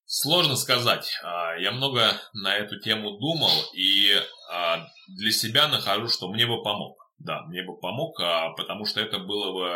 Сложно 0.07 0.57
сказать. 0.57 1.13
А, 1.23 1.57
я 1.57 1.73
много 1.73 2.13
на 2.33 2.57
эту 2.57 2.81
тему 2.81 3.19
думал 3.19 3.53
и 3.75 4.15
а, 4.53 4.87
для 5.09 5.31
себя 5.33 5.69
нахожу, 5.69 6.09
что 6.09 6.29
мне 6.29 6.47
бы 6.47 6.63
помог. 6.63 6.97
Да, 7.19 7.43
мне 7.49 7.63
бы 7.63 7.79
помог, 7.79 8.19
а, 8.21 8.51
потому 8.55 8.87
что 8.87 9.01
это 9.01 9.19
было 9.19 9.53
бы, 9.53 9.69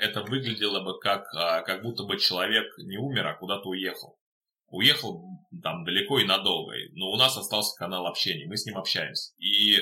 это 0.00 0.22
выглядело 0.22 0.80
бы 0.80 0.98
как, 0.98 1.24
как 1.64 1.82
будто 1.82 2.02
бы 2.02 2.18
человек 2.18 2.66
не 2.78 2.98
умер, 2.98 3.26
а 3.28 3.38
куда-то 3.38 3.68
уехал 3.68 4.18
уехал 4.68 5.24
там 5.62 5.84
далеко 5.84 6.18
и 6.18 6.24
надолго, 6.24 6.74
но 6.92 7.10
у 7.10 7.16
нас 7.16 7.36
остался 7.36 7.76
канал 7.76 8.06
общения, 8.06 8.46
мы 8.46 8.56
с 8.56 8.66
ним 8.66 8.76
общаемся. 8.76 9.32
И 9.38 9.78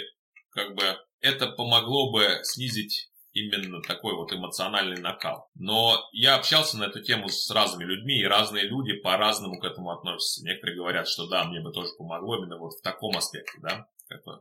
как 0.50 0.74
бы 0.74 0.82
это 1.20 1.48
помогло 1.48 2.12
бы 2.12 2.40
снизить 2.42 3.10
именно 3.32 3.80
такой 3.80 4.14
вот 4.14 4.32
эмоциональный 4.32 5.00
накал. 5.00 5.48
Но 5.54 5.98
я 6.12 6.36
общался 6.36 6.76
на 6.76 6.84
эту 6.84 7.02
тему 7.02 7.28
с 7.28 7.50
разными 7.50 7.84
людьми, 7.84 8.18
и 8.18 8.26
разные 8.26 8.64
люди 8.64 8.92
по-разному 9.00 9.58
к 9.58 9.64
этому 9.64 9.90
относятся. 9.90 10.44
Некоторые 10.44 10.76
говорят, 10.76 11.08
что 11.08 11.26
да, 11.28 11.44
мне 11.44 11.60
бы 11.60 11.72
тоже 11.72 11.90
помогло 11.96 12.36
именно 12.36 12.58
вот 12.58 12.74
в 12.74 12.82
таком 12.82 13.16
аспекте, 13.16 13.58
да 13.62 13.86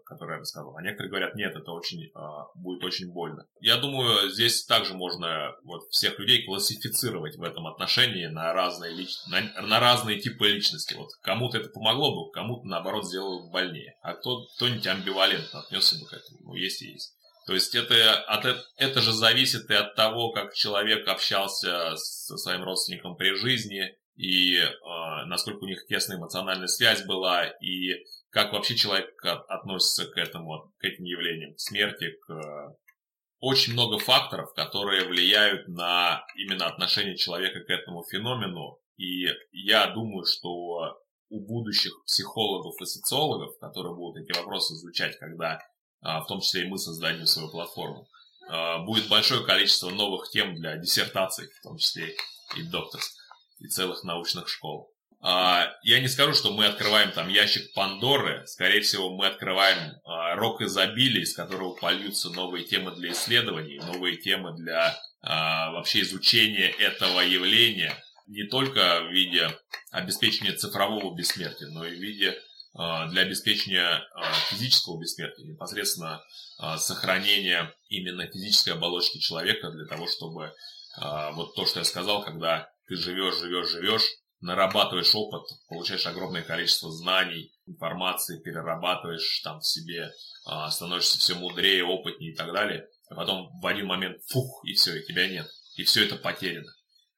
который 0.06 0.36
я 0.36 0.40
рассказал. 0.40 0.76
А 0.76 0.82
некоторые 0.82 1.10
говорят, 1.10 1.36
нет, 1.36 1.56
это 1.56 1.72
очень, 1.72 2.12
а, 2.14 2.46
будет 2.56 2.84
очень 2.84 3.12
больно. 3.12 3.46
Я 3.60 3.78
думаю, 3.78 4.30
здесь 4.30 4.66
также 4.66 4.94
можно 4.94 5.56
вот 5.64 5.84
всех 5.90 6.20
людей 6.20 6.46
классифицировать 6.46 7.38
в 7.38 7.44
этом 7.44 7.68
отношении 7.68 8.26
на 8.28 8.54
разные, 8.54 8.94
лич... 8.94 9.16
на, 9.28 9.42
на 9.62 9.80
разные 9.80 10.20
типы 10.20 10.48
личности. 10.48 10.96
Вот 10.96 11.10
кому-то 11.22 11.58
это 11.58 11.70
помогло 11.70 12.26
бы, 12.26 12.32
кому-то 12.32 12.68
наоборот 12.68 13.08
сделало 13.08 13.46
бы 13.46 13.52
больнее. 13.52 13.96
А 14.02 14.14
кто, 14.14 14.46
кто-нибудь 14.56 14.88
амбивалентно 14.88 15.62
отнесся 15.62 16.00
бы 16.00 16.06
к 16.06 16.14
этому. 16.14 16.40
Ну, 16.42 16.56
есть 16.56 16.82
и 16.82 16.92
есть. 16.92 17.16
То 17.48 17.54
есть 17.54 17.74
это, 17.74 18.14
от, 18.14 18.46
это 18.78 19.02
же 19.02 19.12
зависит 19.12 19.70
и 19.70 19.74
от 19.74 19.96
того, 19.96 20.32
как 20.32 20.54
человек 20.54 21.08
общался 21.08 21.96
со 21.96 22.38
своим 22.38 22.64
родственником 22.64 23.16
при 23.16 23.34
жизни, 23.36 23.96
и 24.22 24.56
э, 24.58 24.70
насколько 25.26 25.64
у 25.64 25.68
них 25.68 25.88
тесная 25.88 26.20
эмоциональная 26.20 26.68
связь 26.68 27.04
была, 27.06 27.48
и 27.48 28.06
как 28.30 28.54
вообще 28.54 28.76
человек 28.76 29.10
относится 29.26 30.06
к 30.06 30.16
этому, 30.16 30.72
к 30.78 30.84
этим 30.84 31.06
явлениям, 31.06 31.56
к 31.56 31.60
смерти, 31.60 32.12
к 32.28 32.78
очень 33.40 33.74
много 33.74 33.98
факторов, 33.98 34.54
которые 34.54 35.08
влияют 35.08 35.68
на 35.68 36.24
именно 36.36 36.68
отношение 36.68 37.18
человека 37.18 37.62
к 37.62 37.70
этому 37.72 38.04
феномену. 38.04 38.78
И 38.96 39.26
я 39.54 39.88
думаю, 39.88 40.26
что 40.26 41.02
у 41.30 41.40
будущих 41.40 41.92
психологов 42.06 42.80
и 42.80 42.86
социологов, 42.86 43.58
которые 43.60 43.96
будут 43.96 44.24
эти 44.24 44.38
вопросы 44.38 44.76
изучать, 44.76 45.18
когда, 45.18 45.60
а, 46.02 46.22
в 46.22 46.28
том 46.28 46.42
числе 46.42 46.66
и 46.66 46.68
мы 46.68 46.78
создадим 46.78 47.26
свою 47.26 47.50
платформу, 47.50 48.08
будет 48.86 49.08
большое 49.08 49.46
количество 49.46 49.90
новых 49.90 50.30
тем 50.30 50.56
для 50.56 50.76
диссертаций, 50.76 51.48
в 51.48 51.64
том 51.64 51.78
числе 51.78 52.16
и 52.58 52.64
докторских, 52.64 53.21
и 53.62 53.68
целых 53.68 54.04
научных 54.04 54.50
школ. 54.50 54.92
А, 55.24 55.72
я 55.84 56.00
не 56.00 56.08
скажу, 56.08 56.34
что 56.34 56.52
мы 56.52 56.66
открываем 56.66 57.12
там 57.12 57.30
ящик 57.30 57.74
Пандоры. 57.74 58.44
Скорее 58.48 58.82
всего, 58.82 59.16
мы 59.16 59.28
открываем 59.28 59.96
а, 60.04 60.36
рок 60.36 60.62
изобилия, 60.62 61.22
из 61.22 61.36
которого 61.36 61.76
польются 61.76 62.32
новые 62.32 62.66
темы 62.66 62.92
для 62.96 63.12
исследований, 63.12 63.80
новые 63.80 64.18
темы 64.18 64.54
для 64.58 64.98
а, 65.22 65.72
вообще 65.72 66.02
изучения 66.02 66.70
этого 66.70 67.22
явления. 67.22 67.96
Не 68.28 68.44
только 68.44 69.02
в 69.04 69.12
виде 69.12 69.50
обеспечения 69.92 70.54
цифрового 70.54 71.16
бессмертия, 71.16 71.68
но 71.68 71.86
и 71.86 71.96
в 71.96 72.00
виде 72.00 72.38
для 72.74 73.24
обеспечения 73.24 74.02
физического 74.50 74.98
бессмертия, 74.98 75.46
непосредственно 75.46 76.24
сохранения 76.78 77.76
именно 77.90 78.26
физической 78.28 78.70
оболочки 78.70 79.18
человека 79.18 79.72
для 79.72 79.86
того, 79.86 80.08
чтобы 80.08 80.54
вот 81.34 81.56
то, 81.56 81.66
что 81.66 81.80
я 81.80 81.84
сказал, 81.84 82.24
когда 82.24 82.71
ты 82.92 82.98
живешь, 82.98 83.38
живешь, 83.38 83.70
живешь, 83.70 84.04
нарабатываешь 84.42 85.16
опыт, 85.16 85.44
получаешь 85.70 86.06
огромное 86.06 86.44
количество 86.44 86.92
знаний, 86.92 87.54
информации, 87.66 88.42
перерабатываешь 88.42 89.40
там 89.46 89.62
в 89.62 89.66
себе, 89.66 90.12
а, 90.46 90.70
становишься 90.70 91.18
все 91.18 91.36
мудрее, 91.36 91.86
опытнее 91.86 92.34
и 92.34 92.36
так 92.36 92.52
далее. 92.52 92.86
А 93.10 93.16
потом 93.16 93.50
в 93.62 93.66
один 93.66 93.86
момент 93.86 94.18
фух, 94.28 94.62
и 94.66 94.74
все, 94.74 94.98
и 94.98 95.06
тебя 95.06 95.30
нет. 95.30 95.48
И 95.78 95.84
все 95.84 96.06
это 96.06 96.18
потеряно. 96.18 96.70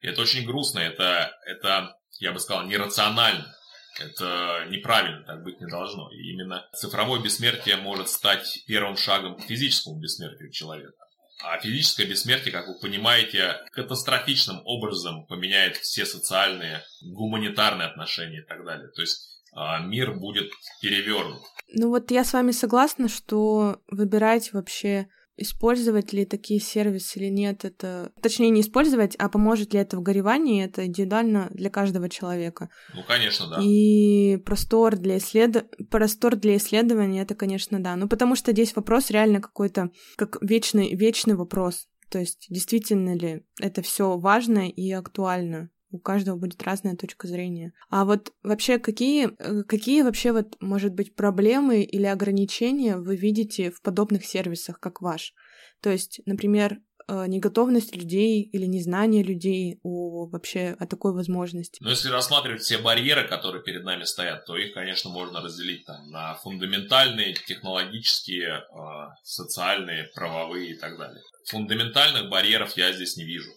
И 0.02 0.08
это 0.08 0.22
очень 0.22 0.46
грустно, 0.46 0.78
это, 0.78 1.36
это 1.48 1.98
я 2.20 2.34
бы 2.34 2.40
сказал, 2.40 2.68
нерационально. 2.68 3.52
Это 4.00 4.68
неправильно, 4.70 5.24
так 5.24 5.44
быть 5.44 5.60
не 5.60 5.68
должно. 5.68 6.12
И 6.12 6.34
именно 6.34 6.68
цифровое 6.76 7.20
бессмертие 7.20 7.78
может 7.78 8.10
стать 8.10 8.64
первым 8.68 8.96
шагом 8.96 9.38
к 9.38 9.42
физическому 9.42 10.00
бессмертию 10.00 10.52
человека. 10.52 11.03
А 11.42 11.60
физическое 11.60 12.06
бессмертие, 12.06 12.52
как 12.52 12.68
вы 12.68 12.80
понимаете, 12.80 13.58
катастрофичным 13.72 14.62
образом 14.66 15.26
поменяет 15.26 15.78
все 15.78 16.06
социальные, 16.06 16.84
гуманитарные 17.02 17.88
отношения 17.88 18.40
и 18.40 18.46
так 18.46 18.64
далее. 18.64 18.90
То 18.96 19.02
есть 19.02 19.42
а, 19.56 19.80
мир 19.80 20.14
будет 20.14 20.52
перевернут. 20.82 21.42
Ну 21.68 21.90
вот 21.90 22.12
я 22.12 22.24
с 22.24 22.34
вами 22.34 22.52
согласна, 22.52 23.10
что 23.10 23.82
выбирать 23.88 24.54
вообще 24.54 25.08
использовать 25.38 26.14
ли 26.14 26.26
такие 26.26 26.60
сервисы 26.60 27.20
или 27.20 27.30
нет, 27.30 27.66
это... 27.66 28.12
Точнее, 28.22 28.50
не 28.50 28.62
использовать, 28.62 29.16
а 29.18 29.30
поможет 29.30 29.74
ли 29.74 29.80
это 29.80 29.98
в 29.98 30.02
горевании, 30.02 30.64
это 30.64 30.86
индивидуально 30.86 31.50
для 31.52 31.70
каждого 31.70 32.10
человека. 32.10 32.70
Ну, 32.94 33.04
конечно, 33.04 33.48
да. 33.50 33.60
И 33.62 34.38
простор 34.46 34.98
для, 34.98 35.18
исслед... 35.18 35.66
простор 35.90 36.36
для 36.36 36.58
исследования, 36.58 37.22
это, 37.22 37.36
конечно, 37.36 37.82
да. 37.82 37.96
Ну, 37.96 38.08
потому 38.08 38.36
что 38.36 38.52
здесь 38.52 38.76
вопрос 38.76 39.10
реально 39.10 39.42
какой-то, 39.42 39.90
как 40.16 40.38
вечный, 40.42 40.96
вечный 40.96 41.36
вопрос. 41.36 41.88
То 42.10 42.20
есть, 42.20 42.46
действительно 42.50 43.16
ли 43.16 43.44
это 43.60 43.82
все 43.82 44.18
важно 44.18 44.70
и 44.70 44.92
актуально? 44.92 45.70
У 45.94 46.00
каждого 46.00 46.36
будет 46.38 46.62
разная 46.64 46.96
точка 46.96 47.28
зрения. 47.28 47.72
А 47.90 48.04
вот 48.04 48.34
вообще 48.42 48.80
какие, 48.80 49.30
э, 49.38 49.64
какие 49.64 50.02
вообще 50.02 50.32
вот, 50.32 50.56
может 50.60 50.94
быть, 50.94 51.16
проблемы 51.16 51.84
или 51.84 52.06
ограничения 52.06 52.98
вы 52.98 53.16
видите 53.16 53.70
в 53.70 53.82
подобных 53.82 54.26
сервисах, 54.26 54.80
как 54.80 55.02
ваш? 55.02 55.34
То 55.82 55.92
есть, 55.92 56.20
например, 56.26 56.80
э, 57.08 57.26
неготовность 57.28 57.96
людей 57.96 58.42
или 58.42 58.66
незнание 58.66 59.22
людей 59.22 59.80
о 59.84 60.28
вообще 60.28 60.76
о 60.80 60.88
такой 60.88 61.14
возможности. 61.14 61.78
Ну, 61.82 61.90
если 61.90 62.10
рассматривать 62.10 62.62
все 62.62 62.80
барьеры, 62.80 63.28
которые 63.28 63.64
перед 63.64 63.84
нами 63.84 64.04
стоят, 64.04 64.46
то 64.46 64.58
их, 64.58 64.74
конечно, 64.74 65.12
можно 65.12 65.42
разделить 65.42 65.86
там, 65.86 66.10
на 66.10 66.34
фундаментальные, 66.36 67.34
технологические, 67.34 68.62
э, 68.62 69.08
социальные, 69.24 70.10
правовые 70.16 70.72
и 70.72 70.78
так 70.78 70.98
далее. 70.98 71.22
Фундаментальных 71.50 72.30
барьеров 72.30 72.76
я 72.78 72.92
здесь 72.94 73.16
не 73.18 73.26
вижу. 73.26 73.52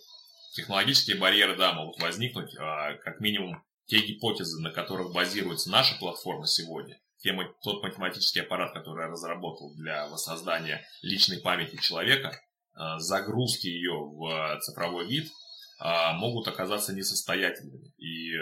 Технологические 0.57 1.19
барьеры, 1.19 1.55
да, 1.55 1.75
могут 1.75 2.01
возникнуть, 2.01 2.57
а, 2.57 2.95
как 2.95 3.21
минимум 3.21 3.63
те 3.85 3.99
гипотезы, 3.99 4.59
на 4.63 4.71
которых 4.71 5.13
базируется 5.13 5.71
наша 5.71 5.99
платформа 5.99 6.47
сегодня, 6.47 6.99
тем, 7.19 7.39
тот 7.63 7.83
математический 7.83 8.41
аппарат, 8.41 8.73
который 8.73 9.05
я 9.05 9.11
разработал 9.11 9.75
для 9.75 10.09
воссоздания 10.09 10.83
личной 11.03 11.41
памяти 11.41 11.77
человека, 11.83 12.41
а, 12.73 12.99
загрузки 12.99 13.67
ее 13.67 13.93
в 13.93 14.59
цифровой 14.63 15.07
вид, 15.07 15.31
а, 15.79 16.15
могут 16.15 16.49
оказаться 16.49 16.95
несостоятельными. 16.95 17.93
И 17.99 18.33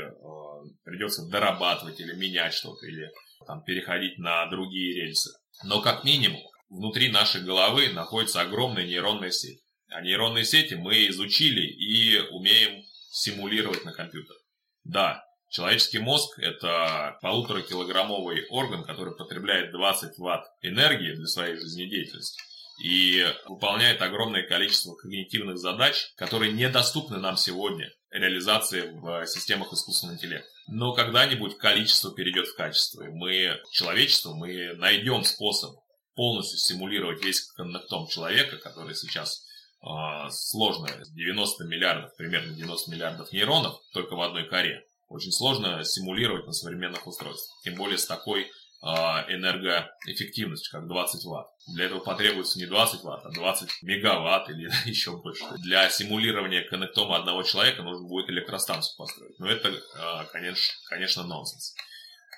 придется 0.85 1.29
дорабатывать 1.29 1.99
или 1.99 2.15
менять 2.15 2.55
что-то, 2.55 2.87
или 2.87 3.11
там, 3.45 3.65
переходить 3.65 4.19
на 4.19 4.47
другие 4.47 5.03
рельсы. 5.03 5.31
Но 5.65 5.83
как 5.83 6.05
минимум 6.05 6.43
внутри 6.69 7.11
нашей 7.11 7.43
головы 7.43 7.89
находится 7.89 8.41
огромная 8.41 8.87
нейронная 8.87 9.33
сеть. 9.33 9.64
А 9.95 10.01
нейронные 10.01 10.45
сети 10.45 10.75
мы 10.75 11.07
изучили 11.07 11.65
и 11.65 12.19
умеем 12.31 12.85
симулировать 13.13 13.85
на 13.85 13.93
компьютер. 13.93 14.35
Да, 14.83 15.23
человеческий 15.51 16.01
мозг– 16.01 16.37
это 16.41 17.17
полуторакилограммовый 17.23 18.45
орган, 18.49 18.83
который 18.83 19.15
потребляет 19.15 19.71
20 19.71 20.19
ватт 20.19 20.49
энергии 20.63 21.15
для 21.15 21.27
своей 21.27 21.55
жизнедеятельности 21.55 22.43
и 22.83 23.25
выполняет 23.47 24.03
огромное 24.03 24.43
количество 24.43 24.97
когнитивных 24.97 25.59
задач, 25.59 26.13
которые 26.17 26.51
недоступны 26.51 27.19
нам 27.19 27.37
сегодня 27.37 27.89
реализации 28.11 28.91
в 29.01 29.27
системах 29.29 29.73
искусственного 29.73 30.17
интеллекта. 30.17 30.51
Но 30.67 30.93
когда-нибудь 30.93 31.57
количество 31.59 32.13
перейдет 32.13 32.49
в 32.49 32.57
качество, 32.57 33.05
и 33.05 33.11
мы, 33.11 33.61
человечество, 33.71 34.35
мы 34.35 34.75
найдем 34.75 35.23
способ 35.23 35.77
полностью 36.17 36.59
симулировать 36.59 37.25
весь 37.25 37.43
коннектом 37.53 38.09
человека, 38.09 38.57
который 38.57 38.97
сейчас 38.97 39.45
а, 39.87 40.31
сложная, 40.31 41.05
90 41.11 41.65
миллиардов, 41.65 42.17
примерно 42.17 42.55
90 42.55 42.91
миллиардов 42.91 43.33
нейронов 43.33 43.79
только 43.93 44.17
в 44.17 44.21
одной 44.23 44.49
коре. 44.49 44.87
Очень 45.09 45.33
сложно 45.33 45.85
симулировать 45.85 46.47
на 46.47 46.53
современных 46.53 47.07
устройствах, 47.07 47.61
тем 47.63 47.75
более 47.75 47.99
с 47.99 48.07
такой 48.07 48.51
а, 48.81 49.27
энергоэффективностью, 49.29 50.73
как 50.73 50.89
20 50.89 51.25
ватт. 51.27 51.49
Для 51.75 51.85
этого 51.85 52.01
потребуется 52.01 52.59
не 52.59 52.65
20 52.65 53.03
ватт, 53.03 53.27
а 53.27 53.31
20 53.31 53.83
мегаватт 53.83 54.49
или 54.49 54.71
еще 54.89 55.19
больше. 55.19 55.45
Для 55.59 55.91
симулирования 55.91 56.63
коннектома 56.63 57.17
одного 57.17 57.43
человека 57.43 57.83
нужно 57.83 58.09
будет 58.09 58.31
электростанцию 58.31 58.97
построить. 58.97 59.39
Но 59.39 59.49
это, 59.49 59.71
а, 59.99 60.25
конечно, 60.25 60.75
конечно, 60.89 61.25
нонсенс. 61.25 61.75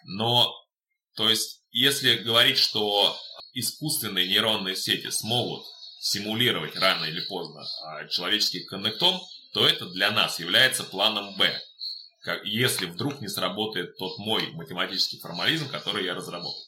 Но, 0.04 0.52
то 1.14 1.28
есть, 1.30 1.62
если 1.70 2.16
говорить, 2.16 2.58
что 2.58 3.16
искусственные 3.54 4.26
нейронные 4.26 4.74
сети 4.74 5.10
смогут 5.10 5.64
симулировать 6.06 6.76
рано 6.76 7.04
или 7.04 7.20
поздно 7.20 7.64
а, 7.82 8.06
человеческий 8.06 8.64
коннектом, 8.64 9.20
то 9.52 9.66
это 9.66 9.86
для 9.86 10.10
нас 10.12 10.38
является 10.38 10.84
планом 10.84 11.36
Б. 11.36 11.60
Если 12.44 12.86
вдруг 12.86 13.20
не 13.20 13.28
сработает 13.28 13.96
тот 13.98 14.18
мой 14.18 14.50
математический 14.52 15.18
формализм, 15.18 15.68
который 15.68 16.04
я 16.04 16.14
разработал. 16.14 16.62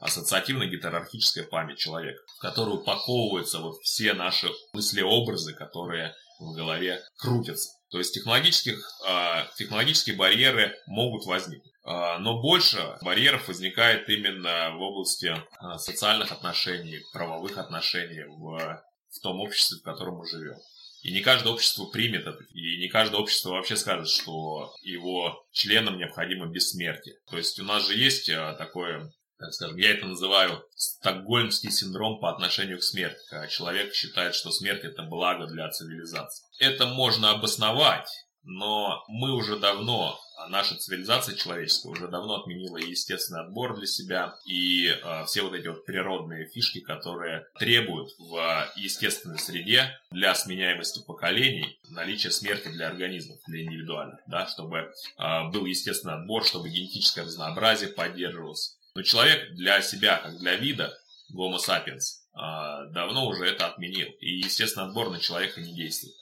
Ассоциативно-гетерархическая 0.00 1.44
память 1.44 1.78
человека, 1.78 2.20
в 2.36 2.40
которую 2.40 2.80
упаковываются 2.80 3.58
вот 3.58 3.80
все 3.82 4.12
наши 4.12 4.48
мысли-образы, 4.72 5.54
которые 5.54 6.14
в 6.38 6.54
голове 6.54 7.02
крутятся. 7.16 7.70
То 7.90 7.98
есть 7.98 8.14
технологических, 8.14 8.78
э, 9.08 9.46
технологические 9.56 10.16
барьеры 10.16 10.78
могут 10.86 11.24
возникнуть. 11.26 11.67
Э, 11.88 12.18
но 12.18 12.40
больше 12.40 12.98
барьеров 13.00 13.48
возникает 13.48 14.08
именно 14.10 14.70
в 14.76 14.82
области 14.82 15.26
э, 15.34 15.78
социальных 15.78 16.32
отношений, 16.32 17.00
правовых 17.12 17.56
отношений 17.56 18.24
в, 18.24 18.82
в 19.10 19.20
том 19.22 19.40
обществе, 19.40 19.78
в 19.78 19.82
котором 19.82 20.18
мы 20.18 20.28
живем. 20.28 20.56
И 21.02 21.12
не 21.12 21.20
каждое 21.20 21.52
общество 21.52 21.86
примет 21.86 22.26
это, 22.26 22.44
и 22.52 22.78
не 22.78 22.88
каждое 22.88 23.18
общество 23.18 23.50
вообще 23.50 23.76
скажет, 23.76 24.08
что 24.08 24.74
его 24.82 25.46
членам 25.52 25.96
необходимо 25.96 26.46
бессмертие. 26.46 27.14
То 27.30 27.38
есть 27.38 27.58
у 27.60 27.64
нас 27.64 27.86
же 27.86 27.94
есть 27.94 28.26
такое 28.26 29.10
так 29.38 29.52
скажем, 29.52 29.76
я 29.76 29.92
это 29.92 30.06
называю 30.06 30.64
стокгольмский 30.74 31.70
синдром 31.70 32.18
по 32.18 32.28
отношению 32.28 32.78
к 32.78 32.82
смерти, 32.82 33.20
когда 33.30 33.46
человек 33.46 33.94
считает, 33.94 34.34
что 34.34 34.50
смерть 34.50 34.82
это 34.82 35.04
благо 35.04 35.46
для 35.46 35.70
цивилизации. 35.70 36.44
Это 36.58 36.86
можно 36.86 37.30
обосновать, 37.30 38.08
но 38.48 39.04
мы 39.08 39.34
уже 39.34 39.58
давно, 39.58 40.18
а 40.38 40.48
наша 40.48 40.74
цивилизация 40.74 41.36
человеческая 41.36 41.90
уже 41.90 42.08
давно 42.08 42.36
отменила 42.36 42.78
естественный 42.78 43.42
отбор 43.42 43.76
для 43.76 43.86
себя 43.86 44.36
и 44.46 44.86
э, 44.86 45.24
все 45.26 45.42
вот 45.42 45.52
эти 45.52 45.68
вот 45.68 45.84
природные 45.84 46.46
фишки, 46.46 46.80
которые 46.80 47.46
требуют 47.58 48.10
в 48.18 48.72
естественной 48.76 49.38
среде 49.38 49.98
для 50.10 50.34
сменяемости 50.34 51.04
поколений 51.06 51.78
наличия 51.90 52.30
смерти 52.30 52.68
для 52.68 52.88
организмов, 52.88 53.38
для 53.46 53.64
индивидуальных, 53.64 54.20
да, 54.26 54.46
чтобы 54.46 54.78
э, 54.78 55.48
был 55.50 55.66
естественный 55.66 56.14
отбор, 56.14 56.44
чтобы 56.44 56.70
генетическое 56.70 57.24
разнообразие 57.24 57.90
поддерживалось, 57.90 58.78
но 58.94 59.02
человек 59.02 59.54
для 59.56 59.82
себя, 59.82 60.16
как 60.16 60.38
для 60.38 60.54
вида, 60.54 60.98
Homo 61.34 61.58
sapiens, 61.58 62.22
а, 62.32 62.86
давно 62.86 63.26
уже 63.26 63.44
это 63.44 63.66
отменил. 63.66 64.08
И, 64.20 64.38
естественно, 64.38 64.86
отбор 64.86 65.10
на 65.10 65.20
человека 65.20 65.60
не 65.60 65.74
действует. 65.74 66.14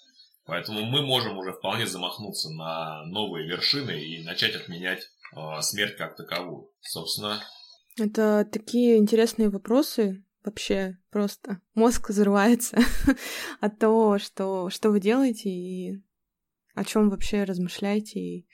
Поэтому 0.46 0.82
мы 0.82 1.02
можем 1.02 1.36
уже 1.38 1.52
вполне 1.52 1.86
замахнуться 1.86 2.50
на 2.50 3.04
новые 3.06 3.48
вершины 3.48 4.00
и 4.00 4.22
начать 4.22 4.54
отменять 4.54 5.10
а, 5.32 5.60
смерть 5.60 5.96
как 5.96 6.16
таковую. 6.16 6.70
Собственно. 6.80 7.42
Это 7.98 8.48
такие 8.50 8.98
интересные 8.98 9.48
вопросы, 9.48 10.24
вообще 10.44 10.98
просто 11.10 11.60
мозг 11.74 12.10
взрывается 12.10 12.78
от 13.60 13.78
того, 13.78 14.18
что, 14.18 14.70
что 14.70 14.90
вы 14.90 15.00
делаете 15.00 15.50
и 15.50 16.02
о 16.74 16.84
чем 16.84 17.10
вообще 17.10 17.44
размышляете, 17.44 18.20
и 18.20 18.48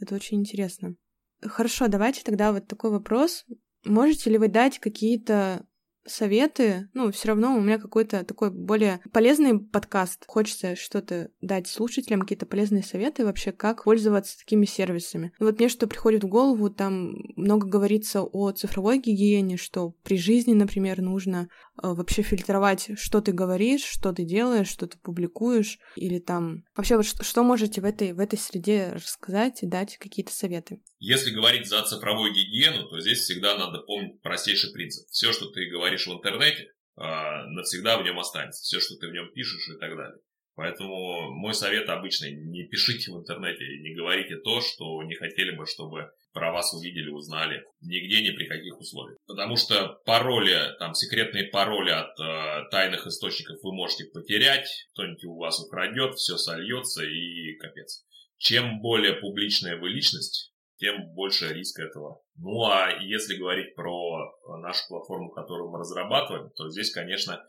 это 0.00 0.14
очень 0.16 0.40
интересно. 0.40 0.96
Хорошо, 1.40 1.86
давайте 1.88 2.22
тогда 2.24 2.52
вот 2.52 2.66
такой 2.66 2.90
вопрос. 2.90 3.44
Можете 3.84 4.30
ли 4.30 4.38
вы 4.38 4.48
дать 4.48 4.80
какие-то 4.80 5.64
советы, 6.08 6.88
ну, 6.94 7.10
все 7.12 7.28
равно 7.28 7.56
у 7.56 7.60
меня 7.60 7.78
какой-то 7.78 8.24
такой 8.24 8.50
более 8.50 9.00
полезный 9.12 9.58
подкаст. 9.58 10.24
Хочется 10.26 10.76
что-то 10.76 11.30
дать 11.40 11.68
слушателям, 11.68 12.20
какие-то 12.20 12.46
полезные 12.46 12.82
советы 12.82 13.24
вообще, 13.24 13.52
как 13.52 13.84
пользоваться 13.84 14.38
такими 14.38 14.64
сервисами. 14.64 15.32
Вот 15.38 15.58
мне 15.58 15.68
что 15.68 15.86
приходит 15.86 16.24
в 16.24 16.28
голову, 16.28 16.70
там 16.70 17.14
много 17.36 17.66
говорится 17.66 18.22
о 18.22 18.50
цифровой 18.52 18.98
гигиене, 18.98 19.56
что 19.56 19.94
при 20.02 20.16
жизни, 20.16 20.54
например, 20.54 21.00
нужно 21.00 21.48
вообще 21.82 22.22
фильтровать, 22.22 22.90
что 22.98 23.20
ты 23.20 23.32
говоришь, 23.32 23.84
что 23.84 24.12
ты 24.12 24.24
делаешь, 24.24 24.68
что 24.68 24.86
ты 24.86 24.98
публикуешь, 24.98 25.78
или 25.96 26.18
там... 26.18 26.64
Вообще, 26.76 26.96
вот 26.96 27.06
что, 27.06 27.22
что 27.22 27.42
можете 27.42 27.80
в 27.80 27.84
этой, 27.84 28.12
в 28.12 28.20
этой 28.20 28.38
среде 28.38 28.92
рассказать 28.94 29.62
и 29.62 29.66
дать 29.66 29.96
какие-то 29.98 30.32
советы? 30.32 30.80
Если 30.98 31.30
говорить 31.30 31.68
за 31.68 31.82
цифровую 31.82 32.32
гигиену, 32.32 32.88
то 32.88 33.00
здесь 33.00 33.20
всегда 33.20 33.56
надо 33.56 33.78
помнить 33.80 34.20
простейший 34.22 34.72
принцип. 34.72 35.08
Все, 35.10 35.32
что 35.32 35.50
ты 35.50 35.68
говоришь 35.70 36.06
в 36.06 36.12
интернете, 36.12 36.72
а, 36.96 37.46
навсегда 37.46 37.98
в 37.98 38.04
нем 38.04 38.18
останется. 38.18 38.62
Все, 38.62 38.80
что 38.80 38.96
ты 38.96 39.08
в 39.08 39.12
нем 39.12 39.30
пишешь 39.32 39.68
и 39.68 39.78
так 39.78 39.96
далее. 39.96 40.18
Поэтому 40.58 41.30
мой 41.30 41.54
совет 41.54 41.88
обычный, 41.88 42.32
не 42.32 42.64
пишите 42.64 43.12
в 43.12 43.16
интернете, 43.20 43.64
не 43.78 43.94
говорите 43.94 44.38
то, 44.38 44.60
что 44.60 45.00
не 45.04 45.14
хотели 45.14 45.52
бы, 45.56 45.66
чтобы 45.66 46.10
про 46.38 46.52
вас 46.52 46.72
увидели, 46.72 47.10
узнали. 47.10 47.64
Нигде, 47.80 48.22
ни 48.22 48.34
при 48.34 48.46
каких 48.46 48.78
условиях. 48.78 49.18
Потому 49.26 49.56
что 49.56 50.00
пароли, 50.04 50.76
там, 50.78 50.94
секретные 50.94 51.44
пароли 51.44 51.90
от 51.90 52.18
э, 52.20 52.68
тайных 52.70 53.06
источников 53.06 53.58
вы 53.62 53.74
можете 53.74 54.04
потерять, 54.04 54.68
кто-нибудь 54.92 55.24
у 55.24 55.36
вас 55.36 55.60
украдет, 55.60 56.14
все 56.14 56.36
сольется 56.36 57.04
и 57.04 57.56
капец. 57.56 58.04
Чем 58.36 58.80
более 58.80 59.14
публичная 59.14 59.76
вы 59.76 59.88
личность, 59.88 60.52
тем 60.76 61.12
больше 61.14 61.52
риск 61.52 61.80
этого. 61.80 62.22
Ну 62.36 62.64
а 62.64 62.90
если 63.00 63.36
говорить 63.36 63.74
про 63.74 64.32
нашу 64.60 64.86
платформу, 64.88 65.30
которую 65.30 65.70
мы 65.70 65.80
разрабатываем, 65.80 66.50
то 66.54 66.68
здесь, 66.70 66.92
конечно, 66.92 67.44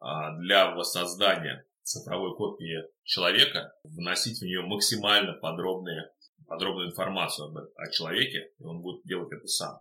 а, 0.00 0.36
для 0.38 0.74
воссоздания 0.74 1.64
цифровой 1.82 2.34
копии 2.36 2.82
человека 3.04 3.72
вносить 3.84 4.40
в 4.40 4.44
нее 4.44 4.62
максимально 4.62 5.34
подробные, 5.34 6.10
подробную 6.52 6.90
информацию 6.90 7.46
об, 7.46 7.56
о 7.56 7.90
человеке, 7.90 8.50
и 8.58 8.62
он 8.62 8.82
будет 8.82 9.02
делать 9.04 9.32
это 9.32 9.46
сам. 9.46 9.78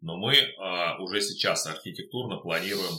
Но 0.00 0.16
мы 0.16 0.34
а, 0.58 1.00
уже 1.00 1.20
сейчас 1.20 1.64
архитектурно 1.66 2.38
планируем 2.38 2.94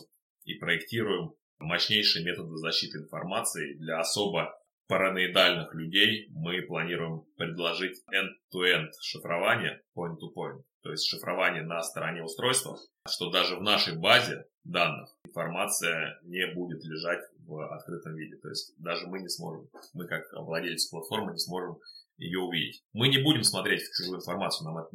и 0.46 0.54
проектируем 0.54 1.34
мощнейшие 1.60 2.24
методы 2.24 2.56
защиты 2.56 3.00
информации 3.00 3.74
для 3.74 4.00
особо 4.00 4.58
параноидальных 4.88 5.76
людей 5.76 6.30
мы 6.32 6.62
планируем 6.62 7.26
предложить 7.36 8.02
end-to-end 8.10 8.92
шифрование, 9.02 9.82
point-to-point, 9.98 10.64
то 10.82 10.92
есть 10.92 11.06
шифрование 11.06 11.64
на 11.64 11.84
стороне 11.84 12.24
устройства, 12.24 12.80
что 13.06 13.30
даже 13.32 13.58
в 13.58 13.62
нашей 13.62 13.98
базе 13.98 14.46
данных 14.64 15.14
информация 15.26 16.20
не 16.24 16.48
будет 16.54 16.86
лежать 16.86 17.24
в 17.40 17.68
открытом 17.76 18.16
виде. 18.16 18.38
То 18.38 18.48
есть 18.48 18.74
даже 18.78 19.08
мы 19.08 19.20
не 19.20 19.30
сможем, 19.30 19.68
мы 19.94 20.08
как 20.08 20.24
владельцы 20.34 20.90
платформы 20.90 21.34
не 21.34 21.40
сможем 21.40 21.80
ее 22.20 22.40
увидеть. 22.40 22.84
Мы 22.94 23.08
не 23.08 23.18
будем 23.18 23.44
смотреть 23.44 23.82
чужую 23.98 24.20
информацию, 24.20 24.68
нам 24.68 24.78
это 24.78 24.90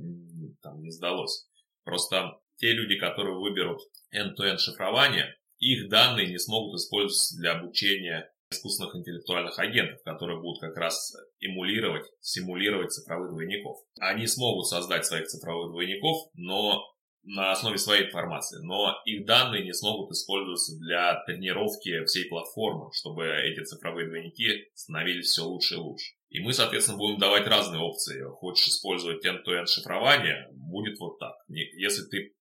там, 0.63 0.81
не 0.81 0.91
сдалось. 0.91 1.49
Просто 1.85 2.39
те 2.57 2.73
люди, 2.73 2.97
которые 2.97 3.37
выберут 3.37 3.81
end-to-end 4.15 4.59
шифрование, 4.59 5.35
их 5.59 5.89
данные 5.89 6.29
не 6.29 6.39
смогут 6.39 6.77
использоваться 6.77 7.37
для 7.37 7.53
обучения 7.53 8.31
искусственных 8.51 8.95
интеллектуальных 8.97 9.59
агентов, 9.59 10.03
которые 10.05 10.41
будут 10.41 10.61
как 10.61 10.77
раз 10.77 11.15
эмулировать, 11.41 12.07
симулировать 12.21 12.93
цифровых 12.93 13.31
двойников. 13.31 13.79
Они 13.99 14.27
смогут 14.27 14.67
создать 14.67 15.07
своих 15.07 15.27
цифровых 15.27 15.73
двойников, 15.73 16.29
но 16.35 16.85
на 17.25 17.53
основе 17.53 17.79
своей 17.79 18.07
информации, 18.07 18.59
но 18.63 18.95
их 19.07 19.25
данные 19.25 19.65
не 19.65 19.73
смогут 19.73 20.11
использоваться 20.13 20.77
для 20.79 21.23
тренировки 21.25 22.05
всей 22.05 22.29
платформы, 22.29 22.91
чтобы 22.93 23.27
эти 23.27 23.65
цифровые 23.65 24.09
двойники 24.09 24.69
становились 24.75 25.27
все 25.27 25.43
лучше 25.43 25.75
и 25.75 25.79
лучше. 25.79 26.13
И 26.35 26.41
мы, 26.41 26.53
соответственно, 26.53 26.99
будем 26.99 27.21
давать 27.21 27.47
разные 27.47 27.81
опции. 27.81 28.21
Хочешь 28.25 28.67
использовать 28.67 29.25
end-to-end 29.25 29.67
шифрование, 29.67 30.49
будет 30.51 30.99
вот 30.99 31.21
так. 31.21 31.37
Если 31.47 32.03
ты 32.07 32.35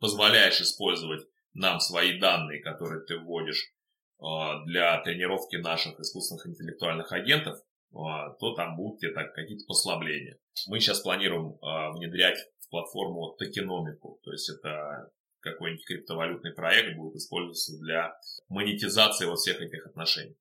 позволяешь 0.00 0.60
использовать 0.60 1.24
нам 1.54 1.78
свои 1.78 2.18
данные, 2.18 2.60
которые 2.60 3.04
ты 3.06 3.18
вводишь 3.18 3.72
а, 4.18 4.64
для 4.64 5.00
тренировки 5.02 5.54
наших 5.54 6.00
искусственных 6.00 6.48
интеллектуальных 6.48 7.12
агентов, 7.12 7.60
а, 7.94 8.30
то 8.30 8.52
там 8.56 8.74
будут 8.74 8.98
где-то 8.98 9.22
какие-то 9.32 9.64
послабления. 9.68 10.36
Мы 10.66 10.80
сейчас 10.80 10.98
планируем 10.98 11.56
а, 11.62 11.92
внедрять 11.92 12.38
в 12.58 12.68
платформу 12.68 13.36
токеномику, 13.38 14.18
то 14.24 14.32
есть 14.32 14.50
это 14.50 15.08
какой-нибудь 15.38 15.86
криптовалютный 15.86 16.52
проект 16.52 16.96
будет 16.96 17.14
использоваться 17.14 17.78
для 17.78 18.12
монетизации 18.48 19.26
вот 19.26 19.38
всех 19.38 19.60
этих 19.60 19.86
отношений. 19.86 20.36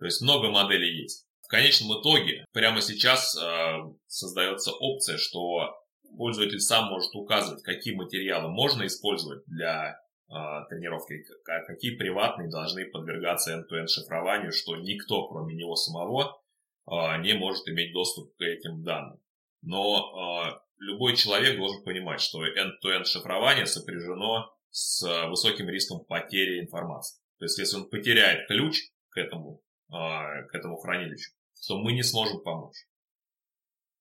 То 0.00 0.06
есть 0.06 0.20
много 0.22 0.50
моделей 0.50 1.02
есть. 1.02 1.28
Конечном 1.52 2.00
итоге 2.00 2.46
прямо 2.54 2.80
сейчас 2.80 3.36
э, 3.36 3.76
создается 4.06 4.72
опция, 4.72 5.18
что 5.18 5.76
пользователь 6.16 6.60
сам 6.60 6.86
может 6.86 7.14
указывать, 7.14 7.62
какие 7.62 7.94
материалы 7.94 8.48
можно 8.48 8.86
использовать 8.86 9.44
для 9.44 10.00
а, 10.30 10.64
тренировки, 10.64 11.22
какие 11.44 11.94
приватные 11.96 12.48
должны 12.48 12.86
подвергаться 12.86 13.52
end-to-end 13.52 13.88
шифрованию, 13.88 14.50
что 14.50 14.76
никто, 14.76 15.28
кроме 15.28 15.54
него 15.54 15.76
самого, 15.76 16.40
а, 16.86 17.18
не 17.18 17.34
может 17.34 17.68
иметь 17.68 17.92
доступ 17.92 18.34
к 18.38 18.40
этим 18.40 18.82
данным. 18.82 19.20
Но 19.60 20.16
а, 20.16 20.62
любой 20.78 21.16
человек 21.16 21.58
должен 21.58 21.84
понимать, 21.84 22.22
что 22.22 22.46
end-to-end 22.46 23.04
шифрование 23.04 23.66
сопряжено 23.66 24.54
с 24.70 25.06
высоким 25.28 25.68
риском 25.68 26.02
потери 26.06 26.60
информации. 26.60 27.20
То 27.38 27.44
есть, 27.44 27.58
если 27.58 27.76
он 27.76 27.90
потеряет 27.90 28.48
ключ 28.48 28.78
к 29.10 29.18
этому, 29.18 29.60
к 29.90 30.48
этому 30.54 30.78
хранилищу, 30.78 31.32
то 31.66 31.78
мы 31.78 31.92
не 31.92 32.02
сможем 32.02 32.42
помочь. 32.42 32.76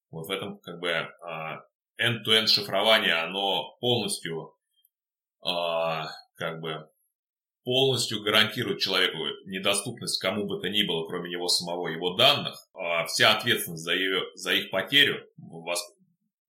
Вот 0.10 0.28
в 0.28 0.32
этом 0.32 0.60
как 0.60 0.80
бы 0.80 0.90
end-to-end 2.00 2.48
шифрование, 2.48 3.16
оно 3.16 3.78
полностью 3.80 4.56
как 5.42 6.60
бы 6.60 6.90
полностью 7.64 8.22
гарантирует 8.22 8.80
человеку 8.80 9.18
недоступность 9.46 10.20
кому 10.20 10.48
бы 10.48 10.60
то 10.60 10.68
ни 10.68 10.84
было, 10.84 11.08
кроме 11.08 11.30
него 11.30 11.48
самого, 11.48 11.88
его 11.88 12.16
данных, 12.16 12.56
а 12.74 13.06
вся 13.06 13.38
ответственность 13.38 13.84
за, 13.84 13.94
ее, 13.94 14.22
за 14.36 14.54
их 14.54 14.72
потерю 14.72 15.28
вас 15.38 15.80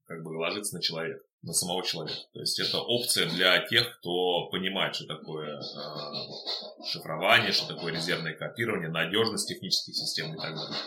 как 0.04 0.22
бы 0.22 0.28
ложится 0.30 0.76
на 0.76 0.82
человека, 0.82 1.22
на 1.42 1.52
самого 1.52 1.84
человека. 1.84 2.18
То 2.32 2.40
есть 2.40 2.58
это 2.60 2.78
опция 2.78 3.28
для 3.28 3.58
тех, 3.66 3.98
кто 3.98 4.48
понимает, 4.50 4.94
что 4.94 5.06
такое 5.06 5.60
э, 5.60 6.84
шифрование, 6.86 7.52
что 7.52 7.74
такое 7.74 7.92
резервное 7.92 8.34
копирование, 8.34 8.88
надежность 8.88 9.48
технических 9.48 9.94
систем 9.94 10.34
и 10.34 10.36
так 10.36 10.54
далее. 10.54 10.78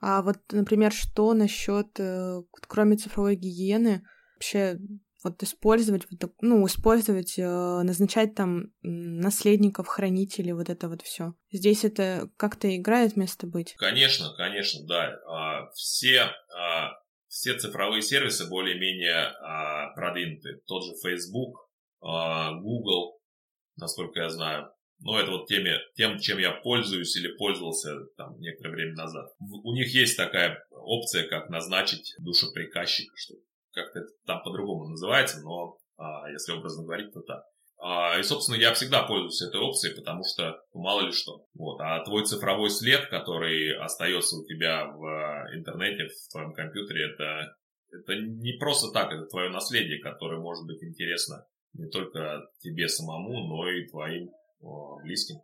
А 0.00 0.22
вот, 0.22 0.38
например, 0.50 0.92
что 0.92 1.34
насчет, 1.34 1.88
э, 1.98 2.42
кроме 2.68 2.96
цифровой 2.96 3.36
гигиены, 3.36 4.02
вообще 4.36 4.78
вот 5.22 5.42
использовать, 5.42 6.06
ну, 6.40 6.66
использовать, 6.66 7.38
э, 7.38 7.42
назначать 7.82 8.34
там 8.34 8.72
наследников, 8.82 9.86
хранителей, 9.86 10.52
вот 10.52 10.70
это 10.70 10.88
вот 10.88 11.02
все. 11.02 11.34
Здесь 11.52 11.84
это 11.84 12.30
как-то 12.38 12.74
играет 12.74 13.16
место 13.16 13.46
быть? 13.46 13.74
Конечно, 13.76 14.32
конечно, 14.36 14.86
да. 14.86 15.18
А, 15.26 15.70
все, 15.72 16.30
а, 16.56 16.92
все 17.30 17.56
цифровые 17.56 18.02
сервисы 18.02 18.48
более-менее 18.48 19.14
а, 19.14 19.94
продвинуты. 19.94 20.60
Тот 20.66 20.84
же 20.84 20.92
Facebook, 21.02 21.68
Google, 22.02 23.20
насколько 23.76 24.20
я 24.20 24.30
знаю. 24.30 24.72
Но 25.00 25.18
это 25.18 25.30
вот 25.30 25.46
теми, 25.46 25.78
тем, 25.94 26.18
чем 26.18 26.38
я 26.38 26.50
пользуюсь 26.50 27.16
или 27.16 27.34
пользовался 27.36 28.06
там 28.16 28.38
некоторое 28.38 28.72
время 28.72 28.94
назад. 28.94 29.30
У 29.38 29.72
них 29.72 29.94
есть 29.94 30.16
такая 30.16 30.62
опция, 30.70 31.26
как 31.26 31.48
назначить 31.48 32.14
душеприказчика, 32.18 33.12
что 33.16 33.34
как-то 33.72 34.00
это 34.00 34.08
там 34.26 34.42
по-другому 34.42 34.88
называется, 34.88 35.40
но 35.42 35.78
а, 35.96 36.30
если 36.30 36.52
образно 36.52 36.84
говорить, 36.84 37.12
то 37.12 37.20
так. 37.20 37.44
А, 37.82 38.18
и, 38.18 38.22
собственно, 38.22 38.56
я 38.56 38.74
всегда 38.74 39.02
пользуюсь 39.02 39.40
этой 39.40 39.60
опцией, 39.60 39.96
потому 39.96 40.22
что 40.24 40.60
мало 40.74 41.06
ли 41.06 41.12
что. 41.12 41.46
Вот. 41.54 41.80
А 41.80 42.04
твой 42.04 42.26
цифровой 42.26 42.70
след, 42.70 43.06
который 43.08 43.74
остается 43.76 44.36
у 44.36 44.44
тебя 44.44 44.86
в 44.86 45.48
интернете, 45.54 46.08
в 46.08 46.30
твоем 46.30 46.52
компьютере, 46.52 47.12
это, 47.12 47.56
это 47.90 48.16
не 48.16 48.52
просто 48.58 48.92
так, 48.92 49.12
это 49.12 49.24
твое 49.26 49.48
наследие, 49.48 49.98
которое 50.00 50.40
может 50.40 50.66
быть 50.66 50.82
интересно 50.82 51.46
не 51.72 51.88
только 51.88 52.42
тебе 52.58 52.88
самому, 52.88 53.46
но 53.48 53.68
и 53.70 53.86
твоим 53.86 54.30
близким. 55.02 55.36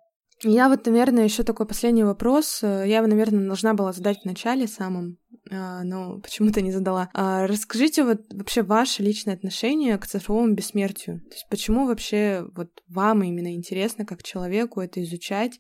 Я 0.49 0.69
вот, 0.69 0.87
наверное, 0.87 1.25
еще 1.25 1.43
такой 1.43 1.67
последний 1.67 2.05
вопрос. 2.05 2.63
Я 2.63 2.99
его, 2.99 3.09
наверное, 3.09 3.47
должна 3.47 3.75
была 3.75 3.93
задать 3.93 4.21
в 4.21 4.25
начале 4.25 4.69
самом, 4.69 5.19
а, 5.51 5.83
но 5.83 6.21
почему-то 6.21 6.61
не 6.61 6.71
задала. 6.71 7.11
А, 7.15 7.49
расскажите 7.49 8.05
вот 8.05 8.21
вообще 8.33 8.63
ваше 8.63 9.03
личное 9.03 9.35
отношение 9.35 9.99
к 9.99 10.07
цифровому 10.07 10.55
бессмертию. 10.55 11.21
То 11.23 11.35
есть 11.35 11.47
почему 11.51 11.87
вообще 11.87 12.47
вот 12.55 12.69
вам 12.89 13.25
именно 13.25 13.55
интересно 13.55 14.07
как 14.07 14.23
человеку 14.23 14.81
это 14.81 15.03
изучать, 15.03 15.59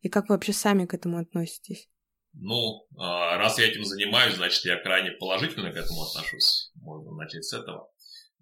и 0.00 0.08
как 0.08 0.30
вы 0.30 0.36
вообще 0.36 0.54
сами 0.54 0.86
к 0.86 0.94
этому 0.94 1.18
относитесь? 1.18 1.90
Ну, 2.32 2.86
а, 2.98 3.36
раз 3.36 3.58
я 3.58 3.68
этим 3.68 3.84
занимаюсь, 3.84 4.36
значит, 4.36 4.64
я 4.64 4.80
крайне 4.80 5.10
положительно 5.12 5.70
к 5.70 5.76
этому 5.76 6.02
отношусь. 6.02 6.72
Можно 6.76 7.12
начать 7.12 7.44
с 7.44 7.52
этого. 7.52 7.90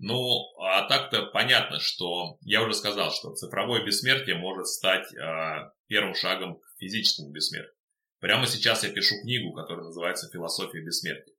Ну, 0.04 0.52
а 0.58 0.88
так-то 0.88 1.26
понятно, 1.26 1.78
что 1.78 2.36
я 2.40 2.64
уже 2.64 2.74
сказал, 2.74 3.12
что 3.12 3.34
цифровое 3.34 3.84
бессмертие 3.84 4.34
может 4.34 4.66
стать 4.66 5.14
э, 5.14 5.70
первым 5.86 6.16
шагом 6.16 6.58
к 6.58 6.64
физическому 6.80 7.30
бессмертию. 7.30 7.72
Прямо 8.18 8.48
сейчас 8.48 8.82
я 8.82 8.90
пишу 8.90 9.14
книгу, 9.22 9.54
которая 9.54 9.84
называется 9.84 10.28
«Философия 10.32 10.84
бессмертия». 10.84 11.32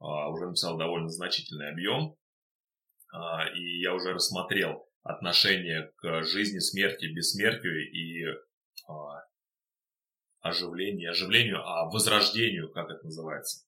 Э, 0.00 0.30
уже 0.32 0.46
написал 0.46 0.76
довольно 0.76 1.10
значительный 1.10 1.70
объем, 1.70 2.16
э, 3.14 3.54
и 3.54 3.82
я 3.82 3.94
уже 3.94 4.12
рассмотрел 4.12 4.88
отношение 5.04 5.92
к 5.98 6.24
жизни, 6.24 6.58
смерти, 6.58 7.06
бессмертию 7.06 7.88
и 7.88 8.24
э, 8.24 8.34
оживлению, 10.40 11.12
оживлению, 11.12 11.62
а 11.64 11.88
возрождению, 11.88 12.72
как 12.72 12.90
это 12.90 13.04
называется, 13.04 13.64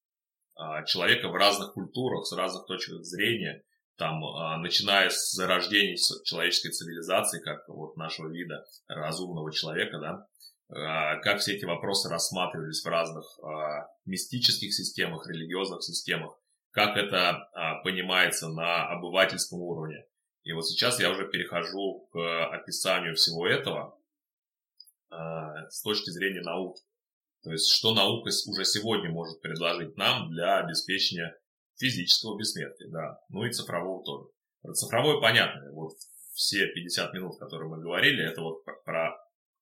человека 0.87 1.29
в 1.29 1.37
разных 1.37 1.73
культурах, 1.73 2.27
с 2.27 2.33
разных 2.33 2.67
точек 2.67 3.05
зрения– 3.05 3.63
там, 3.97 4.25
а, 4.25 4.57
начиная 4.57 5.11
с 5.11 5.33
зарождения 5.33 5.97
человеческой 6.25 6.71
цивилизации, 6.71 7.41
как 7.41 7.69
вот 7.69 7.97
нашего 7.97 8.29
вида 8.29 8.65
разумного 8.89 9.53
человека, 9.53 9.99
да, 9.99 10.27
а, 10.71 11.17
как 11.17 11.41
все 11.41 11.57
эти 11.57 11.65
вопросы 11.65 12.09
рассматривались 12.09 12.83
в 12.83 12.89
разных 12.89 13.25
а, 13.43 13.89
мистических 14.07 14.73
системах, 14.73 15.27
религиозных 15.29 15.83
системах, 15.83 16.35
как 16.71 16.97
это 16.97 17.49
понимается 17.83 18.49
на 18.49 18.89
обывательском 18.89 19.61
уровне. 19.61 20.07
И 20.45 20.53
вот 20.53 20.67
сейчас 20.67 21.01
я 21.01 21.11
уже 21.11 21.29
перехожу 21.29 22.09
к 22.13 22.47
описанию 22.47 23.17
всего 23.17 23.45
этого 23.45 23.99
с 25.11 25.83
точки 25.83 26.11
зрения 26.11 26.43
науки. 26.43 26.81
То 27.43 27.51
есть, 27.51 27.69
что 27.71 27.93
наука 27.93 28.29
уже 28.47 28.65
сегодня 28.65 29.11
может 29.11 29.41
предложить 29.41 29.97
нам 29.97 30.31
для 30.31 30.59
обеспечения 30.59 31.37
физического 31.81 32.39
бессмертия, 32.39 32.89
да, 32.91 33.19
ну 33.31 33.45
и 33.45 33.51
цифрового 33.51 34.05
тоже. 34.05 34.29
Про 34.63 34.73
цифровое 34.75 35.21
понятно, 35.21 35.73
вот 35.73 35.93
все 36.35 36.67
50 36.67 37.15
минут, 37.15 37.39
которые 37.39 37.71
мы 37.71 37.81
говорили, 37.81 38.23
это 38.23 38.43
вот 38.43 38.63
про, 38.85 39.17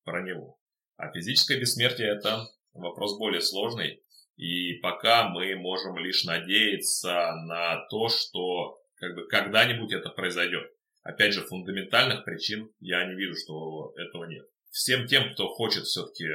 про 0.04 0.22
него. 0.22 0.58
А 0.96 1.10
физическое 1.12 1.58
бессмертие 1.60 2.08
это 2.08 2.48
вопрос 2.72 3.16
более 3.16 3.40
сложный, 3.40 4.02
и 4.36 4.74
пока 4.74 5.28
мы 5.28 5.54
можем 5.54 5.96
лишь 5.96 6.24
надеяться 6.24 7.32
на 7.46 7.86
то, 7.88 8.08
что 8.08 8.78
как 8.96 9.14
бы 9.14 9.26
когда-нибудь 9.28 9.92
это 9.92 10.10
произойдет. 10.10 10.70
Опять 11.02 11.32
же, 11.32 11.46
фундаментальных 11.46 12.24
причин 12.24 12.70
я 12.80 13.04
не 13.06 13.14
вижу, 13.14 13.34
что 13.36 13.92
этого 13.96 14.24
нет. 14.24 14.44
Всем 14.70 15.06
тем, 15.06 15.32
кто 15.32 15.48
хочет 15.48 15.84
все-таки 15.84 16.26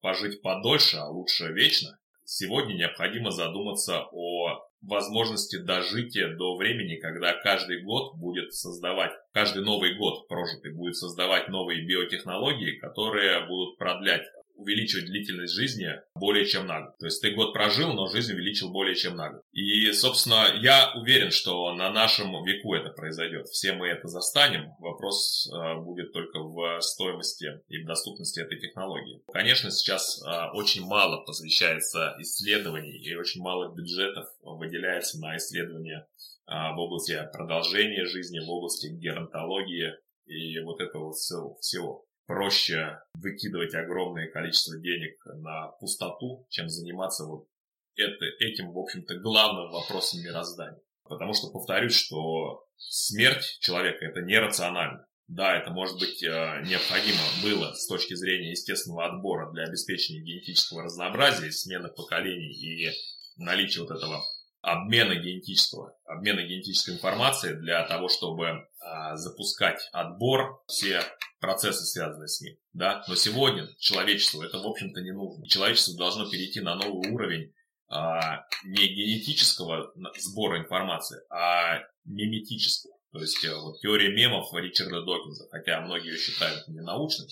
пожить 0.00 0.42
подольше, 0.42 0.98
а 0.98 1.08
лучше 1.08 1.52
вечно, 1.52 1.98
сегодня 2.24 2.74
необходимо 2.74 3.30
задуматься 3.30 4.06
о 4.12 4.69
возможности 4.82 5.56
дожития 5.56 6.36
до 6.36 6.56
времени, 6.56 6.96
когда 6.96 7.32
каждый 7.34 7.82
год 7.82 8.16
будет 8.16 8.54
создавать, 8.54 9.12
каждый 9.32 9.62
новый 9.62 9.96
год 9.96 10.26
прожитый 10.28 10.72
будет 10.72 10.96
создавать 10.96 11.48
новые 11.48 11.86
биотехнологии, 11.86 12.78
которые 12.78 13.46
будут 13.46 13.76
продлять 13.78 14.26
увеличивать 14.60 15.06
длительность 15.06 15.54
жизни 15.54 15.88
более 16.14 16.46
чем 16.46 16.66
на 16.66 16.82
год. 16.82 16.98
То 16.98 17.06
есть 17.06 17.22
ты 17.22 17.32
год 17.32 17.52
прожил, 17.52 17.92
но 17.92 18.06
жизнь 18.06 18.32
увеличил 18.34 18.70
более 18.70 18.94
чем 18.94 19.16
на 19.16 19.30
год. 19.30 19.42
И, 19.52 19.90
собственно, 19.92 20.46
я 20.60 20.92
уверен, 20.94 21.30
что 21.30 21.72
на 21.74 21.90
нашем 21.90 22.44
веку 22.44 22.74
это 22.74 22.90
произойдет. 22.90 23.48
Все 23.48 23.72
мы 23.72 23.88
это 23.88 24.08
застанем. 24.08 24.72
Вопрос 24.78 25.48
э, 25.52 25.80
будет 25.80 26.12
только 26.12 26.40
в 26.40 26.80
стоимости 26.80 27.60
и 27.68 27.82
в 27.82 27.86
доступности 27.86 28.40
этой 28.40 28.58
технологии. 28.58 29.22
Конечно, 29.32 29.70
сейчас 29.70 30.22
э, 30.22 30.50
очень 30.52 30.84
мало 30.84 31.24
посвящается 31.24 32.16
исследований 32.20 32.98
и 32.98 33.14
очень 33.14 33.40
мало 33.40 33.74
бюджетов 33.74 34.26
выделяется 34.42 35.18
на 35.20 35.36
исследования 35.36 36.06
э, 36.46 36.52
в 36.74 36.78
области 36.78 37.18
продолжения 37.32 38.04
жизни, 38.06 38.40
в 38.40 38.50
области 38.50 38.88
геронтологии 38.88 39.94
и 40.26 40.60
вот 40.60 40.80
этого 40.80 41.12
всего 41.12 42.04
проще 42.30 43.00
выкидывать 43.14 43.74
огромное 43.74 44.30
количество 44.30 44.78
денег 44.78 45.20
на 45.26 45.66
пустоту, 45.80 46.46
чем 46.48 46.68
заниматься 46.68 47.24
вот 47.24 47.48
это, 47.96 48.24
этим, 48.38 48.70
в 48.70 48.78
общем-то, 48.78 49.18
главным 49.18 49.72
вопросом 49.72 50.20
мироздания. 50.20 50.80
Потому 51.02 51.34
что 51.34 51.50
повторюсь, 51.50 51.96
что 51.96 52.64
смерть 52.76 53.58
человека 53.60 54.04
это 54.04 54.20
нерационально. 54.20 55.04
Да, 55.26 55.56
это 55.56 55.72
может 55.72 55.98
быть 55.98 56.22
э, 56.22 56.62
необходимо 56.66 57.18
было 57.42 57.72
с 57.72 57.88
точки 57.88 58.14
зрения 58.14 58.52
естественного 58.52 59.06
отбора 59.06 59.50
для 59.50 59.64
обеспечения 59.64 60.20
генетического 60.20 60.84
разнообразия, 60.84 61.50
смены 61.50 61.88
поколений 61.88 62.52
и 62.52 62.92
наличия 63.38 63.80
вот 63.80 63.90
этого 63.90 64.22
обмена 64.60 65.16
генетического, 65.16 65.96
обмена 66.04 66.42
генетической 66.42 66.90
информацией 66.90 67.54
для 67.54 67.84
того, 67.88 68.08
чтобы 68.08 68.68
запускать 69.14 69.88
отбор, 69.92 70.62
все 70.66 71.02
процессы, 71.40 71.84
связанные 71.84 72.28
с 72.28 72.40
ним. 72.40 72.56
Да? 72.72 73.04
Но 73.08 73.14
сегодня 73.14 73.68
человечеству 73.78 74.42
это, 74.42 74.58
в 74.58 74.66
общем-то, 74.66 75.00
не 75.00 75.12
нужно. 75.12 75.46
Человечество 75.48 75.96
должно 75.96 76.30
перейти 76.30 76.60
на 76.60 76.76
новый 76.76 77.10
уровень 77.10 77.52
а, 77.88 78.44
не 78.64 78.86
генетического 78.86 79.92
сбора 80.18 80.60
информации, 80.60 81.20
а 81.30 81.80
миметического. 82.04 82.94
То 83.12 83.18
есть 83.18 83.44
э, 83.44 83.52
вот 83.52 83.80
теория 83.80 84.14
мемов 84.14 84.54
Ричарда 84.54 85.02
Докинза, 85.02 85.48
хотя 85.50 85.80
многие 85.80 86.12
ее 86.12 86.18
считают 86.18 86.68
ненаучной, 86.68 87.26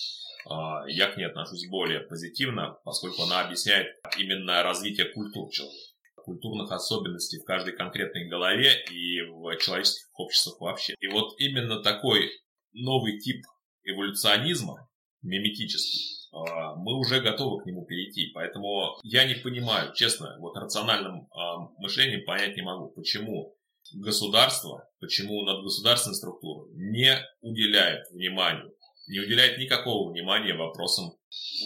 а, 0.47 0.85
я 0.89 1.13
к 1.13 1.17
ней 1.17 1.27
отношусь 1.27 1.69
более 1.69 2.01
позитивно, 2.01 2.79
поскольку 2.85 3.23
она 3.23 3.43
объясняет 3.43 3.87
именно 4.17 4.63
развитие 4.65 5.07
культур 5.13 5.51
человека 5.53 5.88
культурных 6.29 6.71
особенностей 6.71 7.39
в 7.39 7.45
каждой 7.45 7.75
конкретной 7.75 8.29
голове 8.29 8.85
и 8.91 9.23
в 9.23 9.57
человеческих 9.57 10.09
обществах 10.13 10.61
вообще. 10.61 10.95
И 11.01 11.09
вот 11.09 11.35
именно 11.39 11.83
такой 11.83 12.31
новый 12.73 13.19
тип 13.19 13.43
эволюционизма, 13.83 14.89
миметический, 15.23 16.29
а, 16.33 16.77
мы 16.77 16.99
уже 16.99 17.21
готовы 17.21 17.63
к 17.63 17.67
нему 17.67 17.87
перейти. 17.87 18.31
Поэтому 18.35 18.99
я 19.03 19.25
не 19.25 19.37
понимаю, 19.37 19.95
честно, 19.95 20.37
вот 20.39 20.57
рациональным 20.57 21.29
а, 21.33 21.61
мышлением 21.79 22.25
понять 22.27 22.57
не 22.57 22.63
могу, 22.63 22.91
почему 22.91 23.57
государство, 23.95 24.87
почему 25.01 25.43
надгосударственная 25.45 26.15
структура 26.15 26.69
не 26.75 27.19
уделяет 27.41 28.07
вниманию, 28.11 28.71
не 29.09 29.21
уделяет 29.21 29.59
никакого 29.59 30.13
внимания 30.13 30.53
вопросам 30.53 31.15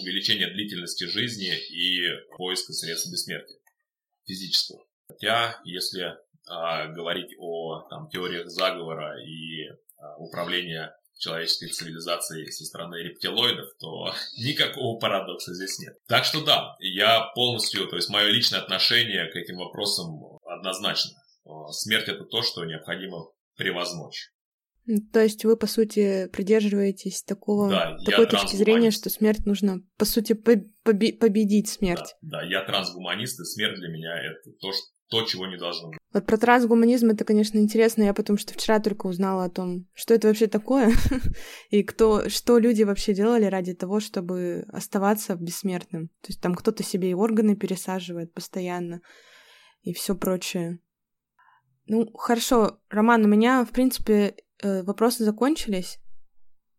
увеличения 0.01 0.47
длительности 0.47 1.03
жизни 1.03 1.51
и 1.53 2.07
поиска 2.37 2.71
средств 2.71 3.11
бессмертия 3.11 3.57
физического. 4.25 4.85
Хотя, 5.07 5.59
если 5.63 6.17
а, 6.47 6.87
говорить 6.87 7.35
о 7.39 7.81
там, 7.89 8.09
теориях 8.09 8.49
заговора 8.49 9.21
и 9.21 9.69
а, 9.97 10.17
управления 10.17 10.95
человеческой 11.17 11.69
цивилизацией 11.69 12.51
со 12.51 12.65
стороны 12.65 12.97
рептилоидов, 12.97 13.69
то 13.79 14.13
никакого 14.37 14.99
парадокса 14.99 15.53
здесь 15.53 15.79
нет. 15.79 15.97
Так 16.07 16.25
что 16.25 16.43
да, 16.43 16.75
я 16.79 17.31
полностью, 17.35 17.87
то 17.87 17.95
есть 17.95 18.09
мое 18.09 18.27
личное 18.27 18.59
отношение 18.59 19.31
к 19.31 19.35
этим 19.35 19.57
вопросам 19.57 20.37
однозначно. 20.45 21.11
А, 21.45 21.71
смерть 21.71 22.09
это 22.09 22.25
то, 22.25 22.41
что 22.41 22.65
необходимо 22.65 23.29
превозмочь. 23.55 24.31
То 25.13 25.21
есть 25.21 25.45
вы, 25.45 25.55
по 25.55 25.65
сути, 25.65 26.27
придерживаетесь 26.33 27.23
такого, 27.23 27.69
да, 27.69 27.97
такой 28.05 28.25
точки 28.27 28.55
зрения, 28.57 28.91
что 28.91 29.09
смерть 29.09 29.45
нужно, 29.45 29.81
по 29.97 30.03
сути, 30.03 30.33
побе- 30.33 31.13
победить 31.13 31.69
смерть. 31.69 32.15
Да, 32.21 32.41
да, 32.41 32.43
я 32.43 32.65
трансгуманист, 32.65 33.39
и 33.39 33.45
смерть 33.45 33.79
для 33.79 33.87
меня 33.87 34.13
это 34.19 34.51
то, 34.59 34.73
что, 34.73 34.83
то, 35.09 35.21
чего 35.23 35.47
не 35.47 35.57
должно 35.57 35.89
быть. 35.89 35.99
Вот 36.11 36.25
про 36.25 36.37
трансгуманизм 36.37 37.11
это, 37.11 37.23
конечно, 37.23 37.59
интересно. 37.59 38.03
Я 38.03 38.13
потому 38.13 38.37
что 38.37 38.53
вчера 38.53 38.79
только 38.79 39.07
узнала 39.07 39.45
о 39.45 39.49
том, 39.49 39.87
что 39.93 40.13
это 40.13 40.27
вообще 40.27 40.47
такое, 40.47 40.91
и 41.69 41.83
кто, 41.83 42.27
что 42.27 42.57
люди 42.57 42.83
вообще 42.83 43.13
делали 43.13 43.45
ради 43.45 43.73
того, 43.73 44.01
чтобы 44.01 44.65
оставаться 44.67 45.35
бессмертным. 45.35 46.09
То 46.21 46.27
есть 46.27 46.41
там 46.41 46.55
кто-то 46.55 46.83
себе 46.83 47.11
и 47.11 47.13
органы 47.13 47.55
пересаживает 47.55 48.33
постоянно, 48.33 49.01
и 49.81 49.93
все 49.93 50.13
прочее. 50.13 50.79
Ну, 51.85 52.11
хорошо, 52.13 52.79
Роман, 52.89 53.25
у 53.25 53.27
меня, 53.27 53.65
в 53.65 53.71
принципе, 53.71 54.35
вопросы 54.63 55.23
закончились. 55.23 55.99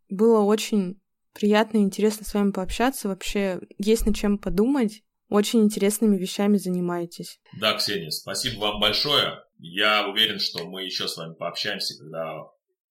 Было 0.08 0.40
очень 0.40 1.00
приятно 1.32 1.78
и 1.78 1.82
интересно 1.82 2.24
с 2.24 2.34
вами 2.34 2.50
пообщаться. 2.50 3.08
Вообще 3.08 3.60
есть 3.78 4.06
над 4.06 4.16
чем 4.16 4.38
подумать. 4.38 5.02
Очень 5.28 5.64
интересными 5.64 6.16
вещами 6.16 6.56
занимаетесь. 6.58 7.40
Да, 7.58 7.76
Ксения, 7.76 8.10
спасибо 8.10 8.60
вам 8.60 8.80
большое. 8.80 9.42
Я 9.58 10.06
уверен, 10.06 10.38
что 10.38 10.64
мы 10.66 10.84
еще 10.84 11.08
с 11.08 11.16
вами 11.16 11.34
пообщаемся, 11.34 11.98
когда 11.98 12.44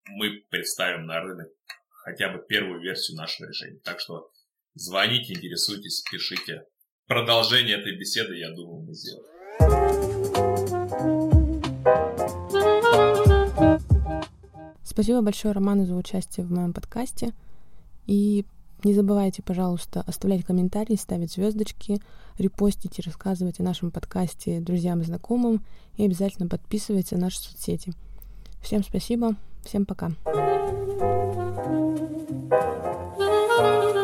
мы 0.07 0.43
представим 0.49 1.05
на 1.05 1.21
рынок 1.21 1.47
хотя 1.89 2.29
бы 2.29 2.43
первую 2.45 2.81
версию 2.81 3.17
нашего 3.17 3.47
решения. 3.47 3.79
Так 3.83 3.99
что 3.99 4.31
Звоните, 4.75 5.33
интересуйтесь, 5.33 6.01
пишите. 6.11 6.65
Продолжение 7.05 7.77
этой 7.77 7.95
беседы, 7.95 8.37
я 8.37 8.49
думаю, 8.51 8.81
мы 8.81 8.93
сделаем. 8.93 10.12
Спасибо 14.93 15.23
большое 15.23 15.55
Роману 15.55 15.85
за 15.87 15.95
участие 15.95 16.45
в 16.45 16.51
моем 16.51 16.71
подкасте. 16.71 17.33
И 18.05 18.45
не 18.83 18.93
забывайте, 18.93 19.41
пожалуйста, 19.41 20.01
оставлять 20.05 20.45
комментарии, 20.45 20.95
ставить 20.95 21.31
звездочки, 21.31 21.99
репостить 22.37 22.99
и 22.99 23.01
рассказывать 23.01 23.59
о 23.59 23.63
нашем 23.63 23.89
подкасте 23.89 24.59
друзьям 24.59 25.01
и 25.01 25.05
знакомым. 25.05 25.65
И 25.97 26.05
обязательно 26.05 26.47
подписывайтесь 26.47 27.11
на 27.11 27.21
наши 27.21 27.39
соцсети. 27.39 27.91
Всем 28.61 28.83
спасибо, 28.83 29.35
всем 29.63 29.87
пока. 29.87 30.11
thank 33.55 33.95
you 33.95 34.02